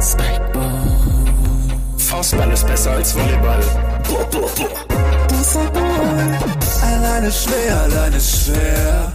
[0.00, 0.72] Spikeball.
[1.98, 3.60] Faustball ist besser als Volleyball.
[6.82, 9.12] Alleine schwer, alleine schwer.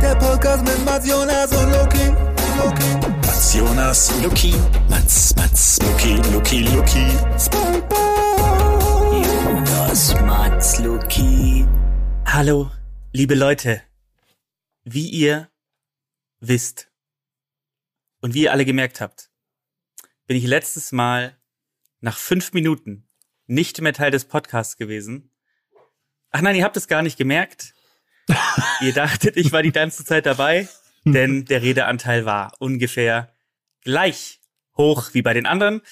[0.00, 2.06] Der Podcast mit Mats Jonas und Loki.
[2.58, 3.06] Loki.
[3.26, 4.54] Mats Jonas, Luki.
[4.88, 7.06] Mats, Mats, Luki, Luki, Luki.
[7.38, 9.22] Spikeball.
[9.24, 11.66] Jonas, Mats, Luki.
[12.26, 12.70] Hallo,
[13.12, 13.82] liebe Leute.
[14.84, 15.48] Wie ihr
[16.40, 16.90] wisst
[18.20, 19.31] und wie ihr alle gemerkt habt,
[20.26, 21.36] bin ich letztes Mal
[22.00, 23.08] nach fünf Minuten
[23.46, 25.30] nicht mehr Teil des Podcasts gewesen.
[26.30, 27.74] Ach nein, ihr habt es gar nicht gemerkt.
[28.80, 30.68] ihr dachtet, ich war die ganze Zeit dabei,
[31.04, 33.32] denn der Redeanteil war ungefähr
[33.82, 34.40] gleich
[34.76, 35.82] hoch wie bei den anderen.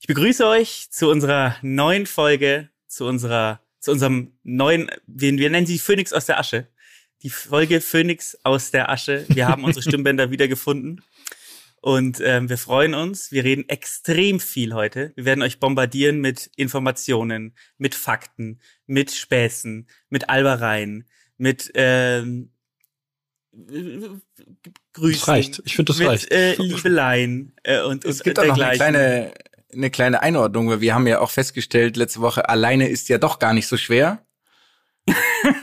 [0.00, 5.66] Ich begrüße euch zu unserer neuen Folge, zu unserer, zu unserem neuen, wir, wir nennen
[5.66, 6.68] sie Phoenix aus der Asche.
[7.22, 9.24] Die Folge Phoenix aus der Asche.
[9.28, 11.02] Wir haben unsere Stimmbänder wiedergefunden.
[11.84, 13.30] Und ähm, wir freuen uns.
[13.30, 15.12] Wir reden extrem viel heute.
[15.16, 22.52] Wir werden euch bombardieren mit Informationen, mit Fakten, mit Späßen, mit Albereien, mit ähm,
[24.94, 25.20] Grüßen.
[25.20, 25.62] Das reicht.
[25.66, 26.32] Ich finde, das mit, reicht.
[26.32, 28.94] Äh, Liebeleien äh, und, Es und gibt auch noch eine dergleichen.
[28.94, 29.34] kleine,
[29.70, 33.38] eine kleine Einordnung, weil wir haben ja auch festgestellt letzte Woche, alleine ist ja doch
[33.38, 34.24] gar nicht so schwer.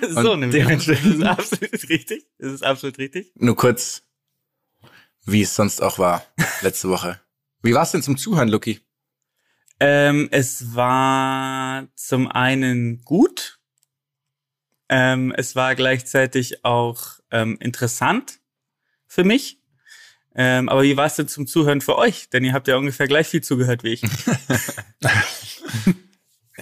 [0.07, 0.63] so nämlich.
[0.63, 2.27] Das ist dementsprechend- absolut richtig.
[2.37, 3.31] Das ist absolut richtig.
[3.33, 4.03] Nur kurz,
[5.25, 6.25] wie es sonst auch war
[6.61, 7.19] letzte Woche.
[7.61, 8.81] Wie war es denn zum Zuhören, Lucky?
[9.79, 13.59] Ähm, es war zum einen gut.
[14.89, 18.39] Ähm, es war gleichzeitig auch ähm, interessant
[19.07, 19.59] für mich.
[20.33, 22.29] Ähm, aber wie war es denn zum Zuhören für euch?
[22.29, 24.01] Denn ihr habt ja ungefähr gleich viel zugehört wie ich.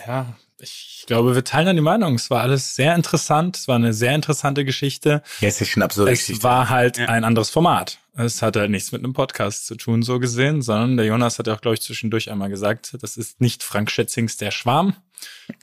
[0.05, 2.15] Ja, ich glaube, wir teilen dann die Meinung.
[2.15, 3.57] Es war alles sehr interessant.
[3.57, 5.21] Es war eine sehr interessante Geschichte.
[5.39, 6.09] Ja, es ist schon absurd.
[6.09, 7.05] Es war halt Ja.
[7.07, 7.99] ein anderes Format.
[8.15, 11.47] Es hat halt nichts mit einem Podcast zu tun, so gesehen, sondern der Jonas hat
[11.47, 14.93] ja auch, glaube ich, zwischendurch einmal gesagt, das ist nicht Frank Schätzings Der Schwarm,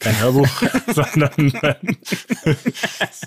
[0.00, 0.48] kein Hörbuch,
[0.94, 1.30] sondern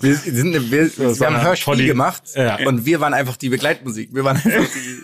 [0.00, 2.56] wir, sind, wir, wir haben ein Hörspiel Polly- gemacht Ja.
[2.66, 4.12] und wir waren einfach die Begleitmusik.
[4.12, 4.98] Wir waren einfach die.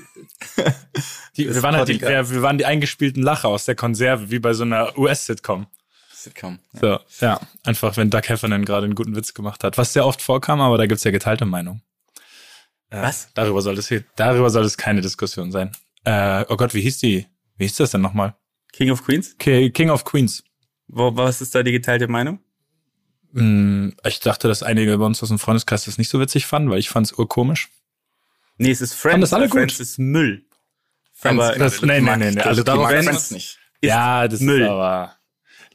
[1.37, 4.39] die, wir, waren halt die, wir, wir waren die eingespielten Lacher aus der Konserve, wie
[4.41, 5.67] bei so einer US-Sitcom.
[6.27, 6.59] Sitcom.
[6.73, 10.21] So, ja, einfach wenn Doug Heffernan gerade einen guten Witz gemacht hat, was sehr oft
[10.23, 11.83] vorkam, aber da gibt's ja geteilte Meinung.
[12.91, 13.31] Äh, Was?
[13.35, 15.73] Darüber soll es hier, darüber soll es keine Diskussion sein.
[16.05, 17.27] Äh, oh Gott, wie hieß die?
[17.57, 18.35] Wie hieß das denn nochmal?
[18.73, 19.37] King of Queens?
[19.39, 20.45] Ki- King of Queens.
[20.89, 22.39] Wo, was ist da die geteilte Meinung?
[23.35, 26.71] Hm, ich dachte, dass einige bei uns aus dem Freundeskreis das nicht so witzig fanden,
[26.71, 27.69] weil ich fand's urkomisch.
[28.59, 29.13] Nee, es ist Friends.
[29.13, 29.81] Fanden das alle Friends gut?
[29.81, 30.45] ist Müll.
[31.13, 33.59] Friends, Aber das- nee, mag- nee, nee, also darauf Friends nicht.
[33.81, 34.63] ist ja, das Müll.
[34.63, 35.16] ist aber.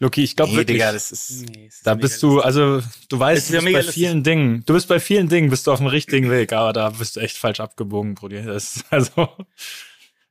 [0.01, 0.77] Luki, ich glaube Nee, wirklich.
[0.77, 1.43] Digga, das ist.
[1.47, 3.93] Nee, ist da bist du, also du weißt, du bist bei lustig.
[3.93, 6.89] vielen Dingen, du bist bei vielen Dingen, bist du auf dem richtigen Weg, aber da
[6.89, 8.41] bist du echt falsch abgebogen, Brudi.
[8.43, 9.29] Das ist also,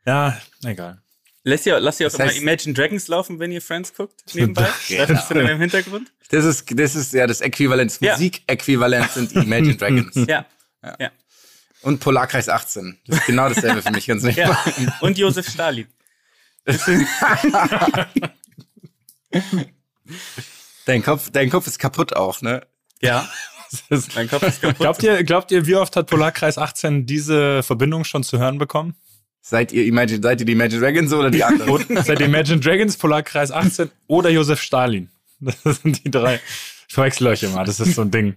[0.05, 1.01] ja, egal.
[1.45, 4.23] Lässt ihr, lasst ihr auch Das immer heißt- Imagine Dragons laufen, wenn ihr Friends guckt,
[4.35, 4.69] nebenbei?
[4.89, 5.07] Ja.
[5.07, 6.13] Das ist dann im Hintergrund?
[6.31, 8.13] Das ist, das ist ja das Äquivalent, das Ja.
[8.15, 10.15] Musikäquivalent sind Imagine Dragons.
[10.29, 10.47] Ja.
[10.99, 11.11] Ja.
[11.83, 12.99] Und Polarkreis 18.
[13.07, 14.37] Das ist genau dasselbe für mich, ganz nicht.
[14.37, 14.59] ja.
[15.01, 15.87] Und Josef Stalin.
[20.87, 22.67] Dein Kopf, dein Kopf ist kaputt auch, ne?
[23.01, 23.29] Ja.
[24.15, 24.79] Mein Kopf ist kaputt.
[24.79, 28.97] Glaubt ihr, glaubt ihr, wie oft hat Polarkreis 18 diese Verbindung schon zu hören bekommen?
[29.43, 31.85] Seid ihr Imagine, seid ihr die Imagine Dragons oder die anderen?
[32.05, 35.11] Seit Imagine Dragons, Polarkreis 18 oder Josef Stalin.
[35.41, 36.41] Das sind die drei.
[36.89, 38.37] Ich verwechsel euch immer, das ist so ein Ding.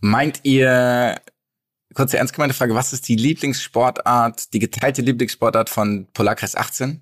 [0.00, 1.20] Meint ihr,
[1.94, 7.00] kurze ernst gemeinte Frage, was ist die Lieblingssportart, die geteilte Lieblingssportart von Polarkreis 18?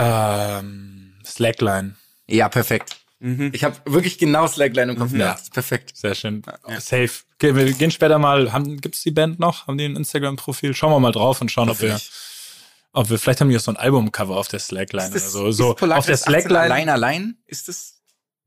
[0.00, 1.96] Ähm, Slackline.
[2.26, 2.96] Ja, perfekt.
[3.18, 3.50] Mhm.
[3.52, 5.12] Ich habe wirklich genau Slackline im Kopf.
[5.12, 5.18] Ja.
[5.18, 5.94] Ja, das perfekt.
[5.94, 6.42] Sehr schön.
[6.78, 7.10] Safe.
[7.34, 9.66] Okay, wir gehen später mal, haben, gibt's die Band noch?
[9.66, 10.74] Haben die ein Instagram-Profil?
[10.74, 12.00] Schauen wir mal drauf und schauen, ob wir,
[12.92, 15.32] ob wir, vielleicht haben die auch so ein Albumcover auf der Slackline Ist oder das,
[15.32, 15.50] so.
[15.52, 16.60] so ist Polarkreis auf der 18 Slackline.
[16.60, 17.36] Allein, allein?
[17.46, 18.00] Ist das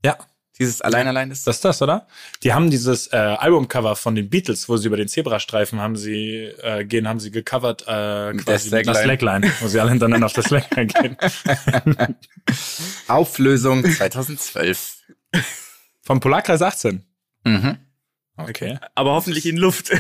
[0.03, 0.18] Ja,
[0.59, 1.31] dieses Allein, allein?
[1.31, 2.08] Ist das ist das, oder?
[2.44, 6.52] Die haben dieses äh, Albumcover von den Beatles, wo sie über den Zebrastreifen haben sie
[6.62, 9.47] äh, gehen, haben sie gecovert äh, quasi mit einer Slackline.
[9.47, 11.17] Slackline, wo sie alle hintereinander auf der Slackline gehen.
[13.08, 14.97] Auflösung 2012.
[16.02, 17.03] Vom Polarkreis 18.
[17.46, 17.78] Mhm.
[18.38, 18.78] Okay.
[18.96, 19.91] Aber hoffentlich in Luft.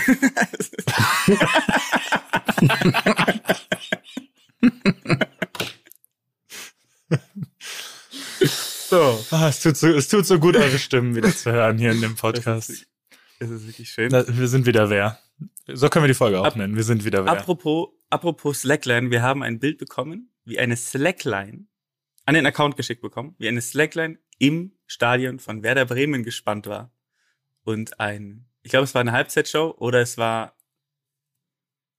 [8.93, 11.93] So, ah, es, tut so, es tut so gut, eure Stimmen wieder zu hören hier
[11.93, 12.85] in dem Podcast.
[13.39, 14.09] Das ist wirklich schön.
[14.11, 15.17] Na, wir sind wieder wer.
[15.65, 16.75] So können wir die Folge auch Ab- nennen.
[16.75, 17.31] Wir sind wieder wer.
[17.31, 21.65] Apropos, apropos Slackline, wir haben ein Bild bekommen, wie eine Slackline
[22.25, 26.93] an den Account geschickt bekommen, wie eine Slackline im Stadion von Werder Bremen gespannt war.
[27.63, 30.55] Und ein, ich glaube, es war eine Halbzeitshow oder es war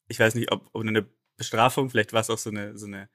[0.06, 3.08] Ich weiß nicht, ob, ob eine Bestrafung, vielleicht war es auch so eine, so eine,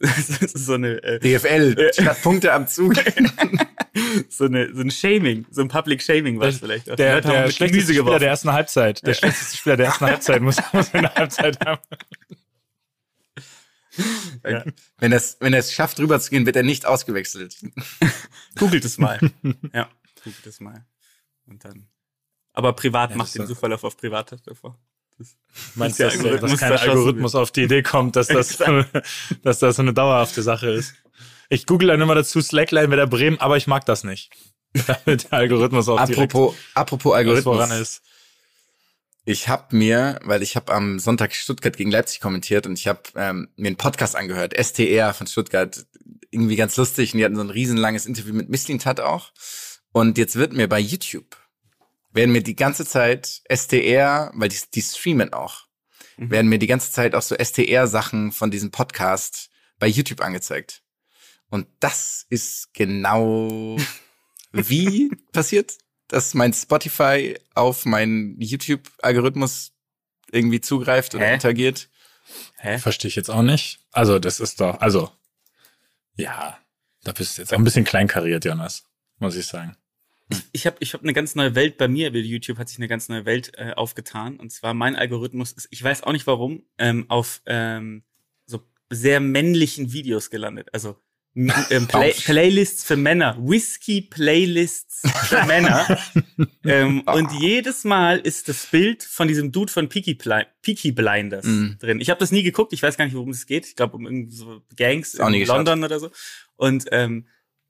[0.00, 2.94] so eine, äh, DFL, statt Punkte am Zug.
[4.28, 6.90] so eine, so ein Shaming, so ein Public Shaming war es vielleicht.
[6.90, 6.96] auch.
[6.96, 8.20] Der, der mit schlechteste Spieler geworfen.
[8.20, 9.06] der ersten Halbzeit.
[9.06, 11.80] Der schlechteste Spieler der ersten Halbzeit muss, muss eine Halbzeit haben.
[14.44, 14.64] Ja.
[14.98, 17.56] Wenn er es wenn er es schafft, rüberzugehen, wird er nicht ausgewechselt.
[18.58, 19.20] Googelt es mal.
[19.74, 19.90] ja,
[20.24, 20.86] googelt es mal.
[21.46, 21.88] Und dann.
[22.54, 24.78] Aber privat Ja, macht das den ist- Suchverlauf auf privat davor.
[25.74, 28.58] Meinst der du, dass, dass kein Algorithmus auf die Idee kommt, dass das,
[29.42, 30.94] dass das so eine dauerhafte Sache ist?
[31.48, 34.30] Ich google dann immer dazu Slackline Werder Bremen, aber ich mag das nicht.
[34.86, 37.56] Damit der Algorithmus auch Apropos, apropos Algorithmus.
[37.56, 38.02] voran ist.
[39.24, 43.02] Ich habe mir, weil ich habe am Sonntag Stuttgart gegen Leipzig kommentiert und ich habe
[43.14, 45.86] ähm, mir einen Podcast angehört, STR von Stuttgart,
[46.30, 49.30] irgendwie ganz lustig und die hatten so ein riesenlanges Interview mit Misslintat auch.
[49.92, 51.36] Und jetzt wird mir bei YouTube,
[52.12, 55.66] werden mir die ganze Zeit STR, weil die, die streamen auch,
[56.16, 60.82] werden mir die ganze Zeit auch so STR-Sachen von diesem Podcast bei YouTube angezeigt.
[61.48, 63.76] Und das ist genau
[64.52, 65.76] wie passiert,
[66.08, 69.72] dass mein Spotify auf meinen YouTube-Algorithmus
[70.30, 71.34] irgendwie zugreift oder Hä?
[71.34, 71.88] interagiert.
[72.56, 72.78] Hä?
[72.78, 73.80] Verstehe ich jetzt auch nicht.
[73.90, 75.10] Also, das ist doch, also,
[76.16, 76.58] ja,
[77.04, 78.84] da bist du jetzt auch ein bisschen kleinkariert, Jonas,
[79.18, 79.76] muss ich sagen.
[80.52, 82.88] Ich habe ich hab eine ganz neue Welt bei mir, bei YouTube hat sich eine
[82.88, 84.36] ganz neue Welt äh, aufgetan.
[84.38, 88.02] Und zwar mein Algorithmus ist, ich weiß auch nicht warum, ähm, auf ähm,
[88.46, 90.68] so sehr männlichen Videos gelandet.
[90.72, 90.96] Also
[91.34, 92.12] ähm, Play.
[92.12, 95.98] Playlists für Männer, Whisky-Playlists für Männer.
[96.64, 97.14] ähm, Ah.
[97.14, 101.76] Und jedes Mal ist das Bild von diesem Dude von Peaky, Bli Peaky Blinders Mhm.
[101.80, 102.00] drin.
[102.00, 103.66] Ich habe das nie geguckt, ich weiß gar nicht, worum es geht.
[103.66, 105.46] Ich glaube, um irgendwie so Gangs in.
[105.46, 106.10] London oder so.
[106.56, 107.26] Und ähm,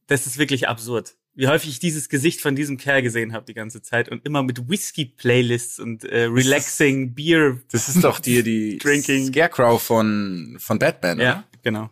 [0.08, 1.14] das ist wirklich absurd.
[1.34, 4.42] Wie häufig ich dieses Gesicht von diesem Kerl gesehen habe die ganze Zeit und immer
[4.42, 7.58] mit Whisky-Playlists und äh, relaxing Beer.
[7.70, 9.26] Das ist doch die, die Drinking.
[9.28, 11.44] Scarecrow von, von Batman, Ja, oder?
[11.62, 11.90] genau.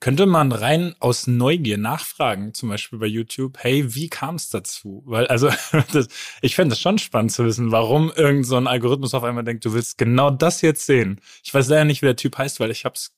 [0.00, 5.04] Könnte man rein aus Neugier nachfragen, zum Beispiel bei YouTube, hey, wie kam es dazu?
[5.06, 5.48] Weil, also,
[5.92, 6.08] das,
[6.42, 9.64] ich fände es schon spannend zu wissen, warum irgend so ein Algorithmus auf einmal denkt,
[9.64, 11.20] du willst genau das jetzt sehen.
[11.44, 13.12] Ich weiß leider nicht, wie der Typ heißt, weil ich habe es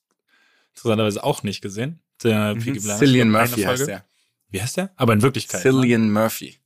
[0.75, 1.99] interessanterweise auch nicht gesehen.
[2.21, 2.99] Der Blinders.
[2.99, 4.03] Cillian Murphy heißt Folge.
[4.53, 4.91] Wie heißt der?
[4.95, 5.65] Aber in Wirklichkeit.
[5.65, 5.71] Ne?
[5.71, 6.59] Cillian Murphy.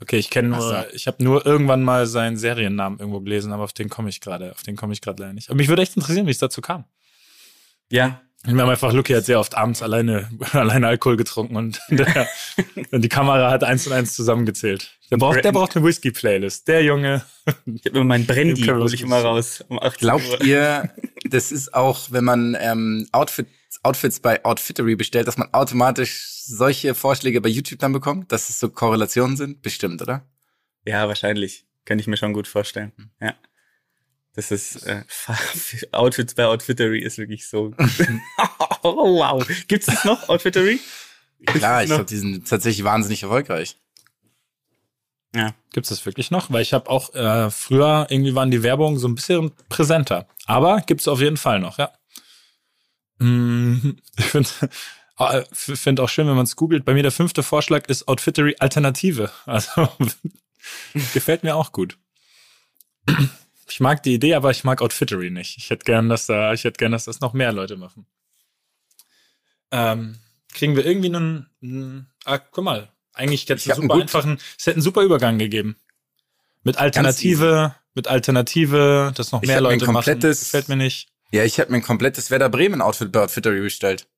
[0.00, 0.74] Okay, ich kenne nur, so.
[0.94, 4.52] ich habe nur irgendwann mal seinen Seriennamen irgendwo gelesen, aber auf den komme ich gerade,
[4.52, 5.50] auf den komme ich gerade leider nicht.
[5.50, 6.84] Aber mich würde echt interessieren, wie es dazu kam.
[7.90, 12.28] Ja, Wir haben einfach, Lucky hat sehr oft abends alleine, alleine Alkohol getrunken und, der,
[12.92, 14.96] und die Kamera hat eins und eins zusammengezählt.
[15.10, 16.68] Der braucht, der braucht eine Whisky-Playlist.
[16.68, 17.24] Der Junge.
[17.66, 20.44] ich habe immer meinen Brandy, hole ich immer raus um 18 Glaubt Uhr.
[20.44, 20.90] ihr,
[21.24, 23.48] das ist auch, wenn man ähm, Outfit,
[23.82, 28.58] Outfits bei Outfittery bestellt, dass man automatisch solche Vorschläge bei YouTube dann bekommt, dass es
[28.58, 29.62] so Korrelationen sind?
[29.62, 30.26] Bestimmt, oder?
[30.84, 31.66] Ja, wahrscheinlich.
[31.84, 32.92] Kann ich mir schon gut vorstellen.
[33.20, 33.34] Ja.
[34.34, 35.02] Das ist äh,
[35.92, 37.74] Outfits bei Outfittery ist wirklich so.
[38.82, 39.46] oh, wow.
[39.66, 40.80] Gibt's das noch, Outfittery?
[41.46, 43.76] Klar, ich glaube, die sind tatsächlich wahnsinnig erfolgreich.
[45.34, 45.54] Ja.
[45.72, 46.50] Gibt's das wirklich noch?
[46.50, 50.26] Weil ich habe auch äh, früher irgendwie waren die Werbungen so ein bisschen präsenter.
[50.46, 51.92] Aber gibt's auf jeden Fall noch, ja.
[53.20, 54.48] Ich finde
[55.18, 56.84] äh, find auch schön, wenn man es googelt.
[56.84, 59.30] Bei mir der fünfte Vorschlag ist Outfittery Alternative.
[59.44, 59.88] Also
[61.14, 61.98] gefällt mir auch gut.
[63.68, 65.58] Ich mag die Idee, aber ich mag Outfittery nicht.
[65.58, 68.06] Ich hätte gern, dass da, ich hätte gern, dass das noch mehr Leute machen.
[69.70, 70.18] Ähm,
[70.52, 74.66] kriegen wir irgendwie einen, einen ah, guck mal, eigentlich hätte es einen super einfachen, es
[74.66, 75.76] hätte einen super Übergang gegeben.
[76.62, 79.94] Mit Alternative, mit Alternative, dass noch Ich mehr Leute machen.
[79.94, 81.08] komplettes- Gefällt mir nicht.
[81.30, 84.08] Ja, ich habe mir ein komplettes Werder Bremen Outfit bei Outfittery bestellt.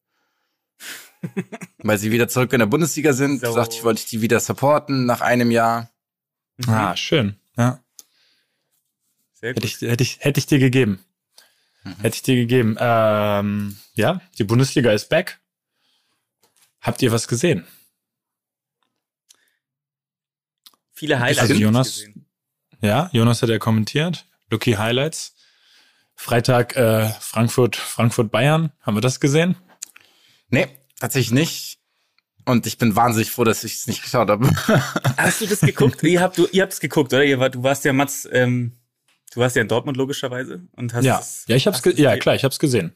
[1.78, 3.40] Weil sie wieder zurück in der Bundesliga sind.
[3.40, 3.54] So.
[3.54, 5.90] Dachte ich, wollte ich die wieder supporten nach einem Jahr.
[6.66, 7.37] Ah, schön.
[7.57, 7.83] Ja.
[9.35, 9.64] Sehr Hätte gut.
[9.71, 11.04] ich, hätte ich, hätte ich dir gegeben.
[12.00, 12.76] Hätte ich dir gegeben.
[12.78, 15.40] Ähm, ja, die Bundesliga ist back.
[16.81, 17.66] Habt ihr was gesehen?
[20.92, 21.40] Viele Highlights.
[21.40, 22.26] Also Jonas- gesehen.
[22.81, 24.26] Ja, Jonas hat ja kommentiert.
[24.50, 25.35] Lucky Highlights.
[26.14, 28.73] Freitag äh, Frankfurt, Frankfurt Bayern.
[28.81, 29.57] Haben wir das gesehen?
[30.49, 30.69] Nee,
[31.00, 31.78] tatsächlich nicht.
[32.45, 34.49] Und ich bin wahnsinnig froh, dass ich es nicht geschaut habe.
[35.16, 36.02] Hast du das geguckt?
[36.02, 37.25] ihr habt du, ihr habt es geguckt, oder?
[37.25, 38.76] Ihr war, du warst ja Mats, ähm,
[39.33, 42.11] du warst ja in Dortmund logischerweise und hast ja, es- ja, ich hab's, ge ja
[42.11, 42.21] gesehen.
[42.21, 42.92] klar, ich hab's gesehen.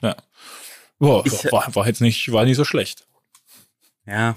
[0.00, 0.16] Ja,
[1.00, 3.06] Boah, Ich- war, war jetzt nicht, war nicht so schlecht.
[4.06, 4.36] Ja,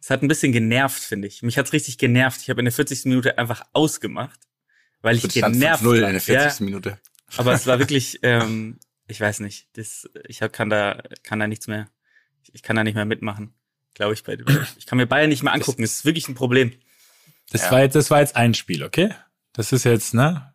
[0.00, 1.42] es hat ein bisschen genervt, finde ich.
[1.42, 2.40] Mich hat's richtig genervt.
[2.42, 3.04] Ich habe in der 40.
[3.06, 4.38] Minute einfach ausgemacht,
[5.02, 6.06] weil ich stand genervt 5-0 war.
[6.08, 6.60] in der 40.
[6.60, 6.98] Minute.
[7.36, 11.46] Aber es war wirklich, ähm, ich weiß nicht, das, ich hab, kann da, kann da
[11.46, 11.88] nichts mehr,
[12.42, 13.54] ich, ich kann da nicht mehr mitmachen,
[13.94, 14.24] glaube ich.
[14.24, 14.36] Bei,
[14.78, 15.82] ich kann mir Bayern nicht mehr angucken.
[15.82, 16.72] Das ist wirklich ein Problem.
[17.50, 17.70] Das Ja.
[17.72, 19.14] war jetzt, das war jetzt ein Spiel, okay?
[19.52, 20.54] Das ist jetzt, ne?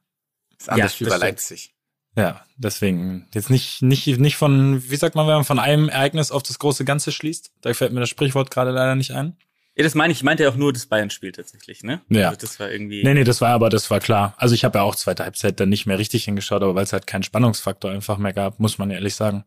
[0.58, 1.29] Das andere Ja, Spiel das war stimmt.
[1.32, 1.72] Leipzig.
[2.17, 6.32] Ja, deswegen jetzt nicht, nicht, nicht von, wie sagt man, wenn man von einem Ereignis
[6.32, 7.51] auf das große Ganze schließt.
[7.60, 9.36] Da fällt mir das Sprichwort gerade leider nicht ein.
[9.75, 10.20] Ja, das meine ich.
[10.20, 12.01] Ich meinte ja auch nur das Bayern-Spiel tatsächlich, ne?
[12.10, 12.29] Ja.
[12.29, 13.03] Also das war irgendwie.
[13.03, 14.34] Nee, nee, das war aber, das war klar.
[14.38, 16.94] Also ich habe ja auch zweite Halbzeit dann nicht mehr richtig hingeschaut, aber weil es
[16.94, 19.44] halt keinen Spannungsfaktor einfach mehr gab, muss man ehrlich sagen.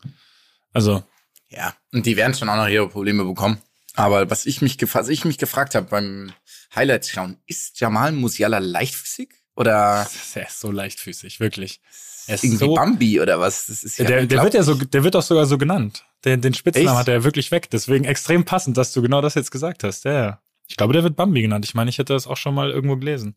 [0.75, 1.02] Also,
[1.49, 3.58] Ja, und die werden schon auch noch ihre Probleme bekommen.
[3.94, 6.32] Aber was ich mich, gef was ich mich gefragt habe beim
[6.75, 9.30] Highlights schauen, ist Jamal Musiala leichtfüßig?
[9.56, 11.80] Oder der ist so leichtfüßig, wirklich.
[12.26, 13.66] Er ist irgendwie so, Bambi oder was?
[13.66, 16.04] Das ist ja der, der wird ja so, der wird auch sogar so genannt.
[16.25, 16.97] Den, den Spitznamen Echt?
[16.99, 17.71] hat er ja wirklich weg.
[17.71, 20.05] Deswegen extrem passend, dass du genau das jetzt gesagt hast.
[20.05, 20.41] Ja, ja.
[20.67, 21.65] Ich glaube, der wird Bambi genannt.
[21.65, 23.37] Ich meine, ich hätte das auch schon mal irgendwo gelesen.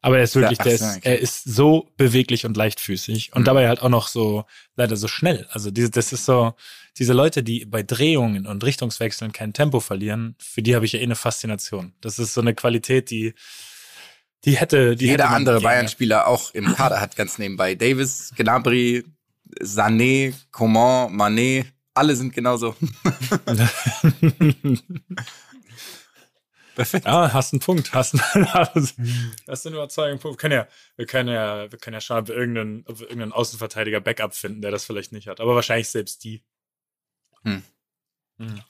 [0.00, 1.00] Aber er ist wirklich, Ja, der ach ist, okay.
[1.08, 3.44] er ist so beweglich und leichtfüßig und Mhm.
[3.46, 4.44] dabei halt auch noch so,
[4.76, 5.46] leider so schnell.
[5.50, 6.54] Also diese, das ist so,
[6.98, 11.00] diese Leute, die bei Drehungen und Richtungswechseln kein Tempo verlieren, für die habe ich ja
[11.00, 11.94] eh eine Faszination.
[12.02, 13.32] Das ist so eine Qualität, die,
[14.44, 15.60] die hätte, die hätte Jeder man andere.
[15.62, 17.74] Bayern-Spieler auch im Kader hat ganz nebenbei.
[17.74, 19.04] Davis, Gnabry,
[19.62, 22.74] Sané, Coman, Mané, alle sind genauso.
[26.74, 27.06] Perfekt.
[27.06, 28.98] Ja, hast einen Punkt, hast, einen- hast,
[29.66, 30.42] einen überzeugenden Punkt.
[30.42, 33.06] Wir können ja, wir können ja, wir können ja schauen, ob wir irgendeinen, ob wir
[33.06, 35.40] irgendeinen Außenverteidiger Backup finden, der das vielleicht nicht hat.
[35.40, 36.42] Aber wahrscheinlich selbst die.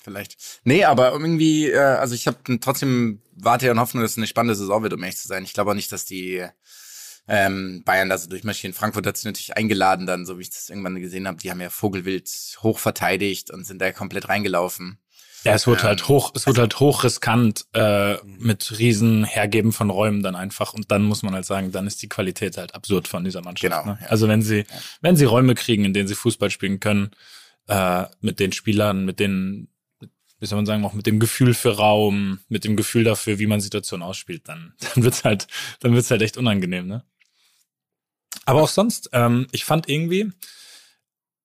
[0.02, 0.60] Vielleicht.
[0.64, 4.26] Nee, aber irgendwie, äh, also ich habe trotzdem warte ja und Hoffnung, dass es eine
[4.26, 5.42] spannende Saison wird, um ehrlich zu sein.
[5.44, 6.46] Ich glaube auch nicht, dass die
[7.26, 8.74] ähm, Bayern da so durchmarschieren.
[8.74, 11.38] Frankfurt hat sich natürlich eingeladen dann, so wie ich das irgendwann gesehen habe.
[11.38, 12.28] Die haben ja Vogelwild
[12.62, 14.98] hoch verteidigt und sind da komplett reingelaufen.
[15.44, 19.72] Ja, es wird Ähm, halt hoch, es wird halt hoch riskant äh, mit riesen Hergeben
[19.72, 20.72] von Räumen dann einfach.
[20.72, 23.72] Und dann muss man halt sagen, dann ist die Qualität halt absurd von dieser Mannschaft.
[23.72, 23.98] Genau, ne?
[24.00, 24.08] ja.
[24.08, 24.64] Also wenn sie,
[25.02, 27.10] wenn sie Räume kriegen, in denen sie Fußball spielen können,
[27.68, 29.68] äh, mit den Spielern, mit den,
[30.40, 33.46] wie soll man sagen, auch mit dem Gefühl für Raum, mit dem Gefühl dafür, wie
[33.46, 35.46] man Situationen ausspielt, dann, dann wird's halt,
[35.80, 37.04] dann wird's halt echt unangenehm, ne?
[38.46, 40.32] Aber auch sonst, ähm, ich fand irgendwie,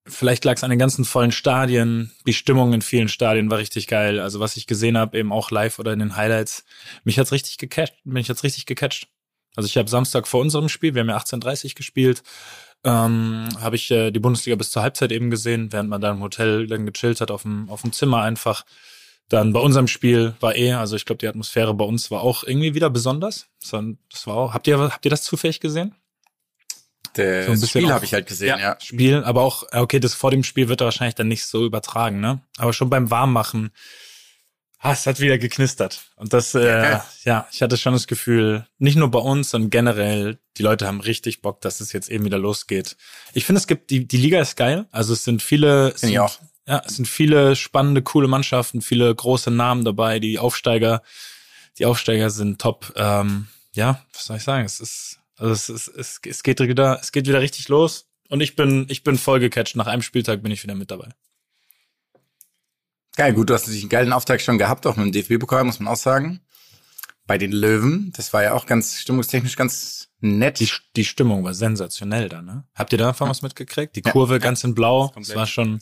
[0.05, 3.87] vielleicht lag es an den ganzen vollen Stadien, die Stimmung in vielen Stadien war richtig
[3.87, 4.19] geil.
[4.19, 6.65] Also was ich gesehen habe, eben auch live oder in den Highlights,
[7.03, 9.07] mich hat's richtig gecatcht, mich hat's richtig gecatcht.
[9.55, 12.23] Also ich habe Samstag vor unserem Spiel, wir haben ja 18:30 gespielt,
[12.83, 16.21] ähm, habe ich äh, die Bundesliga bis zur Halbzeit eben gesehen, während man da im
[16.21, 18.65] Hotel dann gechillt hat auf dem auf dem Zimmer einfach.
[19.27, 22.43] Dann bei unserem Spiel war eh, also ich glaube die Atmosphäre bei uns war auch
[22.43, 23.47] irgendwie wieder besonders.
[23.61, 25.93] Das war, das war auch, habt ihr habt ihr das zufällig gesehen?
[27.19, 28.77] Das So ein bisschen Spiel habe ich halt gesehen, ja.
[28.81, 31.65] Spiel, aber auch, ja, okay, das vor dem Spiel wird er wahrscheinlich dann nicht so
[31.65, 32.41] übertragen, ne?
[32.57, 33.71] Aber schon beim Warmmachen,
[34.79, 36.01] ah, es hat wieder geknistert.
[36.15, 40.39] Und das, äh, ja, ich hatte schon das Gefühl, nicht nur bei uns, sondern generell,
[40.57, 42.97] die Leute haben richtig Bock, dass es jetzt eben wieder losgeht.
[43.33, 44.87] Ich finde, es gibt, die, die Liga ist geil.
[44.91, 46.39] Also es sind viele, es Finde ich sind, auch.
[46.67, 51.01] ja, es sind viele spannende, coole Mannschaften, viele große Namen dabei, die Aufsteiger,
[51.77, 52.93] die Aufsteiger sind top.
[52.95, 54.65] Ähm, ja, was soll ich sagen?
[54.65, 58.07] Es ist, also es, ist, es, es geht wieder, es geht wieder richtig los.
[58.29, 59.75] Und ich bin, ich bin voll gecatcht.
[59.75, 61.09] Nach einem Spieltag bin ich wieder mit dabei.
[63.15, 65.79] Geil, gut, du hast natürlich einen geilen Auftakt schon gehabt, auch mit dem DFB-Pokal, muss
[65.79, 66.41] man auch sagen.
[67.25, 70.59] Bei den Löwen, das war ja auch ganz stimmungstechnisch ganz nett.
[70.59, 72.65] Die, die Stimmung war sensationell da, ne?
[72.75, 73.95] Habt ihr davon was mitgekriegt?
[73.95, 74.11] Die Ja.
[74.11, 75.11] Kurve ganz in Blau.
[75.15, 75.79] Das war schon,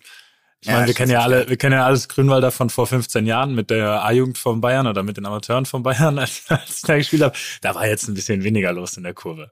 [0.59, 2.87] ich Ja, meine, wir kennen ja schon alle, wir kennen ja alles Grünwalder von vor
[2.87, 6.77] 15 Jahren mit der A-Jugend von Bayern oder mit den Amateuren von Bayern, als, als
[6.77, 7.37] ich da gespielt habe.
[7.61, 9.51] Da war jetzt ein bisschen weniger los in der Kurve.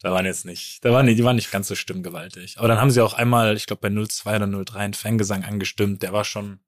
[0.00, 2.58] Da waren jetzt nicht, da waren die, die waren nicht ganz so stimmgewaltig.
[2.58, 6.02] Aber dann haben sie auch einmal, ich glaube bei 02 oder 03 einen Fangesang angestimmt.
[6.02, 6.58] Der war schon,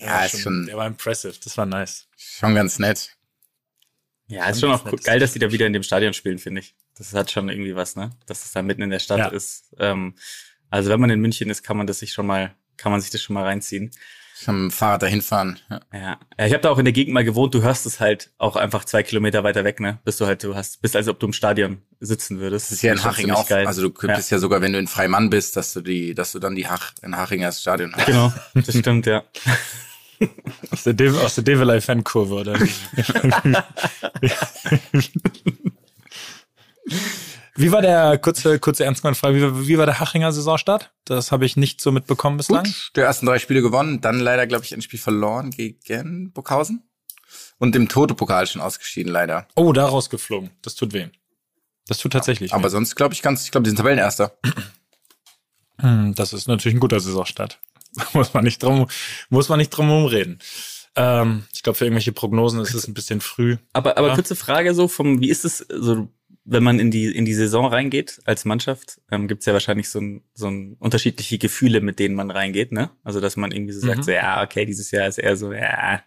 [0.00, 1.34] der Ja, war ist schon- der war impressive.
[1.44, 2.08] Das war nice.
[2.16, 3.10] Schon ganz nett.
[4.28, 6.60] Ja, ist schon auch Nettes geil, dass die da wieder in dem Stadion spielen, finde
[6.62, 6.74] ich.
[6.96, 8.10] Das hat schon irgendwie was, ne?
[8.26, 9.28] Dass es da mitten in der Stadt Ja.
[9.28, 9.72] ist.
[9.78, 10.16] Ähm,
[10.70, 13.10] also wenn man in München ist, kann man das sich schon mal, kann man sich
[13.10, 13.90] das schon mal reinziehen.
[14.38, 15.58] Schon mit dem Fahrrad dahin fahren.
[15.70, 15.80] Ja.
[15.94, 16.18] Ja.
[16.38, 18.56] ja ich habe da auch in der Gegend mal gewohnt, du hörst es halt auch
[18.56, 19.98] einfach zwei Kilometer weiter weg, ne?
[20.04, 22.66] Bist du halt, du hast, bist als ob du im Stadion sitzen würdest.
[22.66, 23.48] Das ist ja in Haching auch.
[23.48, 23.66] geil.
[23.66, 24.38] Also du könntest ja.
[24.38, 27.16] sogar, wenn du in Freimann bist, dass du die, dass du dann die Hach, in
[27.16, 28.04] Haching als Stadion hast.
[28.04, 29.24] Genau, das stimmt, ja.
[30.70, 32.58] Aus der, De aus der Develei Fankurve, oder?
[37.56, 40.92] Wie war der, kurze, kurze Ernstmann-Frage, wie, war- wie war der Hachinger Saisonstart?
[41.04, 42.64] Das habe ich nicht so mitbekommen bislang.
[42.64, 46.82] Gut, der ersten drei Spiele gewonnen, dann leider, glaube ich, ein Spiel verloren gegen Burghausen.
[47.58, 49.48] Und im Toto-Pokal schon ausgeschieden, leider.
[49.54, 50.50] Oh, da rausgeflogen.
[50.62, 51.06] Das tut weh.
[51.88, 52.68] Das tut tatsächlich Aber weh.
[52.70, 54.36] sonst glaube ich ganz, ich glaube, die sind Tabellenerster.
[55.78, 57.58] Hm, Das ist natürlich ein guter Saisonstart.
[58.14, 58.88] muss man nicht drum,
[59.28, 60.38] muss man nicht drum rumreden.
[60.96, 63.58] Ähm, ich glaube, für irgendwelche Prognosen ist es ein bisschen früh.
[63.74, 64.14] Aber, aber Ja.
[64.14, 66.08] kurze Frage so vom, wie ist es so,
[66.48, 69.88] wenn man in die, in die Saison reingeht als Mannschaft, ähm, gibt es ja wahrscheinlich
[69.88, 72.90] so ein, so ein unterschiedliche Gefühle, mit denen man reingeht, ne?
[73.02, 74.02] Also dass man irgendwie so sagt, Mhm.
[74.04, 76.02] so, ja, okay, dieses Jahr ist eher so, ja.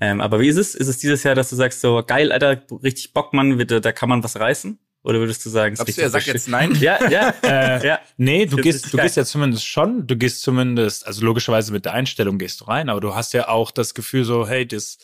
[0.00, 0.74] Ähm, aber wie ist es?
[0.74, 3.90] Ist es dieses Jahr, dass du sagst, so geil, Alter, richtig Bock, Mann, bitte, da
[3.92, 4.78] kann man was reißen?
[5.04, 6.74] Oder würdest du sagen, es ist du, er sagt jetzt nein?
[6.80, 8.00] Ja, ja, Äh, ja.
[8.16, 11.94] Nee, du gehst, du gehst ja zumindest schon, du gehst zumindest, also logischerweise mit der
[11.94, 14.98] Einstellung gehst du rein, aber du hast ja auch das Gefühl so, hey, das,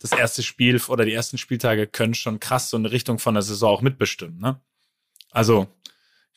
[0.00, 3.42] das erste Spiel oder die ersten Spieltage können schon krass so eine Richtung von der
[3.42, 4.60] Saison auch mitbestimmen, ne?
[5.30, 5.66] Also,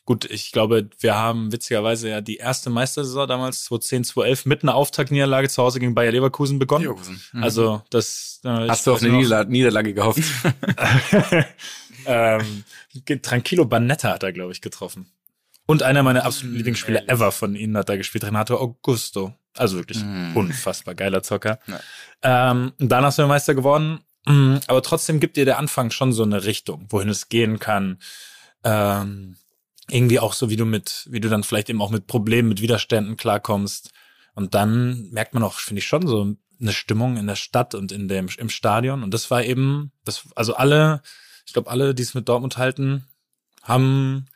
[0.04, 4.74] gut, ich glaube, wir haben witzigerweise ja die erste Meistersaison damals 2010, 2011 mit einer
[4.74, 6.84] Auftaktniederlage zu Hause gegen Bayer Leverkusen begonnen.
[6.84, 7.20] Leverkusen.
[7.32, 7.42] Mhm.
[7.42, 10.22] Also, das, äh, Hast du auf eine noch- Niederla Niederlage gehofft?
[12.06, 12.64] ähm,
[13.22, 15.10] Tranquilo Banetta hat er, glaube ich, getroffen.
[15.66, 19.34] Und einer meiner absoluten Lieblingsspieler ever von ihnen hat da gespielt, Renato Augusto.
[19.56, 20.36] Also wirklich Mm.
[20.36, 21.58] unfassbar geiler Zocker.
[21.66, 21.80] Ja.
[22.50, 24.00] Ähm, dann hast du Meister geworden.
[24.26, 27.98] Mm, Aber trotzdem gibt dir der Anfang schon so eine Richtung, wohin es gehen kann.
[28.64, 29.36] Ähm,
[29.88, 32.60] irgendwie auch so, wie du mit, wie du dann vielleicht eben auch mit Problemen, mit
[32.60, 33.90] Widerständen klarkommst.
[34.34, 37.90] Und dann merkt man auch, finde ich schon so eine Stimmung in der Stadt und
[37.90, 39.02] in dem, im Stadion.
[39.02, 41.02] Und das war eben, das, also alle,
[41.46, 43.06] ich glaube, alle, die es mit Dortmund halten,
[43.62, 44.26] haben,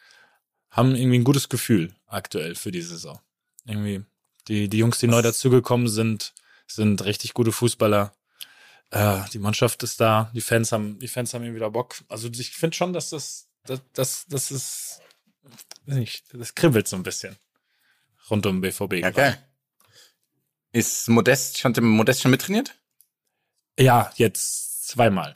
[0.71, 3.21] haben irgendwie ein gutes Gefühl aktuell für die Saison.
[3.67, 4.03] Irgendwie,
[4.49, 6.35] die, die Jungs, die neu dazugekommen sind,
[6.67, 8.15] sind richtig gute Fußballer.
[8.91, 11.97] Äh, die Mannschaft ist da, die Fans haben, die Fans haben irgendwie wieder Bock.
[12.09, 15.01] Also ich finde schon, dass das, das, das, das ist,
[15.87, 17.37] weiß nicht, das kribbelt so ein bisschen
[18.31, 18.95] rund um BVB.
[18.95, 19.13] Ja, gerade.
[19.15, 19.49] geil.
[20.73, 22.75] Ist Modest, schon, Modest schon mittrainiert?
[23.79, 25.35] Ja, jetzt zweimal.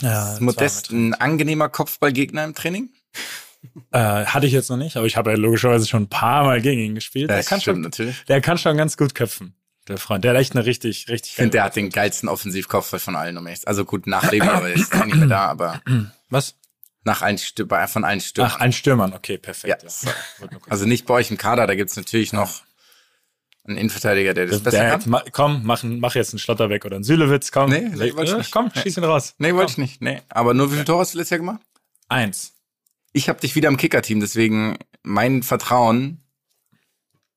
[0.00, 1.08] Ja, Ist Modest zweimal.
[1.08, 2.92] ein angenehmer Kopfballgegner im Training?
[3.92, 6.60] Äh, hatte ich jetzt noch nicht, aber ich habe ja logischerweise schon ein paar Mal
[6.60, 7.30] gegen ihn gespielt.
[7.30, 8.24] Der Das kann, stimmt schon, natürlich.
[8.24, 9.54] der kann schon ganz gut köpfen,
[9.88, 10.24] der Freund.
[10.24, 13.36] Der hat echt eine richtig, richtig Ich finde, der hat den geilsten Offensivkopf von allen,
[13.38, 15.80] um ehrlich Also gut, nach Leber, aber ist auch nicht mehr da, aber
[16.30, 16.56] Was?
[17.06, 18.52] nach allen bei- von allen Stürmern.
[18.54, 19.82] Ach, ein Stürmann, okay, perfekt.
[19.82, 19.88] Ja.
[20.38, 22.62] Kurz- also nicht bei euch im Kader, da gibt's natürlich noch
[23.66, 25.02] einen Innenverteidiger, der das besser der, kann.
[25.10, 27.68] ma, komm, mach, mach jetzt einen Schlotterbeck oder einen Sülewitz, komm.
[27.70, 28.52] Nee, nee, wollte ich Äh, nicht.
[28.52, 29.34] Komm, schieß ihn raus.
[29.38, 30.00] Nee, wollte ich nicht.
[30.02, 30.22] Nee.
[30.30, 31.60] Aber nur wie viele Tore hast du letztes Jahr gemacht?
[32.08, 32.53] Eins.
[33.16, 36.20] Ich habe dich wieder im Kicker-Team, deswegen mein Vertrauen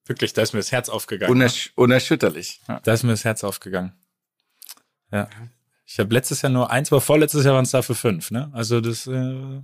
[0.06, 1.32] Wirklich, da ist mir das Herz aufgegangen.
[1.32, 2.62] unersch unerschütterlich.
[2.68, 2.80] Ja.
[2.82, 3.92] Da ist mir das Herz aufgegangen.
[5.12, 5.30] Ja.
[5.86, 8.50] Ich habe letztes Jahr nur eins, aber vorletztes Jahr waren es dafür fünf, ne?
[8.54, 9.62] Also das äh,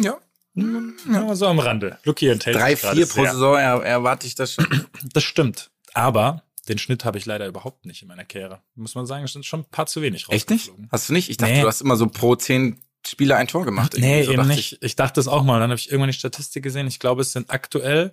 [0.00, 0.18] ja.
[0.54, 1.98] ja, so am Rande.
[2.04, 3.32] Lucky enthält Drei, vier pro sehr.
[3.32, 4.66] Saison er, erwarte ich das schon.
[5.12, 5.70] Das stimmt.
[5.94, 8.62] Aber den Schnitt habe ich leider überhaupt nicht in meiner Karriere.
[8.74, 10.62] Muss man sagen, es sind schon ein paar zu wenig Echt nicht?
[10.68, 10.88] rausgeflogen.
[10.90, 11.28] Hast du nicht?
[11.30, 11.62] Ich dachte, Nee.
[11.62, 13.94] du hast immer so pro zehn Spieler ein Tor gemacht.
[13.94, 14.10] irgendwie.
[14.10, 14.78] Nee, so eben nicht.
[14.82, 14.96] Ich.
[14.96, 15.58] dachte es auch mal.
[15.60, 16.86] Dann habe ich irgendwann die Statistik gesehen.
[16.86, 18.12] Ich glaube, es sind aktuell,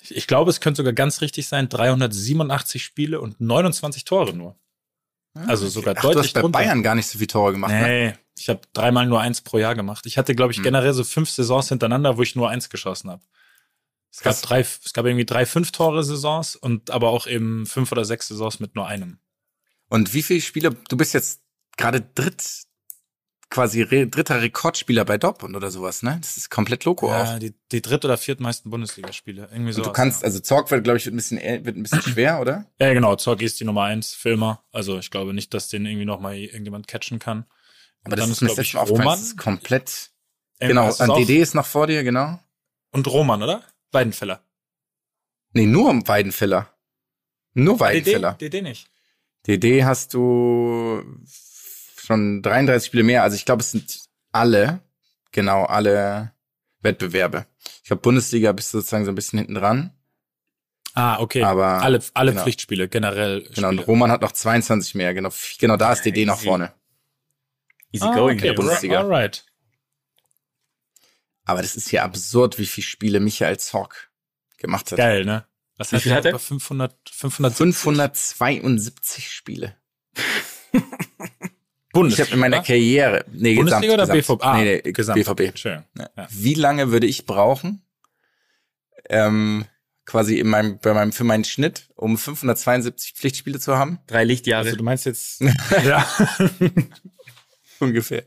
[0.00, 4.56] ich, ich glaube, es könnte sogar ganz richtig sein, 387 Spiele und 29 Tore nur.
[5.34, 6.58] Also sogar Ach, du deutlich hast bei drunter.
[6.58, 7.70] Bayern gar nicht so viele Tore gemacht.
[7.72, 7.82] Ne?
[7.82, 10.06] Nee, ich habe dreimal nur eins pro Jahr gemacht.
[10.06, 10.64] Ich hatte, glaube ich, Hm.
[10.64, 13.22] generell so fünf Saisons hintereinander, wo ich nur eins geschossen habe.
[14.10, 17.92] Es gab drei, es gab irgendwie drei fünf Tore Saisons und aber auch eben fünf
[17.92, 19.18] oder sechs Saisons mit nur einem.
[19.88, 21.40] Und wie viele Spiele, du bist jetzt
[21.76, 22.62] gerade dritt,
[23.50, 26.18] quasi re, dritter Rekordspieler bei Dortmund oder sowas, ne?
[26.20, 27.24] Das ist komplett loco auch.
[27.24, 29.48] Ja, die, die dritt- oder viertmeisten Bundesligaspiele.
[29.50, 29.82] Irgendwie so.
[29.82, 32.66] Du kannst, also Zorg wird, glaube ich, wird ein bisschen, wird ein bisschen schwer, oder?
[32.78, 33.16] Ja, genau.
[33.16, 34.62] Zorg ist die Nummer eins Filmer.
[34.72, 37.46] Also ich glaube nicht, dass den irgendwie noch mal irgendjemand catchen kann.
[38.04, 38.76] Aber Und das dann ist mir glaub das ich.
[38.76, 39.06] Roman.
[39.18, 40.10] Das ist komplett,
[40.58, 41.14] Äh, genau, an?
[41.14, 42.38] DD ist noch vor dir, genau.
[42.92, 43.62] Und Roman, oder?
[43.92, 44.42] Weidenfeller.
[45.52, 46.72] Nee, nur um Weidenfeller.
[47.54, 48.34] Nur Weidenfeller.
[48.34, 48.90] DD, DD nicht.
[49.46, 51.02] DD hast du
[52.08, 53.22] schon 33 Spiele mehr.
[53.22, 54.00] Also ich glaube, es sind
[54.32, 54.80] alle,
[55.30, 56.32] genau, alle
[56.80, 57.46] Wettbewerbe.
[57.82, 59.92] Ich glaube, Bundesliga bist du sozusagen so ein bisschen hinten dran.
[60.94, 61.42] Ah, okay.
[61.42, 62.42] Aber- alle alle genau.
[62.42, 63.42] Pflichtspiele, generell.
[63.54, 63.86] Genau, und.
[63.86, 65.12] Roman hat noch 22 mehr.
[65.14, 66.46] Genau, genau da ist DD nach Easy.
[66.46, 66.72] vorne.
[67.92, 68.38] Easy ah, going.
[68.38, 68.48] okay.
[68.48, 69.00] der Bundesliga.
[69.00, 69.44] Alright.
[71.44, 74.10] Aber das ist ja absurd, wie viele Spiele Michael Zorc
[74.56, 74.98] gemacht hat.
[74.98, 75.46] Geil, ne?
[75.76, 76.32] Was Wie viel hat er?
[76.32, 79.76] Über 500, 500 572 Spiele.
[81.98, 82.26] Ich Bundesliga.
[82.26, 84.44] habe in meiner Karriere, nee, Bundesliga oder gesamt, BVB?
[84.44, 85.24] Ah, nee, nee, gesamt.
[85.24, 85.64] BVB.
[85.64, 85.84] Ja.
[85.98, 86.28] Ja.
[86.30, 87.82] Wie lange würde ich brauchen,
[89.08, 89.64] ähm,
[90.04, 93.98] quasi in meinem, bei meinem, für meinen Schnitt, um 572 Pflichtspiele zu haben?
[94.06, 94.64] Drei Lichtjahre.
[94.64, 95.42] Also du meinst jetzt,
[95.84, 96.06] ja,
[97.80, 98.24] Ungefähr.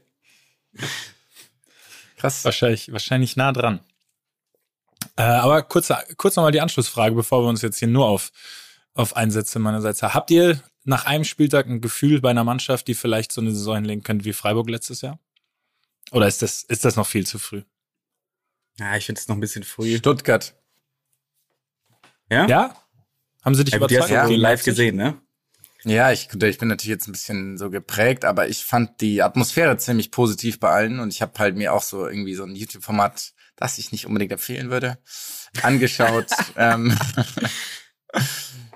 [2.17, 2.45] Krass.
[2.45, 3.79] wahrscheinlich, wahrscheinlich nah dran.
[5.17, 8.31] Äh, aber kurz, kurz nochmal die Anschlussfrage, bevor wir uns jetzt hier nur auf,
[8.93, 10.13] auf Einsätze meinerseits haben.
[10.13, 13.75] Habt ihr nach einem Spieltag ein Gefühl bei einer Mannschaft, die vielleicht so eine Saison
[13.75, 15.19] hinlegen könnte wie Freiburg letztes Jahr?
[16.11, 17.63] Oder ist das, ist das noch viel zu früh?
[18.79, 19.97] Ja, ich finde es noch ein bisschen früh.
[19.97, 20.55] Stuttgart.
[22.29, 22.47] Ja?
[22.47, 22.75] Ja?
[23.43, 24.25] Haben sie dich Ja, gut, die hast überzeugt?
[24.25, 24.65] du gegen live Leipzig?
[24.65, 25.21] gesehen, ne?
[25.83, 29.77] Ja, ich, ich bin natürlich jetzt ein bisschen so geprägt, aber ich fand die Atmosphäre
[29.77, 33.33] ziemlich positiv bei allen und ich habe halt mir auch so irgendwie so ein YouTube-Format,
[33.55, 34.99] das ich nicht unbedingt empfehlen würde,
[35.63, 36.27] angeschaut.
[36.55, 36.95] ähm,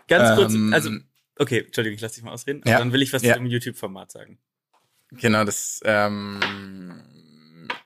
[0.08, 0.92] Ganz kurz, ähm, also,
[1.40, 2.62] okay, Entschuldigung, ich lass dich mal ausreden.
[2.66, 2.76] Ja.
[2.76, 3.34] Und dann will ich was Ja.
[3.34, 4.40] zu dem YouTube-Format sagen.
[5.12, 6.40] Genau, das, ähm,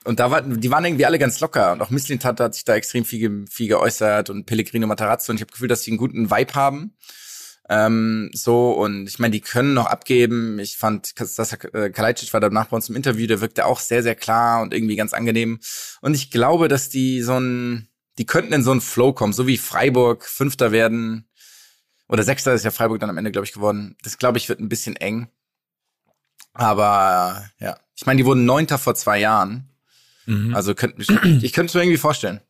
[0.05, 1.73] und da war, die waren irgendwie alle ganz locker.
[1.73, 5.31] Und auch Misslintat hat sich da extrem viel, viel geäußert und Pellegrino Matarazzo.
[5.31, 6.95] Und ich habe Gefühl, dass sie einen guten Vibe haben.
[7.69, 10.57] Ähm, so, und ich meine, die können noch abgeben.
[10.57, 14.01] Ich fand, Sasa äh, Kalajdzic war danach bei uns im Interview, der wirkte auch sehr,
[14.01, 15.59] sehr klar und irgendwie ganz angenehm.
[16.01, 19.45] Und ich glaube, dass die so ein, die könnten in so einen Flow kommen, so
[19.45, 21.28] wie Freiburg Fünfter werden.
[22.09, 23.95] Oder Sechster ist ja Freiburg dann am Ende, glaube ich, geworden.
[24.03, 25.29] Das, glaube ich, wird ein bisschen eng.
[26.53, 29.69] Aber ja, ich meine, die wurden Neunter vor zwei Jahren.
[30.25, 30.53] Mhm.
[30.55, 31.01] Also könnte
[31.41, 32.41] ich könnte es mir irgendwie vorstellen.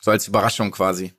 [0.00, 1.12] So als Überraschung quasi.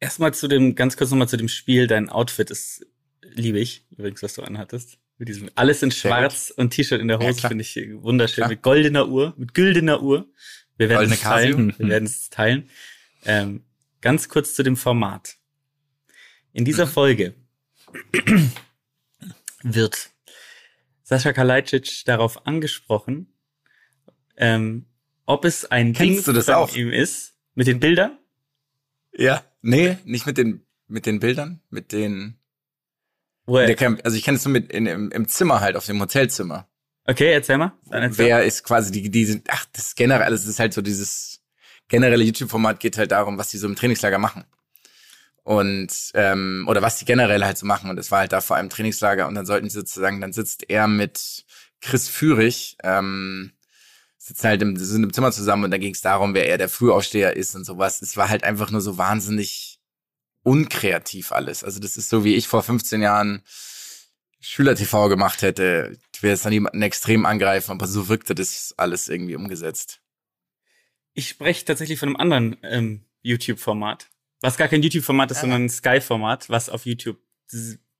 [0.00, 1.86] Erstmal zu dem, ganz kurz nochmal zu dem Spiel.
[1.86, 2.86] Dein Outfit ist,
[3.22, 4.98] liebe ich, übrigens, was du anhattest.
[5.16, 7.50] Mit diesem, alles in schwarz und T-Shirt in der Ja, Hose klar.
[7.50, 8.36] finde ich wunderschön.
[8.42, 8.48] Klar.
[8.48, 10.28] Mit goldener Uhr, mit güldener Uhr.
[10.76, 11.78] Wir werden es teilen.
[11.78, 12.68] Wir werden es teilen.
[13.24, 13.64] Ähm,
[14.04, 15.38] ganz kurz zu dem Format.
[16.52, 16.90] In dieser Mhm.
[16.90, 17.34] Folge
[19.62, 20.10] wird
[21.02, 23.32] Sascha Kalajdzic darauf angesprochen,
[24.36, 24.86] ähm,
[25.26, 26.76] ob es ein Kennst Ding das von auch?
[26.76, 28.18] ihm ist, mit den Bildern.
[29.12, 29.42] Ja.
[29.62, 32.36] Nee, nicht mit den mit den Bildern, mit den
[33.74, 36.68] Camp, also ich kenne es nur mit in, im, im Zimmer halt auf dem Hotelzimmer.
[37.06, 37.72] okay, erzähl mal.
[37.90, 38.26] Erzähl.
[38.26, 41.33] Wer ist quasi die die sind ach, das ist generell alles ist halt so dieses
[41.88, 44.44] generelle YouTube Format geht halt darum, was die so im Trainingslager machen.
[45.42, 48.56] Und ähm, oder was die generell halt so machen und es war halt da vor
[48.56, 51.44] allem Trainingslager und dann sollten sie sozusagen dann sitzt er mit
[51.82, 53.52] Chris Führig ähm,
[54.24, 56.70] sitzen halt im, sind im Zimmer zusammen und dann ging es darum, wer eher der
[56.70, 58.00] Frühaufsteher ist und sowas.
[58.00, 59.80] Es war halt einfach nur so wahnsinnig
[60.42, 61.62] unkreativ alles.
[61.62, 63.42] Also das ist so, wie ich vor 15 Jahren
[64.40, 65.98] Schüler-TV gemacht hätte.
[66.14, 70.00] Ich will jetzt dann jemanden extrem angreifen, aber so wirkte das alles irgendwie umgesetzt.
[71.14, 74.08] Ich spreche tatsächlich von einem anderen ähm, YouTube-Format.
[74.40, 75.40] Was gar kein YouTube-Format ist, Ah.
[75.42, 77.18] sondern ein Sky-Format, was auf YouTube.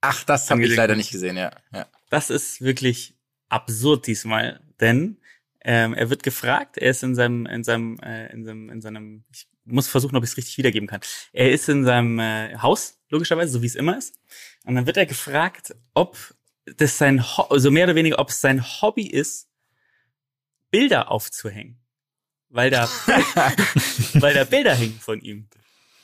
[0.01, 1.51] Ach, das habe ich leider nicht gesehen, ja.
[1.73, 1.87] ja.
[2.11, 3.15] Das ist wirklich
[3.49, 5.19] absurd diesmal, denn
[5.63, 9.25] ähm, er wird gefragt, er ist in seinem, in seinem, äh, in seinem, in seinem,
[9.33, 11.01] ich muss versuchen, ob ich es richtig wiedergeben kann.
[11.33, 14.19] Er ist in seinem äh, Haus, logischerweise, so wie es immer ist.
[14.65, 16.19] Und dann wird er gefragt, ob
[16.77, 19.49] das sein, Ho also mehr oder weniger, ob es sein Hobby ist,
[20.71, 21.79] Bilder aufzuhängen.
[22.55, 22.89] Weil da,
[24.15, 25.49] weil da Bilder hängen von ihm.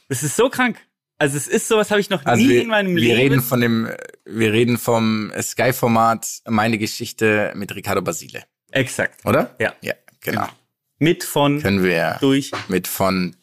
[0.08, 0.78] Das ist so krank.
[1.16, 3.16] Also es ist sowas habe ich noch Also nie wir, in meinem wir Leben.
[3.20, 3.88] reden von dem,
[4.24, 9.24] wir reden vom Sky-Format Meine Geschichte mit Ricardo Basile, Exakt.
[9.26, 9.54] oder?
[9.60, 9.74] Ja.
[9.82, 10.48] Ja, genau.
[10.98, 12.50] Mit von Können wir durch.
[12.68, 13.36] mit von,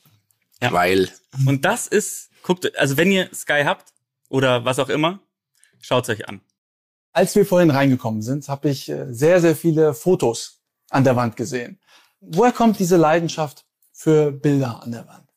[0.62, 0.74] Ja.
[0.74, 1.10] weil
[1.46, 3.94] Und das ist, guckt, also wenn ihr Sky habt
[4.30, 5.20] oder was auch immer,
[5.80, 6.42] schaut's euch an.
[7.14, 11.36] Als wir vorhin reingekommen sind, habe ich äh, sehr, sehr viele Fotos an der Wand
[11.38, 11.80] gesehen.
[12.30, 15.30] Woher kommt diese Leidenschaft für Bilder an der Wand?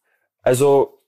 [0.42, 1.02] Also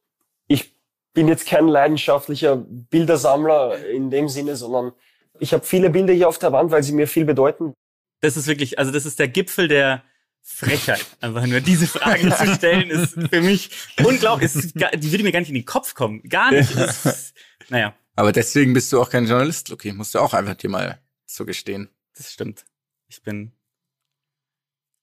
[0.46, 0.74] ich
[1.12, 4.92] bin jetzt kein leidenschaftlicher Bildersammler in dem Sinne, sondern
[5.40, 7.74] ich habe viele Bilder hier auf der Wand, weil sie mir viel bedeuten.
[8.20, 10.04] Das ist wirklich, also das ist der Gipfel der
[10.40, 11.04] Frechheit.
[11.20, 13.70] Einfach nur diese Fragen zu stellen, ist für mich
[14.04, 14.46] unglaublich.
[14.46, 16.22] Es ist gar, die würde mir gar nicht in den Kopf kommen.
[16.28, 16.70] Gar nicht.
[16.76, 17.34] Ist,
[17.68, 19.92] naja, Aber deswegen bist du auch kein Journalist, Luki.
[19.92, 21.88] Musst du auch einfach dir mal zugestehen.
[22.16, 22.64] das stimmt.
[23.08, 23.52] Ich bin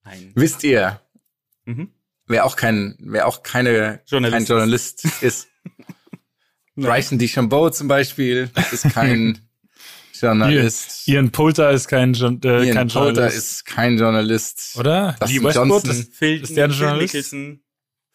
[0.09, 0.31] ein.
[0.35, 0.99] Wisst ihr,
[1.65, 1.89] Mhm.
[2.27, 4.49] wer auch kein, wer auch keine, Journalist kein ist.
[4.49, 5.47] Journalist ist?
[6.75, 9.39] Bryson DeChambeau zum Beispiel ist kein
[10.13, 11.07] Journalist.
[11.07, 13.37] Ian Poulter ist kein, Jour- äh, Ian kein Poulter Journalist.
[13.37, 14.75] ist kein Journalist.
[14.77, 15.15] Oder?
[15.19, 15.91] Dustin Lee Westbrook Johnson.
[15.91, 17.13] ist, Phil, ist der ein Phil Journalist?
[17.13, 17.59] Mickelson.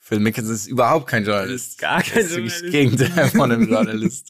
[0.01, 1.69] Phil Mickelson ist überhaupt kein Journalist.
[1.73, 2.63] Ist gar kein Das ist das Journalist.
[2.73, 4.29] Gegenteil von einem Journalist.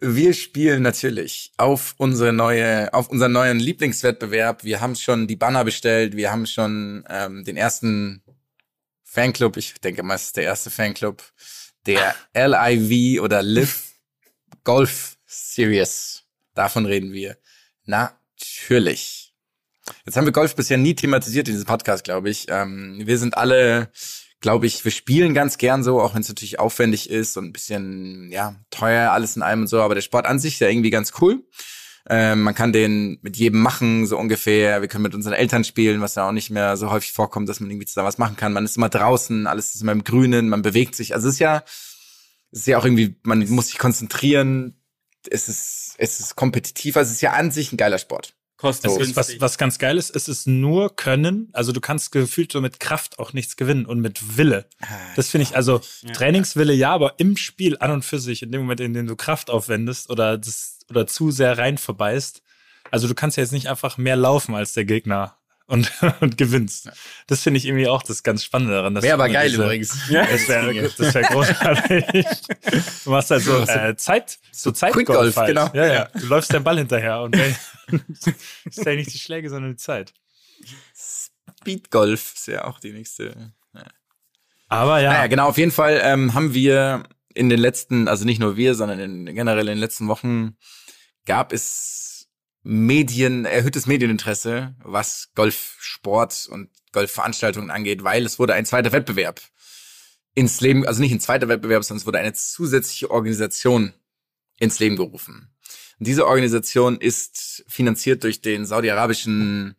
[0.00, 4.64] Wir spielen natürlich auf unsere neue, auf unseren neuen Lieblingswettbewerb.
[4.64, 6.16] Wir haben schon die Banner bestellt.
[6.16, 8.22] Wir haben schon ähm, den ersten
[9.02, 9.56] Fanclub.
[9.56, 11.22] Ich denke mal, es ist der erste Fanclub.
[11.86, 13.92] Der LIV oder Live
[14.64, 16.24] Golf Series.
[16.54, 17.36] Davon reden wir.
[17.84, 19.34] Natürlich.
[20.04, 22.46] Jetzt haben wir Golf bisher nie thematisiert in diesem Podcast, glaube ich.
[22.48, 23.90] Ähm, wir sind alle,
[24.44, 27.52] glaube ich, wir spielen ganz gern so, auch wenn es natürlich aufwendig ist und ein
[27.54, 30.68] bisschen, ja, teuer alles in allem und so, aber der Sport an sich ist ja
[30.68, 31.42] irgendwie ganz cool.
[32.10, 34.82] Ähm, man kann den mit jedem machen, so ungefähr.
[34.82, 37.60] Wir können mit unseren Eltern spielen, was ja auch nicht mehr so häufig vorkommt, dass
[37.60, 38.52] man irgendwie zusammen was machen kann.
[38.52, 41.14] Man ist immer draußen, alles ist immer im Grünen, man bewegt sich.
[41.14, 41.64] Also es ist ja,
[42.52, 44.78] es ist ja auch irgendwie, man muss sich konzentrieren.
[45.30, 46.98] Es ist, es ist kompetitiv.
[46.98, 48.34] Also es ist ja an sich ein geiler Sport.
[48.64, 49.16] Kostet So, günstig.
[49.16, 51.50] Was, was ganz geil ist, es ist nur Können.
[51.52, 54.66] Also du kannst gefühlt so mit Kraft auch nichts gewinnen und mit Wille.
[55.16, 56.12] Das finde ich, also Ja.
[56.12, 59.16] Trainingswille ja, aber im Spiel an und für sich, in dem Moment, in dem du
[59.16, 62.42] Kraft aufwendest oder das oder zu sehr rein verbeißt.
[62.90, 66.90] Also du kannst ja jetzt nicht einfach mehr laufen als der Gegner und, und gewinnst.
[67.26, 68.94] Das finde ich irgendwie auch das ganz Spannende daran.
[69.02, 70.08] Wäre aber geil diese- übrigens.
[70.08, 72.26] Ja, das wäre das wär großartig.
[73.04, 75.48] Du machst halt so äh, Zeit, so Quick Zeitgolf Golf, halt.
[75.48, 75.70] genau.
[75.74, 76.04] Ja, ja.
[76.14, 77.34] Du läufst deinen Ball hinterher und
[78.64, 80.12] ist ja nicht die Schläge, sondern die Zeit.
[81.60, 83.52] Speedgolf ist ja auch die nächste.
[84.68, 88.38] Aber ja, Naja, genau, auf jeden Fall ähm, haben wir in den letzten, also nicht
[88.40, 90.56] nur wir, sondern in, generell in den letzten Wochen
[91.26, 92.13] gab es
[92.64, 99.40] Medien, erhöhtes Medieninteresse, was Golfsport und Golfveranstaltungen angeht, weil es wurde ein zweiter Wettbewerb
[100.34, 103.92] ins Leben, also nicht ein zweiter Wettbewerb, sondern es wurde eine zusätzliche Organisation
[104.58, 105.50] ins Leben gerufen.
[105.98, 109.76] Und diese Organisation ist finanziert durch den saudi-arabischen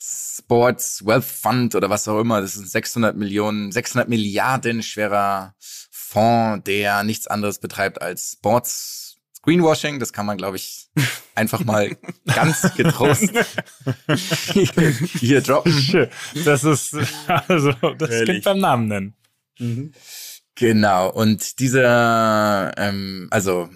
[0.00, 2.40] Sports Wealth Fund oder was auch immer.
[2.40, 5.54] Das ist ein 600 Millionen, 600 Milliarden schwerer
[5.90, 9.07] Fonds, der nichts anderes betreibt als Sports
[9.48, 9.98] Greenwashing.
[9.98, 10.88] Das kann man, glaube ich,
[11.34, 13.32] einfach mal ganz getrost
[15.18, 16.10] hier droppen.
[16.44, 18.24] das ist, also, das Ehrlich.
[18.24, 19.94] klingt beim Namen nennen.
[20.54, 21.10] Genau.
[21.10, 23.70] Und dieser, ähm, also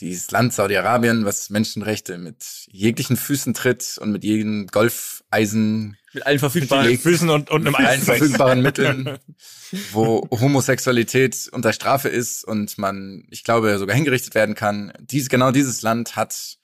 [0.00, 6.38] dieses Land Saudi-Arabien, was Menschenrechte mit jeglichen Füßen tritt und mit jedem Golfeisen Mit allen
[6.38, 8.04] verfügbaren Mit Füßen und, und einem allen Eis.
[8.04, 9.18] verfügbaren Mitteln,
[9.92, 14.92] wo Homosexualität unter Strafe ist und man, ich glaube, sogar hingerichtet werden kann.
[15.00, 16.58] Dies, genau dieses Land hat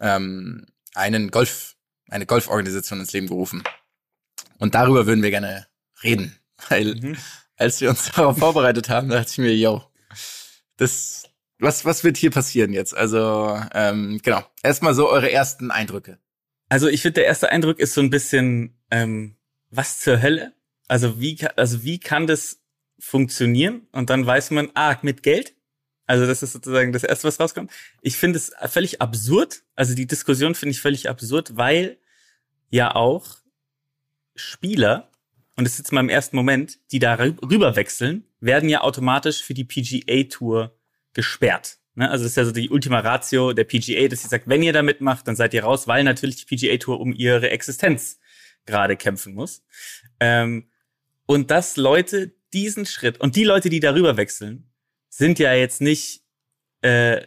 [0.00, 1.76] ähm, einen Golf,
[2.08, 3.62] eine Golforganisation ins Leben gerufen.
[4.58, 5.66] Und darüber würden wir gerne
[6.02, 6.36] reden,
[6.68, 7.16] weil
[7.56, 9.84] als wir uns darauf vorbereitet haben, dachte ich mir, yo,
[10.76, 11.24] das,
[11.58, 12.96] was, was wird hier passieren jetzt?
[12.96, 14.44] Also, ähm, genau.
[14.62, 16.18] Erstmal so eure ersten Eindrücke.
[16.68, 19.36] Also ich finde, der erste Eindruck ist so ein bisschen, ähm,
[19.70, 20.52] was zur Hölle?
[20.88, 22.60] Also wie, also wie kann das
[22.98, 23.86] funktionieren?
[23.92, 25.54] Und dann weiß man, ah, mit Geld?
[26.06, 27.70] Also das ist sozusagen das Erste, was rauskommt.
[28.00, 29.62] Ich finde es völlig absurd.
[29.74, 31.98] Also die Diskussion finde ich völlig absurd, weil
[32.70, 33.38] ja auch
[34.34, 35.10] Spieler,
[35.56, 38.82] und das ist jetzt mal im ersten Moment, die da rü- rüber wechseln, werden ja
[38.82, 40.75] automatisch für die PGA-Tour
[41.16, 41.78] gesperrt.
[41.94, 42.08] Ne?
[42.08, 44.72] Also das ist ja so die Ultima Ratio der PGA, dass sie sagt, wenn ihr
[44.72, 48.20] da mitmacht, dann seid ihr raus, weil natürlich die PGA-Tour um ihre Existenz
[48.66, 49.64] gerade kämpfen muss.
[50.20, 50.70] Ähm,
[51.24, 54.70] und dass Leute diesen Schritt, und die Leute, die darüber wechseln,
[55.08, 56.22] sind ja jetzt nicht,
[56.82, 57.26] äh,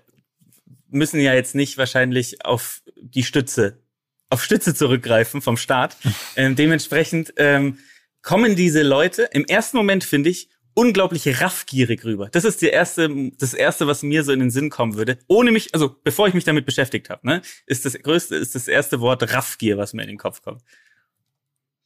[0.88, 3.82] müssen ja jetzt nicht wahrscheinlich auf die Stütze,
[4.30, 5.98] auf Stütze zurückgreifen vom Staat.
[6.36, 7.80] ähm, dementsprechend ähm,
[8.22, 12.30] kommen diese Leute im ersten Moment, finde ich, unglaublich raffgierig rüber.
[12.30, 15.20] Das ist die erste, das erste, was mir so in den Sinn kommen würde.
[15.28, 18.68] Ohne mich, also bevor ich mich damit beschäftigt habe, ne, ist das größte, ist das
[18.68, 20.62] erste Wort Raffgier, was mir in den Kopf kommt.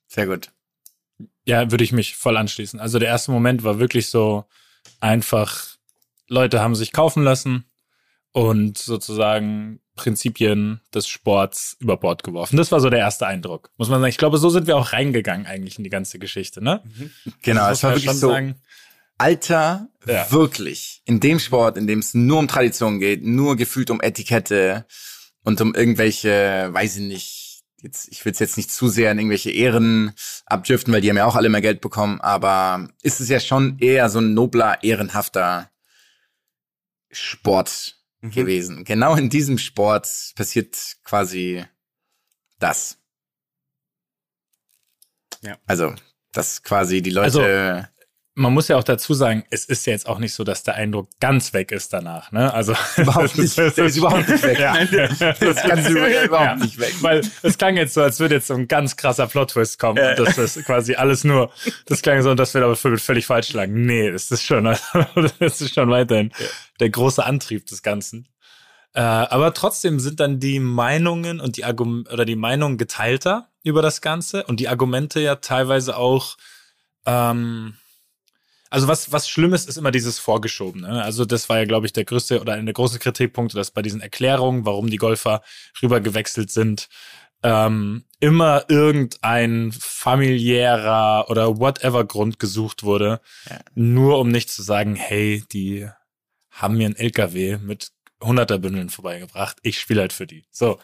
[0.08, 0.52] Sehr gut.
[1.46, 2.80] Ja, würde ich mich voll anschließen.
[2.80, 4.46] Also der erste Moment war wirklich so
[5.00, 5.76] einfach,
[6.28, 7.65] Leute haben sich kaufen lassen
[8.32, 12.58] und sozusagen Prinzipien des Sports über Bord geworfen.
[12.58, 13.69] Das war so der erste Eindruck.
[13.77, 14.10] Muss man sagen.
[14.10, 16.82] Ich glaube, so sind wir auch reingegangen eigentlich in die ganze Geschichte, ne?
[17.43, 18.29] Genau, Das es war wirklich schon so.
[18.29, 18.56] sagen.
[19.19, 20.29] Alter, Ja.
[20.32, 24.86] wirklich, in dem Sport, in dem es nur um Tradition geht, nur gefühlt um Etikette
[25.43, 29.19] und um irgendwelche, weiß ich nicht, jetzt, ich will es jetzt nicht zu sehr in
[29.19, 30.13] irgendwelche Ehren
[30.47, 33.77] abdriften, weil die haben ja auch alle mehr Geld bekommen, aber ist es ja schon
[33.79, 35.69] eher so ein nobler, ehrenhafter
[37.12, 37.97] Sport
[38.32, 38.84] gewesen.
[38.84, 41.66] Genau in diesem Sport passiert quasi
[42.60, 42.98] das.
[45.42, 45.58] Ja.
[45.66, 45.94] Also,
[46.32, 47.90] dass quasi die Leute
[48.36, 50.74] Man muss ja auch dazu sagen, es ist ja jetzt auch nicht so, dass der
[50.74, 52.52] Eindruck ganz weg ist danach, ne?
[52.52, 53.56] Also Überhaupt nicht.
[53.58, 54.60] Der ist überhaupt nicht weg.
[54.60, 54.74] Ja.
[54.84, 56.96] Das du überhaupt nicht weg.
[57.02, 60.00] Weil es klang jetzt so, als würde jetzt so ein ganz krasser Plot-Twist kommen.
[60.00, 61.52] Und das ist quasi alles nur,
[61.86, 63.86] das klang so, und das wird aber völlig, falsch lagen.
[63.86, 64.63] Nee, das ist schon,
[65.39, 66.32] das ist schon weiterhin
[66.80, 68.28] der große Antrieb des Ganzen.
[68.93, 73.82] Äh, aber trotzdem sind dann die Meinungen und die Argum oder die Meinungen geteilter über
[73.82, 76.38] das Ganze und die Argumente ja teilweise auch,
[77.06, 77.76] ähm,
[78.74, 80.88] also was, was schlimm ist, ist immer dieses Vorgeschobene.
[80.88, 81.04] ne?
[81.04, 83.84] Also das war ja, glaube ich, der größte oder eine der großen Kritikpunkte, dass bei
[83.84, 85.44] diesen Erklärungen, warum die Golfer
[85.84, 86.90] rübergewechselt sind,
[87.44, 93.22] ähm, immer irgendein familiärer oder whatever Grund gesucht wurde,
[93.76, 95.88] nur um nicht zu sagen, hey, die
[96.50, 97.92] haben mir einen LKW mit
[98.24, 100.46] Hunderterbündeln vorbeigebracht, ich spiele halt für die.
[100.50, 100.80] So.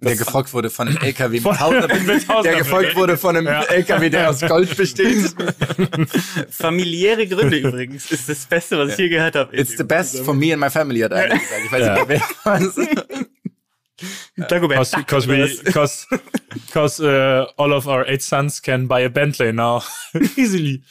[0.00, 3.62] Der gefolgt wurde von einem LKW mit Tausender- der gefolgt wurde von einem Ja.
[3.64, 5.34] LKW, der aus Gold besteht.
[6.50, 9.56] Familiäre Gründe übrigens ist das Beste, was ich je gehört habe.
[9.56, 11.62] It's the best for me and my family, hat einer gesagt.
[11.64, 11.94] Ich weiß Ja.
[11.94, 12.74] nicht, wer was.
[14.48, 15.74] Dagobert Cause, Duck cause, oder we, was?
[15.74, 16.06] cause,
[16.72, 19.82] cause uh, all of our eight sons can buy a Bentley now.
[20.36, 20.84] Easily.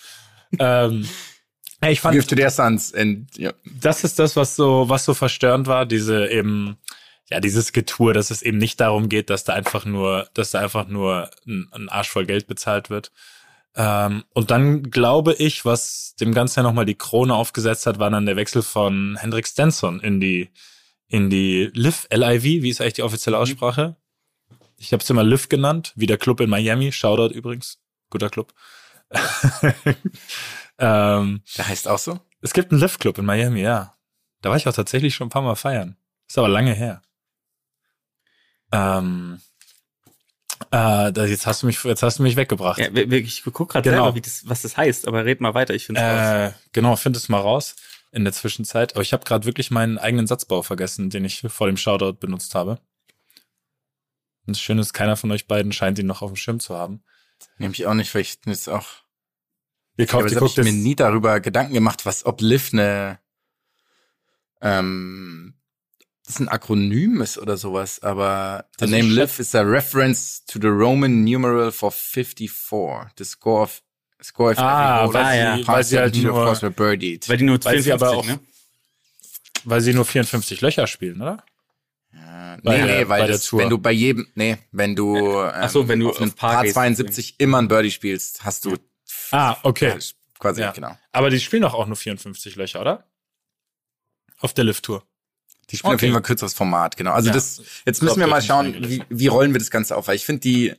[0.59, 1.07] ähm,
[1.81, 2.93] ja, ich fand, Give to their sons.
[2.93, 3.53] And, ja.
[3.79, 6.75] das ist das, was so, was so verstörend war, diese eben,
[7.29, 10.59] ja, dieses Getue, dass es eben nicht darum geht, dass da einfach nur, dass da
[10.59, 13.11] einfach nur ein, ein Arsch voll Geld bezahlt wird.
[13.75, 18.09] Ähm, und dann glaube ich, was dem Ganzen ja nochmal die Krone aufgesetzt hat, war
[18.09, 20.49] dann der Wechsel von Hendrik Stenson in die,
[21.07, 23.97] in die LIV, LIV, wie ist eigentlich die offizielle Aussprache?
[24.77, 26.91] Ich habe es immer LIV genannt, wie der Club in Miami.
[26.91, 27.79] Shoutout übrigens.
[28.09, 28.53] Guter Club.
[30.79, 32.19] ähm, Der heißt auch so?
[32.41, 33.95] es gibt einen LIV-Club in Miami, ja.
[34.41, 35.97] Da war ich auch tatsächlich schon ein paar Mal feiern.
[36.27, 37.01] Ist aber lange her.
[38.71, 39.39] Ähm,
[40.71, 42.79] äh, da, jetzt hast du mich, jetzt hast du mich weggebracht.
[42.79, 44.03] Ja, ich guck gerade Genau.
[44.03, 47.15] selber, wie das, was das heißt, aber red mal weiter, ich finde Äh, genau, find
[47.15, 47.75] es mal raus
[48.11, 48.93] in der Zwischenzeit.
[48.93, 52.55] Aber ich habe gerade wirklich meinen eigenen Satzbau vergessen, den ich vor dem Shoutout benutzt
[52.55, 52.79] habe.
[54.45, 56.75] Und das Schöne ist, keiner von euch beiden scheint ihn noch auf dem Schirm zu
[56.75, 57.03] haben.
[57.57, 58.87] Nehme ich auch nicht, weil ich jetzt auch.
[59.97, 63.19] Ihr Aber kauft, ich habe mir das, nie darüber Gedanken gemacht, was ob Liv eine
[64.61, 65.56] ähm,
[66.27, 70.45] das ist ein Akronym ist oder sowas, aber the Also name Liv is a reference
[70.45, 73.07] to the Roman numeral for 54.
[73.17, 73.81] The score of
[74.21, 77.27] score of Ah, every weil passed weil sie halt and of nur- course were birdied.
[77.29, 78.39] weil die nur weil sie 54, aber auch- ne?
[79.63, 81.43] weil sie nur 54 Löcher spielen, oder?
[82.63, 85.69] Bei nee, der- nee, weil das, wenn du bei jedem, nee, wenn du, ähm, Ach
[85.69, 88.75] so, wenn du auf auf Paar Paar gehst, 72 immer ein Birdie spielst, hast du
[89.31, 89.89] Ah, okay.
[89.89, 89.97] ja,
[90.39, 90.71] quasi, Ja.
[90.71, 90.97] genau.
[91.11, 93.05] Aber die spielen doch auch nur 54 Löcher, oder?
[94.39, 95.03] Auf der Lift-Tour.
[95.69, 96.05] Die spielen auf Okay.
[96.05, 97.11] jeden Fall kürzeres Format, genau.
[97.11, 97.33] Also Ja.
[97.33, 100.25] das, jetzt müssen wir mal schauen, wie, wie rollen wir das Ganze auf, weil ich
[100.25, 100.73] finde die,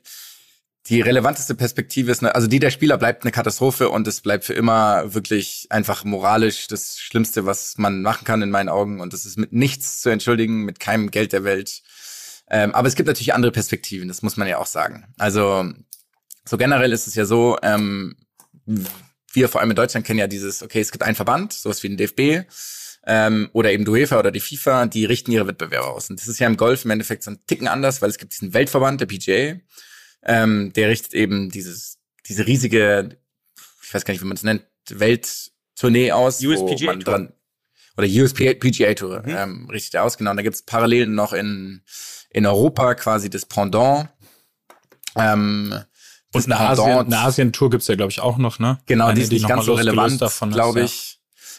[0.87, 4.45] die relevanteste Perspektive ist, eine, also die der Spieler bleibt eine Katastrophe und es bleibt
[4.45, 9.13] für immer wirklich einfach moralisch das Schlimmste, was man machen kann in meinen Augen und
[9.13, 11.83] das ist mit nichts zu entschuldigen, mit keinem Geld der Welt.
[12.51, 15.13] Ähm, aber es gibt natürlich andere Perspektiven, das muss man ja auch sagen.
[15.19, 15.71] Also
[16.47, 18.17] so generell ist es ja so, ähm,
[19.35, 21.89] wir vor allem in Deutschland kennen ja dieses, okay, es gibt einen Verband, sowas wie
[21.89, 22.49] den DFB,
[23.07, 26.11] ähm, oder eben die UEFA oder die FIFA, die richten ihre Wettbewerbe aus.
[26.11, 28.33] Und das ist ja im Golf im Endeffekt so ein Ticken anders, weil es gibt
[28.33, 29.61] diesen Weltverband, der PGA,
[30.25, 33.17] ähm, der richtet eben dieses, diese riesige,
[33.83, 36.43] ich weiß gar nicht, wie man es nennt, Welttournee aus.
[36.45, 37.05] USPGA Tour.
[37.05, 37.33] dran
[37.97, 39.35] oder USPGA Tour Mhm.
[39.37, 40.31] ähm, richtet er aus, genau.
[40.31, 41.83] Und da gibt es parallel noch in,
[42.31, 44.09] in Europa quasi das Pendant.
[45.17, 45.75] Ähm,
[46.35, 48.79] Und eine Pendant- Asien, eine Asien-Tour gibt's ja, glaube ich, auch noch, ne?
[48.87, 51.18] Genau, Eine, die ist nicht mal ganz so relevant, glaube ich.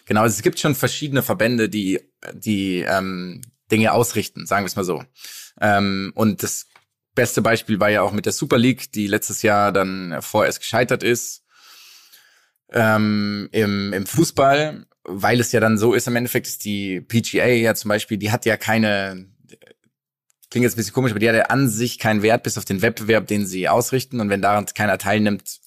[0.10, 2.00] Genau, es gibt schon verschiedene Verbände, die
[2.34, 5.04] die ähm, Dinge ausrichten, sagen wir es mal so.
[5.62, 6.66] Ähm, und das
[7.14, 11.04] beste Beispiel war ja auch mit der Super League, die letztes Jahr dann vorerst gescheitert
[11.04, 11.44] ist
[12.72, 17.46] ähm, im, im Fußball, weil es ja dann so ist, im Endeffekt ist die PGA
[17.46, 19.28] ja zum Beispiel, die hat ja keine,
[20.50, 22.66] klingt jetzt ein bisschen komisch, aber die hat ja an sich keinen Wert, bis auf
[22.66, 24.22] den Wettbewerb, den sie ausrichten.
[24.22, 25.60] Und wenn daran keiner teilnimmt,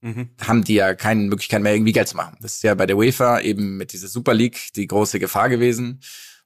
[0.00, 0.30] Mhm.
[0.40, 2.36] haben die ja keine Möglichkeit mehr, irgendwie Geld zu machen.
[2.40, 6.00] Das ist ja bei der UEFA eben mit dieser Super League die große Gefahr gewesen,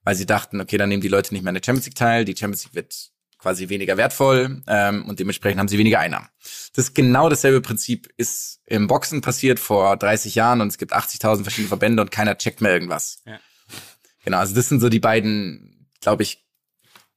[0.04, 2.24] weil sie dachten, okay, dann nehmen die Leute nicht mehr an der Champions League teil,
[2.24, 3.12] die Champions League wird
[3.42, 6.28] quasi weniger wertvoll ähm, und dementsprechend haben sie weniger Einnahmen.
[6.74, 11.42] Das genau dasselbe Prinzip ist im Boxen passiert vor 30 Jahren und es gibt 80.000
[11.42, 13.20] verschiedene Verbände und keiner checkt mehr irgendwas.
[13.26, 13.40] Ja.
[14.24, 16.46] Genau, also das sind so die beiden, glaube ich,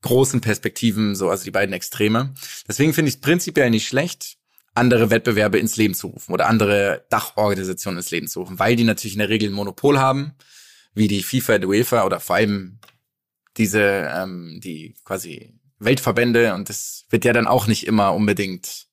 [0.02, 2.34] großen Perspektiven, so also die beiden Extreme.
[2.68, 4.38] Deswegen finde ich es prinzipiell nicht schlecht,
[4.76, 8.84] andere Wettbewerbe ins Leben zu rufen oder andere Dachorganisationen ins Leben zu rufen, weil die
[8.84, 10.34] natürlich in der Regel ein Monopol haben,
[10.94, 12.80] wie die FIFA, die UEFA oder vor allem
[13.58, 18.88] diese, ähm, die quasi Weltverbände und das wird ja dann auch nicht immer unbedingt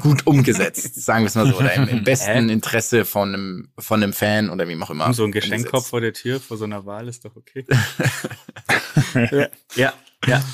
[0.00, 2.52] gut umgesetzt, sagen wir es mal so, oder im, im besten Hä?
[2.52, 5.12] Interesse von einem, von einem Fan oder wie auch immer.
[5.12, 5.88] So ein umgesetzt.
[5.88, 7.66] vor der Tür vor so einer Wahl ist doch okay.
[9.14, 9.92] ja, ja,
[10.26, 10.44] ja.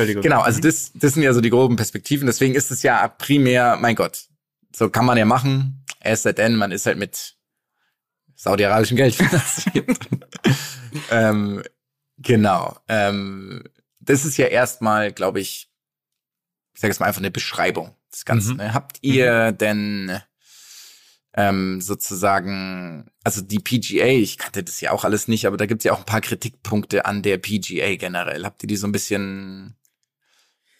[0.00, 0.22] Entschuldigung.
[0.22, 2.26] Genau, also das, das sind ja so die groben Perspektiven.
[2.26, 4.26] Deswegen ist es ja primär, mein Gott,
[4.74, 5.84] so kann man ja machen.
[6.00, 7.36] Erst denn, man ist halt mit
[8.34, 9.98] saudi-arabischem Geld finanziert.
[11.10, 11.62] ähm,
[12.18, 12.78] genau.
[12.88, 13.64] Ähm,
[14.00, 15.70] das ist ja erstmal, glaube ich,
[16.74, 18.52] ich sage jetzt mal einfach eine Beschreibung des Ganzen.
[18.52, 18.58] Mhm.
[18.58, 18.74] Ne?
[18.74, 20.20] Habt ihr denn
[21.34, 25.84] ähm, sozusagen, also die PGA, ich kannte das ja auch alles nicht, aber da gibt's
[25.84, 28.44] ja auch ein paar Kritikpunkte an der PGA generell.
[28.44, 29.76] Habt ihr die so ein bisschen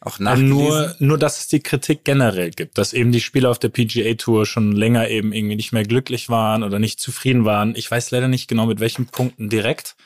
[0.01, 0.49] auch nachgelesen?
[0.49, 4.15] Nur, nur, dass es die Kritik generell gibt, dass eben die Spieler auf der PGA
[4.15, 7.75] Tour schon länger eben irgendwie nicht mehr glücklich waren oder nicht zufrieden waren.
[7.77, 9.97] Ich weiß leider nicht genau mit welchen Punkten direkt.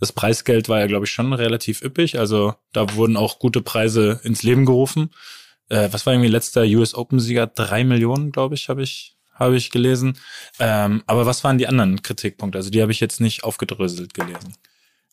[0.00, 2.18] Das Preisgeld war ja, glaube ich, schon relativ üppig.
[2.18, 5.10] Also da wurden auch gute Preise ins Leben gerufen.
[5.68, 7.46] Äh, was war irgendwie letzter US Open Sieger?
[7.46, 10.18] Drei Millionen, glaube ich, habe ich, habe ich gelesen.
[10.58, 12.58] Ähm, aber was waren die anderen Kritikpunkte?
[12.58, 14.54] Also die habe ich jetzt nicht aufgedröselt gelesen.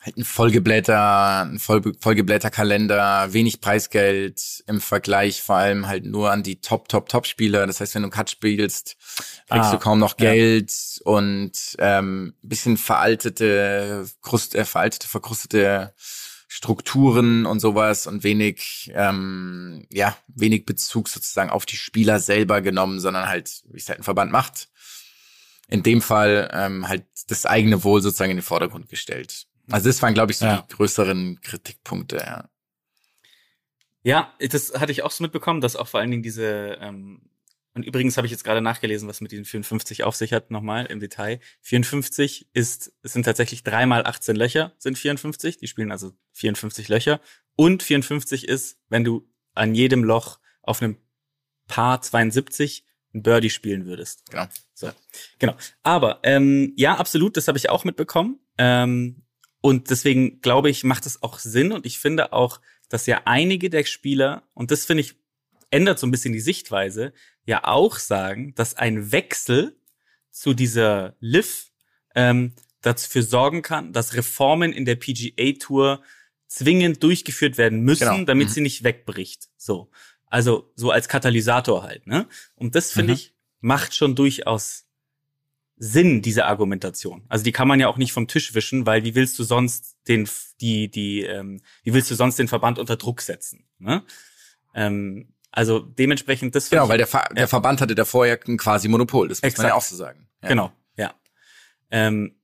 [0.02, 6.32] Halt ein vollgeblähter, ein voll, vollgeblähter Kalender, wenig Preisgeld im Vergleich vor allem halt nur
[6.32, 7.68] an die Top, Top, Top-Spieler.
[7.68, 10.32] Das heißt, wenn du Cut spielst, kriegst Ah, du kaum noch ja.
[10.32, 10.74] Geld
[11.04, 15.94] und ähm, bisschen veraltete, Krust, äh, veraltete, verkrustete
[16.48, 23.00] Strukturen und sowas und wenig, ähm, ja, wenig Bezug sozusagen auf die Spieler selber genommen,
[23.00, 24.68] sondern halt, wie es halt ein Verband macht.
[25.70, 29.46] In dem Fall ähm, halt das eigene Wohl sozusagen in den Vordergrund gestellt.
[29.72, 30.66] Also das waren, glaube ich, so Ja.
[30.70, 32.50] die größeren Kritikpunkte, ja.
[34.04, 37.30] Ja, das hatte ich auch so mitbekommen, dass auch vor allen Dingen diese, ähm,
[37.74, 40.88] und übrigens habe ich jetzt gerade nachgelesen, was mit diesen 54 auf sich hat, nochmal
[40.88, 41.40] im Detail.
[41.62, 45.58] 54 ist, es sind tatsächlich dreimal 18 Löcher, sind 54.
[45.58, 47.22] Die spielen also 54 Löcher.
[47.56, 50.98] Und 54 ist, wenn du an jedem Loch auf einem
[51.68, 54.30] Paar 72 ein Birdie spielen würdest.
[54.32, 54.48] Genau.
[54.74, 54.90] So,
[55.40, 55.56] genau.
[55.84, 58.40] Aber ähm, ja, absolut, das habe ich auch mitbekommen.
[58.58, 59.21] Ähm,
[59.62, 61.72] und deswegen glaube ich, macht es auch Sinn.
[61.72, 62.60] Und ich finde auch,
[62.90, 65.16] dass ja einige der Spieler, und das finde ich,
[65.70, 67.14] ändert so ein bisschen die Sichtweise,
[67.46, 69.78] ja auch sagen, dass ein Wechsel
[70.30, 71.72] zu dieser Liv
[72.16, 76.04] ähm, dafür sorgen kann, dass Reformen in der PGA Tour
[76.48, 78.26] zwingend durchgeführt werden müssen, Genau.
[78.26, 78.54] damit Mhm.
[78.54, 79.48] sie nicht wegbricht.
[79.58, 79.90] So.
[80.26, 82.28] Also so als Katalysator halt, ne?
[82.56, 83.18] Und das finde Mhm.
[83.20, 84.86] ich macht schon durchaus
[85.84, 87.24] Sinn, diese Argumentation.
[87.28, 89.98] Also die kann man ja auch nicht vom Tisch wischen, weil wie willst du sonst
[90.08, 90.30] den,
[90.62, 93.66] die, die, ähm, wie willst du sonst den Verband unter Druck setzen?
[93.80, 94.04] Ne?
[94.76, 96.70] Ähm, also dementsprechend das.
[96.70, 99.58] Genau, weil ich- der, Ver der Verband hatte davor ja ein quasi Monopol, das muss
[99.58, 99.74] man ja Exakt.
[99.74, 100.28] auch so sagen.
[100.44, 100.50] Ja.
[100.50, 101.14] Genau, ja.
[101.90, 102.36] Ähm,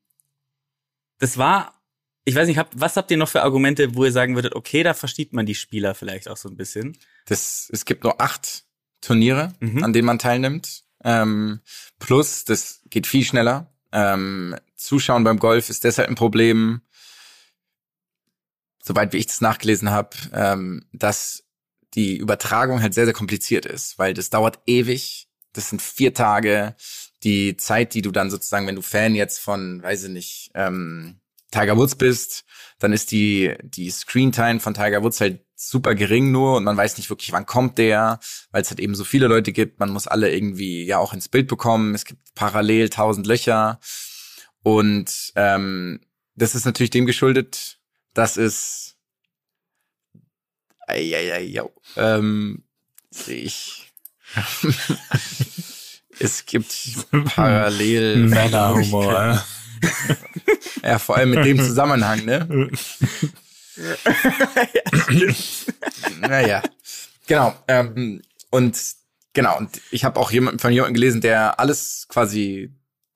[1.20, 1.80] das war,
[2.26, 4.82] ich weiß nicht, hab, was habt ihr noch für Argumente, wo ihr sagen würdet, okay,
[4.84, 6.98] da versteht man die Spieler vielleicht auch so ein bisschen.
[7.28, 8.66] Das, es gibt nur acht
[9.02, 9.84] Turniere, Mhm.
[9.84, 10.84] an denen man teilnimmt.
[11.04, 11.62] Ähm,
[12.00, 13.74] plus, das geht viel schneller.
[13.92, 16.82] Ähm, Zuschauen beim Golf ist deshalb ein Problem,
[18.84, 21.44] soweit wie ich das nachgelesen habe, ähm, dass
[21.94, 25.28] die Übertragung halt sehr, sehr kompliziert ist, weil das dauert ewig.
[25.54, 26.76] Das sind vier Tage.
[27.24, 31.20] Die Zeit, die du dann sozusagen, wenn du Fan jetzt von, weiß ich nicht, ähm,
[31.52, 32.46] Tiger Woods bist,
[32.80, 36.98] dann ist die, die Screentime von Tiger Woods halt super gering nur und man weiß
[36.98, 38.20] nicht wirklich, wann kommt der,
[38.52, 39.80] weil es halt eben so viele Leute gibt.
[39.80, 41.96] Man muss alle irgendwie ja auch ins Bild bekommen.
[41.96, 43.80] Es gibt parallel tausend Löcher.
[44.62, 46.00] Und ähm,
[46.36, 47.80] das ist natürlich dem geschuldet,
[48.14, 48.96] dass es
[50.86, 51.62] Eieiei.
[51.96, 52.64] Ähm,
[53.10, 53.92] sehe ich.
[56.20, 56.74] es gibt
[57.36, 59.44] parallel Männerhumor.
[60.84, 62.70] Ja, vor allem mit dem Zusammenhang, ne?
[66.20, 66.64] naja.
[67.28, 67.54] Genau.
[67.68, 68.78] Ähm, und
[69.34, 72.74] genau, und ich habe auch jemanden von jemandem gelesen, der alles quasi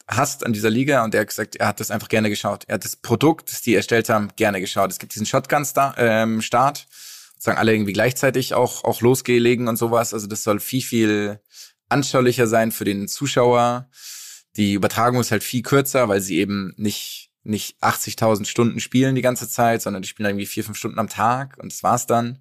[0.07, 2.65] hasst an dieser Liga und der hat gesagt, er hat das einfach gerne geschaut.
[2.67, 4.91] Er hat das Produkt, das die erstellt haben, gerne geschaut.
[4.91, 6.87] Es gibt diesen Shotgun-Start, ähm, Start,
[7.33, 10.13] sozusagen alle irgendwie gleichzeitig auch, auch losgelegen und sowas.
[10.13, 11.39] Also das soll viel, viel
[11.89, 13.89] anschaulicher sein für den Zuschauer.
[14.57, 19.21] Die Übertragung ist halt viel kürzer, weil sie eben nicht, nicht 80.000 Stunden spielen die
[19.21, 22.39] ganze Zeit, sondern die spielen irgendwie vier, fünf Stunden am Tag und das war's dann.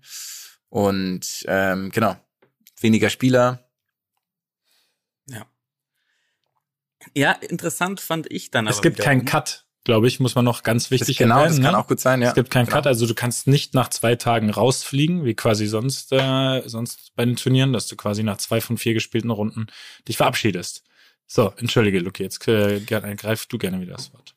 [0.69, 2.17] Und ähm, genau,
[2.81, 3.69] weniger Spieler.
[5.27, 5.47] Ja.
[7.15, 9.25] Ja, interessant fand ich dann Es gibt keinen.
[9.25, 11.57] Cut, glaube ich, muss man noch ganz Das, wichtig genau, erwähnen.
[11.57, 11.79] das kann ne?
[11.79, 12.29] auch gut sein, ja.
[12.29, 12.77] Es gibt keinen genau.
[12.77, 17.25] Cut, also du kannst nicht nach zwei Tagen rausfliegen, wie quasi sonst, äh, sonst bei
[17.25, 19.67] den Turnieren, dass du quasi nach zwei von vier gespielten Runden
[20.07, 20.85] dich verabschiedest.
[21.27, 24.35] So, entschuldige, Luki, jetzt äh, greif du gerne wieder das Wort.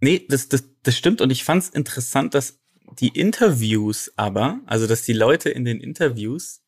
[0.00, 2.60] Nee, das, das, das stimmt und ich fand's interessant, dass
[3.00, 6.62] die Interviews aber, also dass die Leute in den Interviews,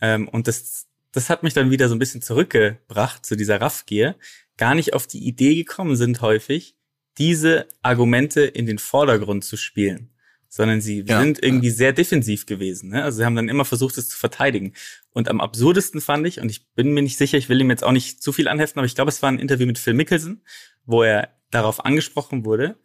[0.00, 4.16] ähm, und das, das hat mich dann wieder so ein bisschen zurückgebracht zu dieser Raffgier,
[4.56, 6.76] gar nicht auf die Idee gekommen sind häufig,
[7.18, 10.08] diese Argumente in den Vordergrund zu spielen.
[10.48, 11.18] Sondern sie Ja.
[11.20, 12.90] sind irgendwie sehr defensiv gewesen.
[12.90, 13.02] Ne?
[13.02, 14.74] Also sie haben dann immer versucht, es zu verteidigen.
[15.10, 17.82] Und am absurdesten fand ich, und ich bin mir nicht sicher, ich will ihm jetzt
[17.84, 20.42] auch nicht zu viel anheften, aber ich glaube, es war ein Interview mit Phil Mickelson,
[20.84, 22.76] wo er darauf angesprochen wurde,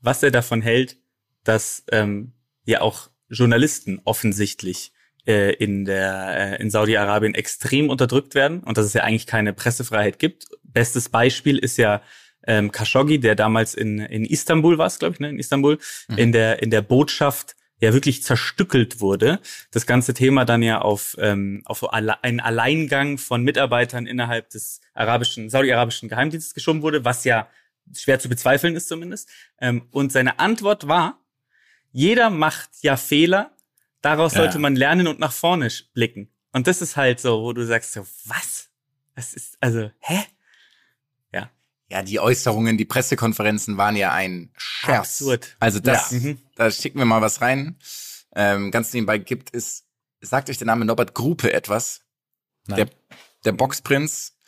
[0.00, 0.96] was er davon hält,
[1.44, 2.32] dass ähm,
[2.64, 4.92] ja auch Journalisten offensichtlich
[5.26, 9.52] äh, in der äh, in Saudi-Arabien extrem unterdrückt werden und dass es ja eigentlich keine
[9.52, 10.46] Pressefreiheit gibt.
[10.62, 12.02] Bestes Beispiel ist ja
[12.46, 15.78] ähm, Khashoggi, der damals in in Istanbul war, glaube ich, ne, in Istanbul
[16.16, 19.40] in der in der Botschaft ja wirklich zerstückelt wurde.
[19.72, 25.50] Das ganze Thema dann ja auf ähm, auf einen Alleingang von Mitarbeitern innerhalb des arabischen
[25.50, 27.48] saudi-arabischen Geheimdienstes geschoben wurde, was ja
[27.94, 29.28] schwer zu bezweifeln ist zumindest.
[29.60, 31.20] Ähm, und seine Antwort war,
[31.92, 33.56] jeder macht ja Fehler,
[34.00, 34.40] daraus Ja.
[34.42, 36.30] sollte man lernen und nach vorne sch- blicken.
[36.52, 38.68] Und das ist halt so, wo du sagst so, was?
[39.14, 40.24] Das ist, also, hä?
[41.88, 45.20] Ja, die Äußerungen, die Pressekonferenzen waren ja ein Scherz.
[45.20, 45.56] Absurd.
[45.60, 46.20] Also das, Ja.
[46.20, 46.38] Mhm.
[46.54, 47.76] da schicken wir mal was rein.
[48.34, 49.84] Ähm, ganz nebenbei gibt es,
[50.22, 52.00] sagt euch der Name Norbert Grupe etwas?
[52.66, 52.76] Nein.
[52.78, 52.88] Der,
[53.44, 54.38] der Boxprinz,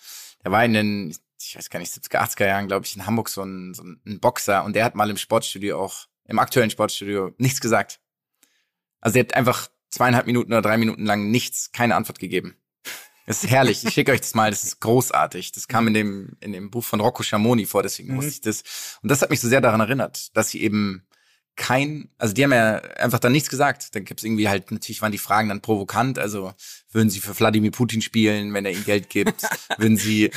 [0.42, 1.16] der war in den,
[1.46, 4.20] ich weiß gar nicht, 70er, 80er Jahren, glaube ich, in Hamburg so ein, so ein
[4.20, 8.00] Boxer und der hat mal im Sportstudio auch, im aktuellen Sportstudio nichts gesagt.
[9.00, 12.56] Also er hat einfach zweieinhalb Minuten oder drei Minuten lang nichts, keine Antwort gegeben.
[13.26, 13.84] Das ist herrlich.
[13.84, 14.50] Ich schicke euch das mal.
[14.50, 15.52] Das ist großartig.
[15.52, 18.16] Das kam in dem, in dem Buch von Rocco Schamoni vor, deswegen Mhm.
[18.18, 18.98] wusste ich das.
[19.02, 21.06] Und das hat mich so sehr daran erinnert, dass sie eben
[21.56, 23.94] kein, also die haben ja einfach dann nichts gesagt.
[23.94, 26.18] Dann gibt's irgendwie halt, natürlich waren die Fragen dann provokant.
[26.18, 26.52] Also
[26.90, 29.42] würden sie für Wladimir Putin spielen, wenn er ihnen Geld gibt?
[29.78, 30.30] würden sie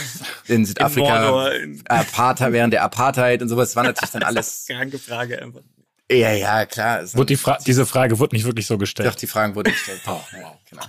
[0.47, 3.70] in Südafrika in- Apartheid während der Apartheid und sowas?
[3.70, 4.65] Das war natürlich dann alles.
[4.68, 5.61] Kranke Frage einfach.
[6.09, 7.01] Ja, ja, klar.
[7.01, 9.07] Es Wurde die Fra diese Frage wurde nicht wirklich so gestellt.
[9.07, 10.01] dachte, die Fragen wurden gestellt.
[10.05, 10.86] ja, genau.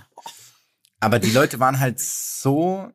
[1.01, 2.89] Aber die Leute waren halt so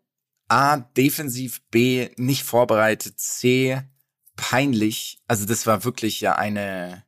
[0.48, 3.80] A, defensiv, B, nicht vorbereitet, C,
[4.36, 5.18] peinlich.
[5.26, 7.04] Also das war wirklich ja eine,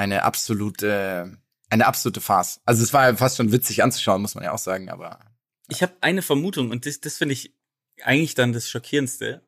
[0.00, 1.36] eine absolute,
[1.68, 2.60] eine absolute Farce.
[2.64, 5.20] Also es war ja fast schon witzig anzuschauen, muss man ja auch sagen, aber
[5.68, 7.54] Ich habe eine Vermutung und das, das finde ich
[8.02, 9.46] eigentlich dann das Schockierendste,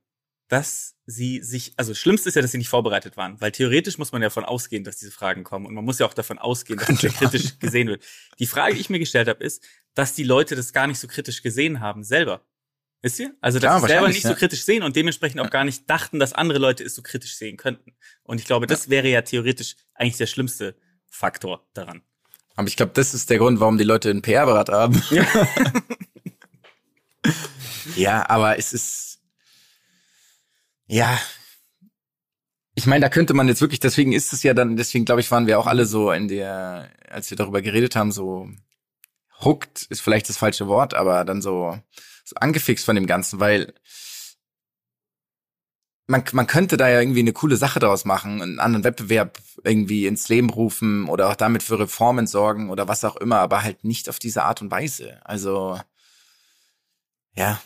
[0.49, 3.97] dass sie sich, also das Schlimmste ist ja, dass sie nicht vorbereitet waren, weil theoretisch
[3.97, 6.39] muss man ja davon ausgehen, dass diese Fragen kommen und man muss ja auch davon
[6.39, 8.05] ausgehen, dass das kritisch gesehen wird.
[8.39, 11.09] Die Frage, die ich mir gestellt habe, ist, dass die Leute das gar nicht so
[11.09, 12.45] kritisch gesehen haben selber.
[13.03, 13.35] Wisst ihr?
[13.41, 14.31] Also, dass Ja, sie selber nicht ja.
[14.31, 17.37] so kritisch sehen und dementsprechend auch gar nicht dachten, dass andere Leute es so kritisch
[17.37, 17.95] sehen könnten.
[18.23, 20.77] Und ich glaube, das wäre ja theoretisch eigentlich der schlimmste
[21.11, 22.03] Faktor daran.
[22.55, 25.03] Aber ich glaube, das ist der Grund, warum die Leute einen PR-Berater haben.
[27.97, 29.21] ja, aber es ist,
[30.87, 31.19] ja,
[32.75, 35.31] ich meine, da könnte man jetzt wirklich, deswegen ist es ja dann, deswegen glaube ich,
[35.31, 38.49] waren wir auch alle so in der, als wir darüber geredet haben, so
[39.45, 41.79] hooked ist vielleicht das falsche Wort, aber dann so
[42.37, 43.75] angefixt von dem Ganzen, weil
[46.07, 50.07] man, man könnte da ja irgendwie eine coole Sache draus machen, einen anderen Wettbewerb irgendwie
[50.07, 53.85] ins Leben rufen oder auch damit für Reformen sorgen oder was auch immer, aber halt
[53.85, 55.21] nicht auf diese Art und Weise.
[55.25, 55.81] Also,
[57.35, 57.61] ja.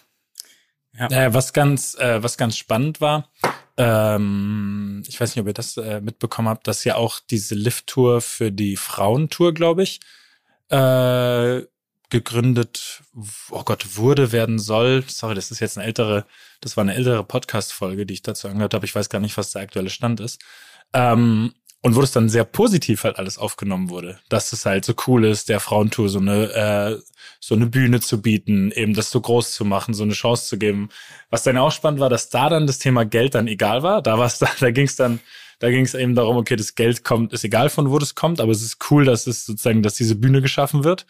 [0.98, 3.30] Äh, was ganz, äh, was ganz spannend war,
[3.76, 8.22] ähm, ich weiß nicht, ob ihr das äh, mitbekommen habt, dass ja auch diese Lift-Tour
[8.22, 10.00] für die Frauentour, glaube ich,
[10.70, 11.62] äh,
[12.10, 13.02] gegründet,
[13.50, 15.04] oh Gott, wurde, werden soll.
[15.08, 16.26] Sorry, das ist jetzt eine ältere,
[16.60, 18.86] das war eine ältere Podcast-Folge, die ich dazu angehört habe.
[18.86, 20.40] Ich weiß gar nicht, was der aktuelle Stand ist.
[20.92, 21.52] Ähm,
[21.82, 25.24] und wo es dann sehr positiv halt alles aufgenommen wurde, dass es halt so cool
[25.24, 27.00] ist, der Frauentour so eine äh,
[27.38, 30.58] so eine Bühne zu bieten, eben das so groß zu machen, so eine Chance zu
[30.58, 30.88] geben.
[31.30, 34.02] Was dann auch spannend war, dass da dann das Thema Geld dann egal war.
[34.02, 35.20] Da war es da, da ging es dann,
[35.60, 38.40] da ging es eben darum, okay, das Geld kommt, ist egal von wo das kommt,
[38.40, 41.06] aber es ist cool, dass es sozusagen, dass diese Bühne geschaffen wird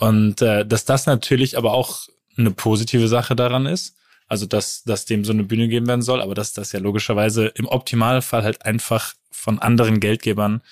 [0.00, 3.96] und äh, dass das natürlich aber auch eine positive Sache daran ist.
[4.26, 7.46] Also dass, dass dem so eine Bühne geben werden soll, aber dass das ja logischerweise
[7.48, 10.62] im Optimalfall halt einfach von anderen Geldgebern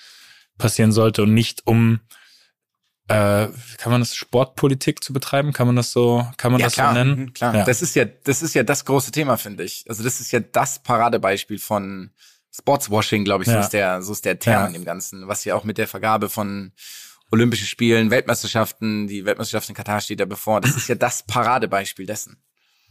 [0.57, 1.99] passieren sollte und nicht um
[3.09, 5.51] äh, kann man das Sportpolitik zu betreiben?
[5.51, 7.19] Kann man das so, kann man ja, das klar, so nennen?
[7.19, 7.55] mhm, klar.
[7.55, 7.65] Ja.
[7.65, 9.83] Das ist ja, das ist ja das große Thema, finde ich.
[9.89, 12.11] Also das ist ja das Paradebeispiel von
[12.55, 13.61] Sportswashing, glaube ich, so Ja.
[13.61, 16.29] ist der, so ist der Term in dem Ganzen, was ja auch mit der Vergabe
[16.29, 16.71] von
[17.31, 20.61] Olympischen Spielen, Weltmeisterschaften, die Weltmeisterschaft in Katar steht da bevor.
[20.61, 22.37] Das ist ja das Paradebeispiel dessen.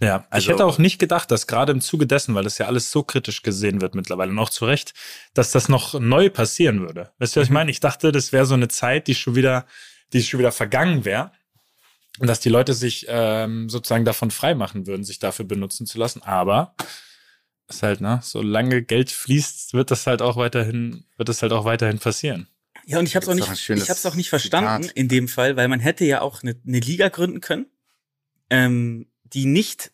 [0.01, 2.67] Ja, ich Also- hätte auch nicht gedacht, dass gerade im Zuge dessen, weil das ja
[2.67, 4.95] alles so kritisch gesehen wird mittlerweile und auch zu Recht,
[5.35, 7.11] dass das noch neu passieren würde.
[7.19, 7.71] Weißt du, was ich meine?
[7.73, 9.67] Ich dachte, das wäre so eine Zeit, die schon wieder,
[10.13, 11.33] die schon wieder vergangen wäre.
[12.21, 16.23] Und dass die Leute sich ähm, sozusagen davon freimachen würden, sich dafür benutzen zu lassen.
[16.23, 16.75] Aber
[17.69, 21.65] ist halt, ne, solange Geld fließt, wird das halt auch weiterhin, wird das halt auch
[21.65, 22.49] weiterhin passieren.
[22.89, 24.97] Ja, und ich habe es auch nicht, ich hab's auch nicht verstanden Zitat.
[24.97, 27.67] in dem Fall, weil man hätte ja auch eine, eine Liga gründen können,
[28.49, 29.93] ähm, die nicht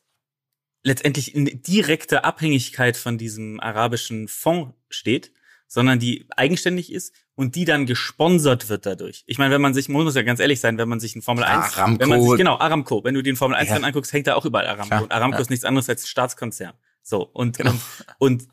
[0.84, 5.32] letztendlich in direkter Abhängigkeit von diesem arabischen Fonds steht,
[5.66, 9.24] sondern die eigenständig ist und die dann gesponsert wird dadurch.
[9.26, 11.22] Ich meine, wenn man sich, man muss ja ganz ehrlich sein, wenn man sich ein
[11.22, 12.00] Formel 1, Aramco.
[12.00, 13.74] wenn man sich, genau, Aramco, wenn du den Formel 1 Ja.
[13.74, 14.86] dann anguckst, hängt da auch überall Aramco.
[14.86, 15.42] Klar, und Aramco ja.
[15.42, 16.74] ist nichts anderes als ein Staatskonzern.
[17.02, 17.72] So, und, Genau.
[17.72, 17.80] und,
[18.18, 18.48] und,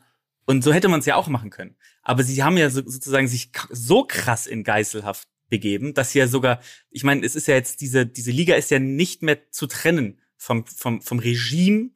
[0.46, 1.76] und so hätte man es ja auch machen können.
[2.02, 6.28] Aber sie haben ja so, sozusagen sich so krass in Geiselhaft begeben, dass sie ja
[6.28, 9.66] sogar, ich meine, es ist ja jetzt, diese, diese Liga ist ja nicht mehr zu
[9.66, 11.90] trennen vom, vom, vom Regime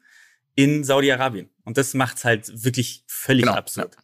[0.54, 1.50] in Saudi-Arabien.
[1.64, 3.96] Und das macht's halt wirklich völlig Genau, absurd.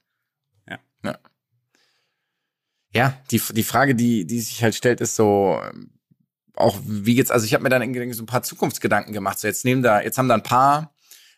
[2.95, 5.91] Ja, die, die Frage, die, die sich halt stellt, ist so, ähm,
[6.55, 9.39] auch wie jetzt, also ich habe mir dann irgendwie so ein paar Zukunftsgedanken gemacht.
[9.39, 10.92] So jetzt nehmen da, jetzt haben da ein paar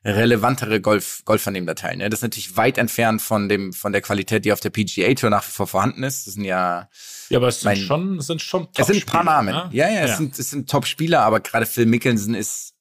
[0.05, 1.97] relevantere Golf, Golfer teil.
[1.97, 2.11] Ne?
[2.11, 5.31] Das ist natürlich weit entfernt von dem, von der Qualität, die auf der PGA Tour
[5.31, 6.27] nach wie vor vorhanden ist.
[6.27, 6.89] Das sind ja,
[7.31, 9.55] Ja, aber es sind Mein- schon, es sind schon es sind ein paar Namen.
[9.55, 9.69] ne?
[9.73, 12.75] Ja, ja, es sind, es sind Top-Spieler, aber gerade Phil Mickelson ist,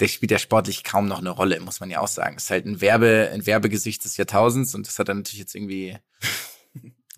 [0.00, 2.36] der spielt ja sportlich kaum noch eine Rolle, muss man ja auch sagen.
[2.36, 5.96] Ist halt ein Werbe, ein Werbegesicht des Jahrtausends und das hat er natürlich jetzt irgendwie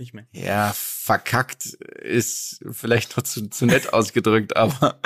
[0.00, 0.26] Nicht mehr.
[0.32, 4.98] ja, verkackt ist vielleicht noch zu, zu nett ausgedrückt, aber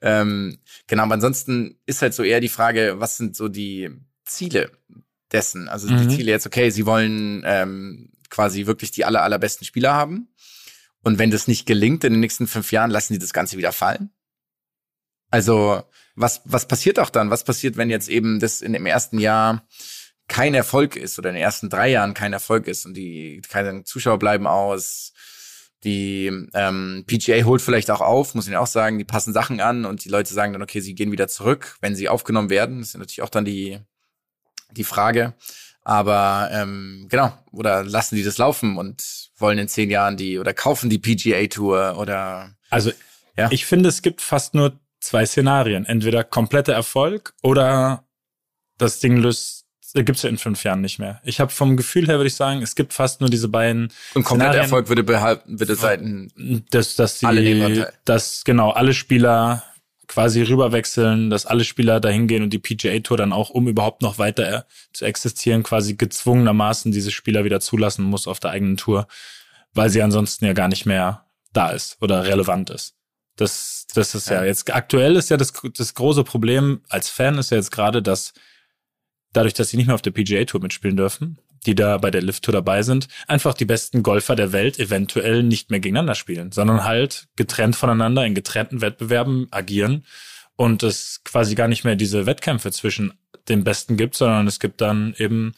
[0.00, 3.90] ähm, genau, aber ansonsten ist halt so eher die Frage, was sind so die
[4.24, 4.70] Ziele
[5.30, 5.68] dessen?
[5.68, 6.08] Also Mhm.
[6.08, 10.28] die Ziele jetzt, okay, sie wollen ähm, quasi wirklich die aller, allerbesten Spieler haben
[11.02, 13.72] Und wenn das nicht gelingt in den nächsten fünf Jahren, lassen die das Ganze wieder
[13.72, 14.10] fallen?
[15.30, 15.82] Also,
[16.14, 17.30] was, was passiert auch dann?
[17.30, 19.66] Was passiert, wenn jetzt eben das in dem ersten Jahr
[20.30, 23.84] kein Erfolg ist oder in den ersten drei Jahren kein Erfolg ist und die keine
[23.84, 25.12] Zuschauer bleiben aus,
[25.82, 29.84] die ähm, PGA holt vielleicht auch auf, muss ich auch sagen, die passen Sachen an
[29.84, 32.78] und die Leute sagen dann, okay, sie gehen wieder zurück, wenn sie aufgenommen werden.
[32.78, 33.80] Das ist natürlich auch dann die,
[34.70, 35.34] die Frage.
[35.82, 40.52] Aber ähm, genau, oder lassen die das laufen und wollen in zehn Jahren die oder
[40.54, 42.92] kaufen die PGA Tour oder Also
[43.36, 43.48] Ja.
[43.50, 45.86] ich finde, es gibt fast nur zwei Szenarien.
[45.86, 48.04] Entweder kompletter Erfolg oder
[48.76, 49.64] das Ding löst,
[49.94, 51.20] gibt's ja in fünf Jahren nicht mehr.
[51.24, 54.24] Ich habe vom Gefühl her, würde ich sagen, es gibt fast nur diese beiden und
[54.24, 54.58] kompletter.
[54.58, 59.64] Erfolg würde behalten, würde seiten dass, dass die, Alle dass genau alle Spieler
[60.06, 64.02] quasi rüberwechseln, dass alle Spieler dahin gehen und die PGA Tour dann auch, um überhaupt
[64.02, 64.62] noch weiter äh,
[64.92, 69.06] zu existieren, quasi gezwungenermaßen diese Spieler wieder zulassen muss auf der eigenen Tour,
[69.72, 72.94] weil sie ansonsten ja gar nicht mehr da ist oder relevant ist.
[73.36, 74.46] Das, das ist ja, Ja.
[74.46, 78.32] jetzt aktuell ist ja das, das große Problem als Fan ist ja jetzt gerade, dass
[79.32, 82.22] dadurch, dass sie nicht mehr auf der PGA Tour mitspielen dürfen, die da bei der
[82.22, 86.52] Lift Tour dabei sind, einfach die besten Golfer der Welt eventuell nicht mehr gegeneinander spielen,
[86.52, 90.04] sondern halt getrennt voneinander in getrennten Wettbewerben agieren
[90.56, 93.12] und es quasi gar nicht mehr diese Wettkämpfe zwischen
[93.48, 95.52] den Besten gibt, sondern es gibt dann eben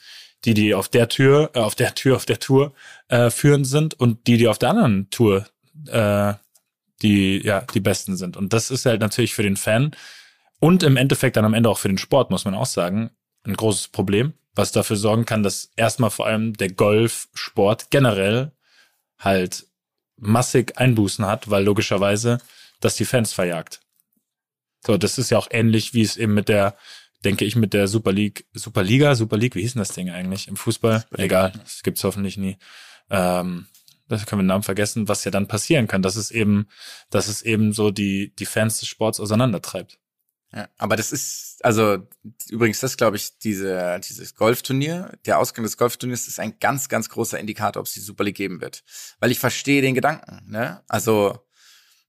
[0.45, 2.73] die, die auf der Tür, äh, auf der Tür, auf der Tour
[3.09, 5.47] äh, führend sind und die, die auf der anderen Tour
[5.89, 6.35] äh,
[7.03, 8.37] die ja die Besten sind.
[8.37, 9.93] Und das ist halt natürlich für den Fan
[10.61, 13.11] und im Endeffekt dann am Ende auch für den Sport, muss man auch sagen,
[13.45, 18.53] ein großes Problem, was dafür sorgen kann, dass erstmal vor allem der Golfsport generell
[19.19, 19.67] halt
[20.17, 22.39] massig Einbußen hat, weil logischerweise
[22.81, 23.81] das die Fans verjagt.
[24.85, 26.77] So, das ist ja auch ähnlich, wie es eben mit der,
[27.25, 30.49] denke ich, mit der Super League, Superliga, Super League, wie hieß denn das Ding eigentlich
[30.49, 31.05] im Fußball?
[31.17, 32.59] Egal, das gibt's hoffentlich nie.
[33.11, 33.67] Ähm,
[34.09, 36.67] das können wir den Namen vergessen, was ja dann passieren kann, dass es eben,
[37.11, 39.99] dass es eben so die, die Fans des Sports auseinandertreibt.
[40.55, 42.07] Ja, aber das ist, also
[42.51, 47.09] übrigens, das glaube ich, diese, dieses Golfturnier, der Ausgang des Golfturniers ist ein ganz, ganz
[47.09, 48.83] großer Indikator, ob es die Super League geben wird.
[49.19, 50.43] Weil ich verstehe den Gedanken.
[50.51, 50.83] Ne?
[50.89, 51.39] Also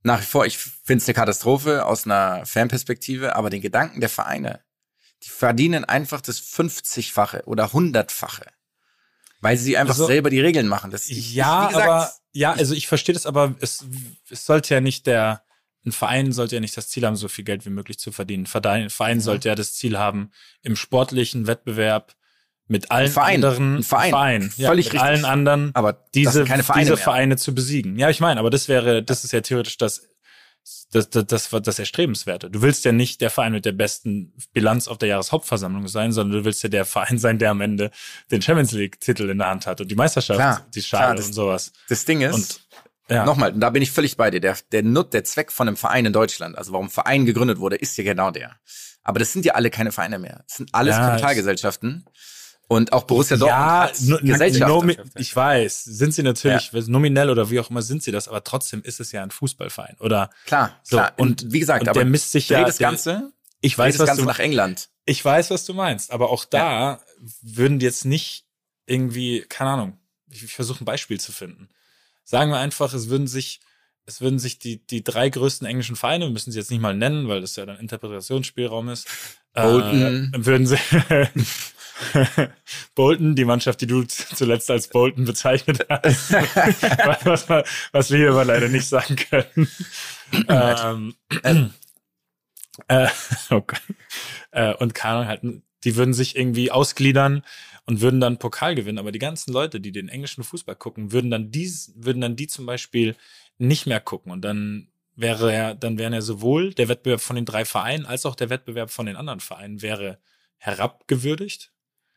[0.01, 4.09] nach wie vor, ich finde es eine Katastrophe aus einer Fanperspektive, aber den Gedanken der
[4.09, 4.59] Vereine,
[5.23, 8.47] die verdienen einfach das 50-fache oder 100-fache.
[9.39, 10.91] Weil sie einfach Also- selber die Regeln machen.
[10.91, 13.85] Das, ich, ja, ich, gesagt, aber ja, also ich verstehe das, aber es,
[14.29, 15.43] es sollte ja nicht der
[15.85, 18.45] ein Verein sollte ja nicht das Ziel haben, so viel Geld wie möglich zu verdienen.
[18.45, 20.31] Verein, Verein sollte ja das Ziel haben,
[20.61, 22.15] im sportlichen Wettbewerb
[22.67, 24.53] mit allen Ein Verein, anderen ein Verein.
[24.55, 25.01] ja, Völlig mit richtig.
[25.01, 26.97] allen anderen aber diese, Vereine diese.
[26.97, 27.99] Vereine zu besiegen.
[27.99, 30.07] Ja, ich meine, aber das wäre, das ist ja theoretisch das,
[30.91, 32.49] das, das, das, das Erstrebenswerte.
[32.49, 36.39] Du willst ja nicht der Verein mit der besten Bilanz auf der Jahreshauptversammlung sein, sondern
[36.39, 37.91] du willst ja der Verein sein, der am Ende
[38.31, 41.25] den Champions League-Titel in der Hand hat und die Meisterschaft, Klar, die klar, Schale das-
[41.27, 41.73] und sowas.
[41.89, 42.61] Das Ding ist, Und
[43.09, 44.39] ja, Nochmal, da bin ich völlig bei dir.
[44.39, 47.59] Der, der Nut, der Zweck von einem Verein in Deutschland, also warum ein Verein gegründet
[47.59, 48.55] wurde, ist ja genau der.
[49.03, 50.43] Aber das sind ja alle keine Vereine mehr.
[50.47, 52.05] Das sind alles Ja, Kapitalgesellschaften.
[52.69, 54.17] Und auch Borussia Dortmund ja, hat no,
[55.15, 58.81] ich weiß, sind sie natürlich, nominell oder wie auch immer sind sie das, aber trotzdem
[58.83, 59.97] ist es ja ein Fußballverein.
[59.99, 61.13] Oder Klar, So, klar.
[61.17, 63.99] und- Und wie gesagt, und aber der misst sich ja- das Ganze, ich weiß, das
[64.03, 64.89] was Ganze du, nach England.
[65.05, 67.01] ich weiß, was du meinst, aber auch da
[67.41, 68.45] würden die jetzt nicht
[68.85, 69.97] irgendwie, keine Ahnung,
[70.29, 71.67] ich, ich versuche ein Beispiel zu finden.
[72.23, 73.59] Sagen wir einfach, es würden sich,
[74.05, 76.95] es würden sich die, die drei größten englischen Vereine, wir müssen sie jetzt nicht mal
[76.95, 79.07] nennen, weil das ja dann Interpretationsspielraum ist,
[79.53, 80.31] Bolton.
[80.33, 80.77] äh, würden sie,
[82.95, 86.31] Bolton, die Mannschaft, die du zuletzt als Bolton bezeichnet hast,
[87.25, 89.67] was, was, was wir hier aber leider nicht sagen können.
[90.47, 91.15] ähm,
[92.87, 93.07] äh,
[93.49, 93.81] oh Gott.
[94.51, 95.41] Äh, und keine Ahnung, halt,
[95.83, 97.43] die würden sich irgendwie ausgliedern
[97.85, 98.97] und würden dann Pokal gewinnen.
[98.97, 102.47] Aber die ganzen Leute, die den englischen Fußball gucken, würden dann dies, würden dann die
[102.47, 103.15] zum Beispiel
[103.57, 104.31] nicht mehr gucken.
[104.31, 108.25] Und dann wäre ja, dann wären ja sowohl der Wettbewerb von den drei Vereinen als
[108.25, 110.19] auch der Wettbewerb von den anderen Vereinen wäre
[110.57, 111.71] herabgewürdigt.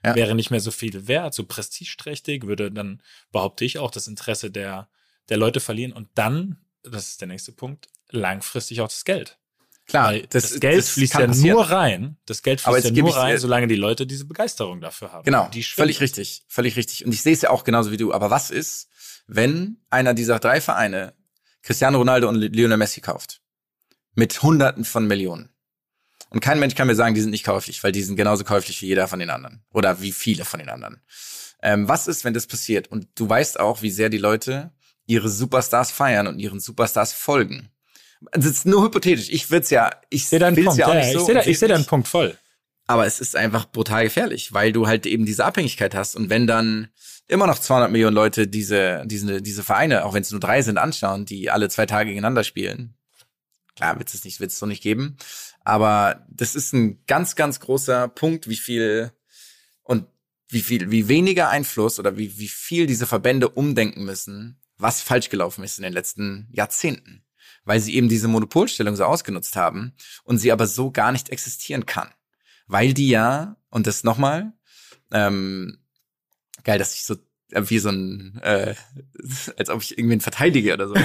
[0.05, 0.15] Ja.
[0.15, 3.03] Wäre nicht mehr so viel wert, so prestigeträchtig, würde dann,
[3.33, 4.89] behaupte ich, auch das Interesse der,
[5.29, 5.93] der Leute verlieren.
[5.93, 9.39] Und dann, das ist der nächste Punkt, langfristig auch das Geld.
[9.87, 11.57] Klar, Weil das, Geld das fließt ja passieren.
[11.57, 12.17] nur rein.
[12.27, 15.25] Das Geld fließt ja nur rein, solange die Leute diese Begeisterung dafür haben.
[15.25, 17.05] Genau, völlig richtig, völlig richtig.
[17.07, 18.13] Und ich sehe es ja auch genauso wie du.
[18.13, 18.89] Aber was ist,
[19.29, 21.15] wenn einer dieser drei Vereine
[21.63, 23.41] Cristiano Ronaldo und Lionel Messi kauft?
[24.15, 25.51] Mit Hunderten von Millionen.
[26.31, 28.83] Und kein Mensch kann mir sagen, die sind nicht käuflich, weil die sind genauso käuflich
[28.83, 29.63] wie jeder von den anderen.
[29.73, 31.01] Oder wie viele von den anderen.
[31.63, 32.89] Ähm, was ist, wenn das passiert?
[32.89, 34.73] Und du weißt auch, wie sehr die Leute
[35.07, 37.71] ihre Superstars feiern und ihren Superstars folgen.
[38.33, 39.29] Das ist nur hypothetisch.
[39.31, 40.79] Ich würde ja, ich sehe deinen Punkt.
[40.79, 41.91] ja Ja, ich so sehe ich sehe deinen nicht.
[41.91, 42.37] Punkt voll.
[42.87, 46.15] Aber es ist einfach brutal gefährlich, weil du halt eben diese Abhängigkeit hast.
[46.15, 46.89] Und wenn dann
[47.27, 50.79] immer noch 200 Millionen Leute diese, diese, diese Vereine, auch wenn es nur drei sind,
[50.79, 52.95] anschauen, die alle zwei Tage gegeneinander spielen,
[53.75, 55.17] klar wird es nicht, wird es so nicht geben.
[55.65, 59.13] Aber das ist ein ganz, ganz großer Punkt, wie viel
[59.83, 60.07] und
[60.49, 65.29] wie viel, wie weniger Einfluss oder wie, wie viel diese Verbände umdenken müssen, was falsch
[65.29, 67.26] gelaufen ist in den letzten Jahrzehnten.
[67.67, 69.93] Weil sie eben diese Monopolstellung so ausgenutzt haben
[70.25, 72.09] und sie aber so gar nicht existieren kann.
[72.67, 74.55] Weil die ja, und das nochmal,
[75.13, 75.79] ähm,
[76.65, 77.17] geil, dass ich so
[77.53, 78.75] äh, wie so ein, äh,
[79.57, 80.95] als ob ich irgendwen verteidige oder so.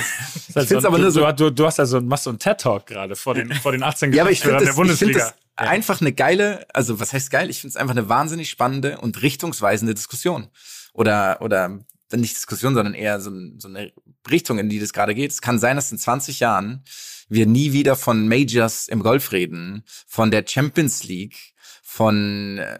[0.54, 1.32] Ich find's aber nur so.
[1.32, 4.24] Du, du hast also machst so einen TED-Talk gerade vor den, vor den 18 ja,
[4.24, 5.20] aber ich finde der das, ich Bundesliga.
[5.20, 7.50] find das einfach eine geile, also was heißt geil?
[7.50, 10.50] Ich finde es einfach eine wahnsinnig spannende und richtungsweisende Diskussion.
[10.94, 11.80] Oder, oder
[12.20, 13.94] nicht Diskussion, sondern eher so, so eine
[14.30, 15.32] Richtung, in die das gerade geht.
[15.32, 16.84] Es kann sein, dass in 20 Jahren
[17.30, 22.78] wir nie wieder von Majors im Golf reden, von der Champions League, von äh,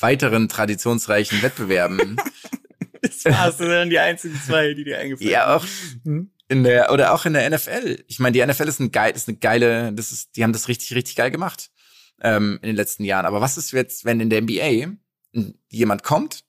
[0.00, 2.16] weiteren traditionsreichen Wettbewerben.
[3.04, 5.66] Das war's, das sind die einzigen zwei, die dir eingefallen ja, auch
[6.46, 8.04] in der, oder auch in der NFL.
[8.06, 10.68] Ich meine, die NFL ist ein geil, ist eine geile, das ist, die haben das
[10.68, 11.70] richtig, richtig geil gemacht,
[12.20, 13.26] ähm, in den letzten Jahren.
[13.26, 14.92] Aber was ist jetzt, wenn in der NBA
[15.68, 16.44] jemand kommt,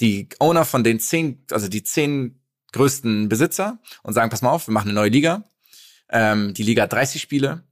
[0.00, 2.40] die Owner von den zehn, also die zehn
[2.72, 5.44] größten Besitzer und sagen, pass mal auf, wir machen eine neue Liga.
[6.10, 7.62] Ähm, die Liga hat 30 Spiele.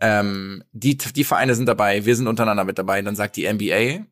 [0.00, 3.00] Ähm, die, die Vereine sind dabei, wir sind untereinander mit dabei.
[3.02, 4.04] Dann sagt die NBA,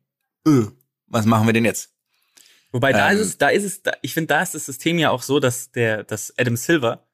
[0.47, 0.67] öh,
[1.07, 1.93] was machen wir denn jetzt?
[2.71, 4.97] Wobei da Ähm, ist es, da ist es, da, ich finde, da ist das System
[4.97, 7.05] ja auch so, dass der, dass Adam Silver,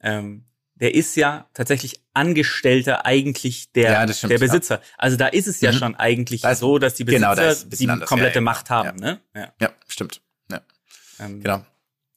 [0.00, 0.44] ähm,
[0.76, 4.80] der ist ja tatsächlich Angestellter eigentlich der, Ja, das stimmt, der Besitzer.
[4.96, 5.76] Also da ist es ja Mhm.
[5.76, 8.08] schon eigentlich Da ist- so, dass die Besitzer genau, da ist ein bisschen die anders.
[8.08, 8.74] komplette Ja, ja, Macht ja.
[8.76, 9.20] haben, ne?
[9.34, 9.52] Ja.
[9.60, 10.22] Ja, stimmt.
[10.50, 10.60] Ja,
[11.18, 11.64] Ähm, genau.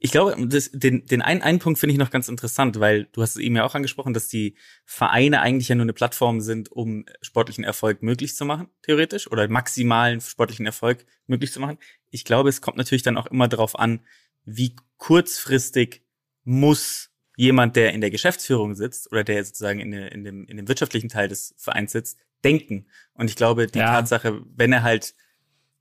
[0.02, 3.22] Ich glaube, das, den, den einen, einen Punkt finde ich noch ganz interessant, weil du
[3.22, 4.56] hast es eben ja auch angesprochen, dass die
[4.86, 9.46] Vereine eigentlich ja nur eine Plattform sind, um sportlichen Erfolg möglich zu machen, theoretisch, oder
[9.50, 11.78] maximalen sportlichen Erfolg möglich zu machen.
[12.12, 14.00] Ich glaube, es kommt natürlich dann auch immer darauf an,
[14.46, 16.02] wie kurzfristig
[16.46, 17.09] muss
[17.40, 20.68] jemand, der in der Geschäftsführung sitzt oder der sozusagen in, der, in, dem, in dem
[20.68, 22.88] wirtschaftlichen Teil des Vereins sitzt, denken.
[23.14, 23.94] Und ich glaube, die Ja.
[23.94, 25.16] Tatsache, wenn er halt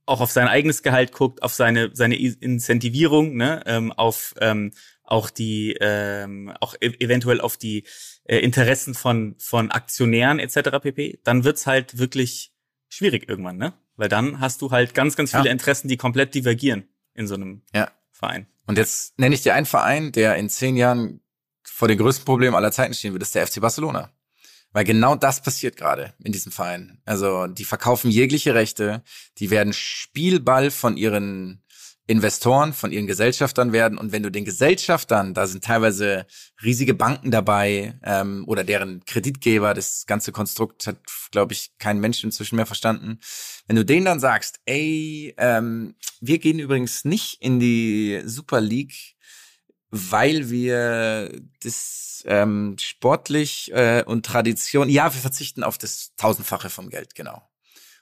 [0.07, 5.31] auch auf sein eigenes Gehalt guckt, auf seine seine Incentivierung, ne, ähm, auf ähm, auch
[5.31, 7.85] die ähm, auch e eventuell auf die
[8.25, 10.79] äh, Interessen von von Aktionären etc.
[10.81, 11.19] pp.
[11.25, 12.53] Dann wird's halt wirklich
[12.89, 13.73] schwierig irgendwann, ne?
[13.97, 15.51] Weil dann hast du halt ganz ganz viele Ja.
[15.53, 16.85] Interessen, die komplett divergieren
[17.15, 17.91] in so einem Ja.
[18.13, 18.47] Verein.
[18.67, 21.21] Und jetzt nenne ich dir einen Verein, der in zehn Jahren
[21.79, 24.11] vor den größten Problemen aller Zeiten stehen wird, ist der FC Barcelona.
[24.73, 27.01] Weil genau das passiert gerade in diesem Verein.
[27.05, 29.05] Also die verkaufen jegliche Rechte,
[29.39, 31.63] die werden Spielball von ihren
[32.09, 33.97] Investoren, von ihren Gesellschaftern werden.
[33.97, 36.27] Und wenn du den Gesellschaftern, da sind teilweise
[36.65, 40.99] riesige Banken dabei ähm, oder deren Kreditgeber, das ganze Konstrukt hat,
[41.31, 43.21] glaube ich, kein Mensch inzwischen mehr verstanden.
[43.69, 49.15] Wenn du denen dann sagst, ey, ähm, wir gehen übrigens nicht in die Super League,
[49.91, 56.91] weil wir das ähm, sportlich äh, und Tradition, ja, wir verzichten auf das Tausendfache vom
[56.91, 57.43] Geld, genau.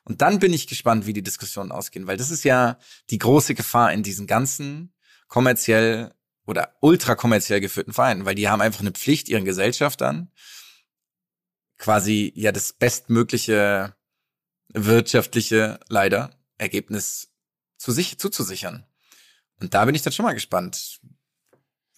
[0.05, 2.79] Und dann bin ich gespannt, wie die Diskussionen ausgehen, weil das ist ja
[3.11, 4.95] die große Gefahr in diesen ganzen
[5.27, 6.15] kommerziell
[6.47, 10.31] oder ultra kommerziell geführten Vereinen, weil die haben einfach eine Pflicht ihren Gesellschaftern
[11.79, 13.95] quasi ja das bestmögliche
[14.69, 17.33] wirtschaftliche leider Ergebnis
[17.77, 18.87] zu sich zuzusichern.
[19.61, 21.01] Und da bin ich dann schon mal gespannt.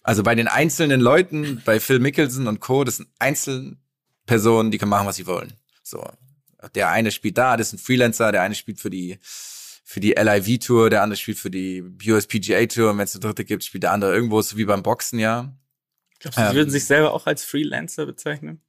[0.03, 4.89] Also bei den einzelnen Leuten, bei Phil Mickelson und Co., das sind Einzelpersonen, die können
[4.89, 5.53] machen, was sie wollen.
[5.83, 6.03] So.
[6.75, 9.19] Der eine spielt da, das ist ein Freelancer, der eine spielt für die,
[9.83, 13.21] für die LIV Tour, der andere spielt für die USPGA Tour, und wenn es eine
[13.21, 15.53] dritte gibt, spielt der andere irgendwo, so wie beim Boxen, ja.
[16.19, 16.55] Glaubst du, sie Ähm.
[16.55, 18.61] würden sich selber auch als Freelancer bezeichnen?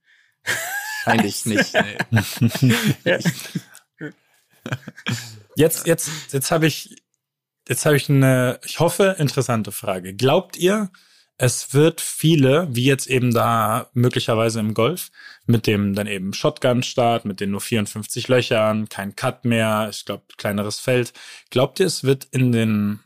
[1.05, 1.75] Wahrscheinlich nicht.
[1.75, 2.75] Nee.
[3.05, 3.19] Ja.
[5.57, 7.03] Jetzt, jetzt, jetzt habe ich,
[7.69, 10.15] jetzt habe ich eine, ich hoffe, interessante Frage.
[10.15, 10.91] Glaubt ihr,
[11.43, 15.11] es wird viele, wie jetzt eben da möglicherweise im Golf,
[15.47, 20.25] mit dem dann eben Shotgun-Start, mit den nur 54 Löchern, kein Cut mehr, ich glaube,
[20.37, 21.15] kleineres Feld.
[21.49, 23.01] Glaubt ihr, es wird in den,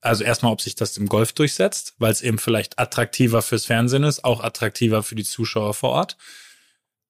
[0.00, 4.02] also erstmal, ob sich das im Golf durchsetzt, weil es eben vielleicht attraktiver fürs Fernsehen
[4.02, 6.16] ist, auch attraktiver für die Zuschauer vor Ort?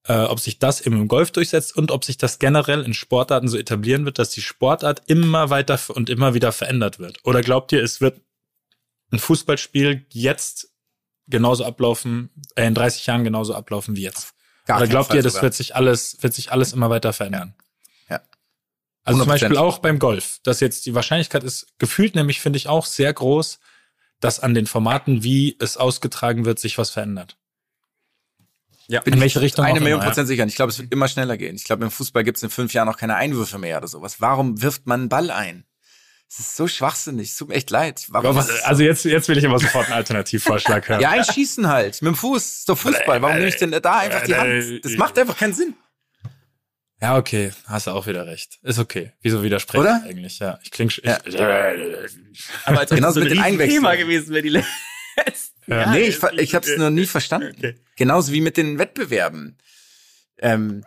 [0.08, 3.48] äh, ob sich das eben im Golf durchsetzt und ob sich das generell in Sportarten
[3.48, 7.18] so etablieren wird, dass die Sportart immer weiter und immer wieder verändert wird?
[7.24, 8.20] Oder glaubt ihr, es wird
[9.12, 10.72] ein Fußballspiel jetzt
[11.28, 14.34] genauso ablaufen, äh, in 30 Jahren genauso ablaufen wie jetzt?
[14.66, 15.44] Gar Oder glaubt Fall ihr, das sogar.
[15.44, 17.54] wird sich alles, wird sich alles immer weiter verändern?
[18.08, 18.20] Ja.
[19.04, 19.32] Also zum 100%.
[19.32, 23.12] Beispiel auch beim Golf, dass jetzt die Wahrscheinlichkeit ist, gefühlt nämlich finde ich auch sehr
[23.12, 23.60] groß,
[24.20, 27.36] dass an den Formaten, wie es ausgetragen wird, sich was verändert.
[28.88, 29.00] Ja.
[29.00, 30.42] Bin In ich welche Richtung Eine auch Million immer, Prozent sicher.
[30.44, 31.56] Und ich glaube, es wird immer schneller gehen.
[31.56, 34.20] Ich glaube, im Fußball gibt es in fünf Jahren noch keine Einwürfe mehr oder sowas.
[34.20, 35.64] Warum wirft man einen Ball ein?
[36.28, 37.30] Es ist so schwachsinnig.
[37.30, 38.04] Es tut mir echt leid.
[38.08, 41.00] Warum also jetzt, jetzt will ich aber sofort einen Alternativvorschlag hören.
[41.00, 42.02] ja, einschießen halt.
[42.02, 42.42] Mit dem Fuß.
[42.58, 43.22] Ist doch Fußball.
[43.22, 44.84] Warum nehme ich denn da einfach die Hand?
[44.84, 45.74] Das macht einfach keinen Sinn.
[47.00, 48.58] Ja, okay, hast du auch wieder recht.
[48.62, 49.12] Ist okay.
[49.20, 50.02] Wieso widerspreche Oder?
[50.04, 50.38] ich eigentlich?
[50.38, 51.18] Ja, ich klinge Ja.
[51.24, 51.38] ich,
[52.64, 53.82] Aber als ob Genauso das so mit den ein Einwechseln.
[53.82, 55.90] Thema gewesen wäre, die letzten Ja.
[55.92, 57.54] nee, ich, ich habe es noch nie verstanden.
[57.56, 57.76] Okay.
[57.96, 59.58] Genauso wie mit den Wettbewerben.
[60.38, 60.84] Ähm,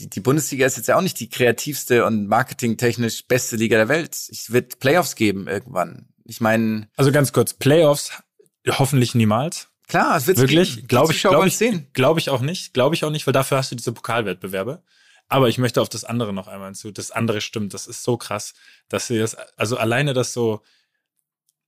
[0.00, 3.88] die, die Bundesliga ist jetzt ja auch nicht die kreativste und marketingtechnisch beste Liga der
[3.88, 4.14] Welt.
[4.14, 6.08] Es wird Playoffs geben irgendwann.
[6.24, 8.12] Ich meine, Also ganz kurz, Playoffs
[8.68, 9.68] hoffentlich niemals.
[9.88, 10.86] klar, es wird Wirklich?
[10.88, 11.86] Glaube ich, glaube ich, sehen.
[11.92, 12.72] glaube ich auch nicht.
[12.74, 14.82] Glaube ich auch nicht, weil dafür hast du diese Pokalwettbewerbe.
[15.28, 16.90] Aber ich möchte auf das andere noch einmal hinzu.
[16.90, 17.72] Das andere stimmt.
[17.74, 18.54] Das ist so krass,
[18.88, 20.62] dass sie das, also alleine das so,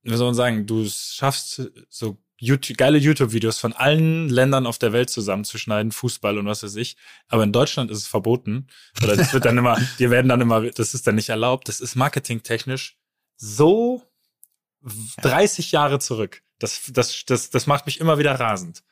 [0.03, 4.77] wie soll man sagen, du es schaffst, so YouTube, geile YouTube-Videos von allen Ländern auf
[4.77, 6.97] der Welt zusammenzuschneiden, Fußball und was weiß ich.
[7.27, 8.67] Aber in Deutschland ist es verboten.
[9.01, 11.67] Oder das wird dann immer, die werden dann immer, das ist dann nicht erlaubt.
[11.69, 12.97] Das ist marketingtechnisch
[13.37, 14.03] so
[15.21, 16.41] 30 Jahre zurück.
[16.59, 18.83] Das, das, das, das macht mich immer wieder rasend.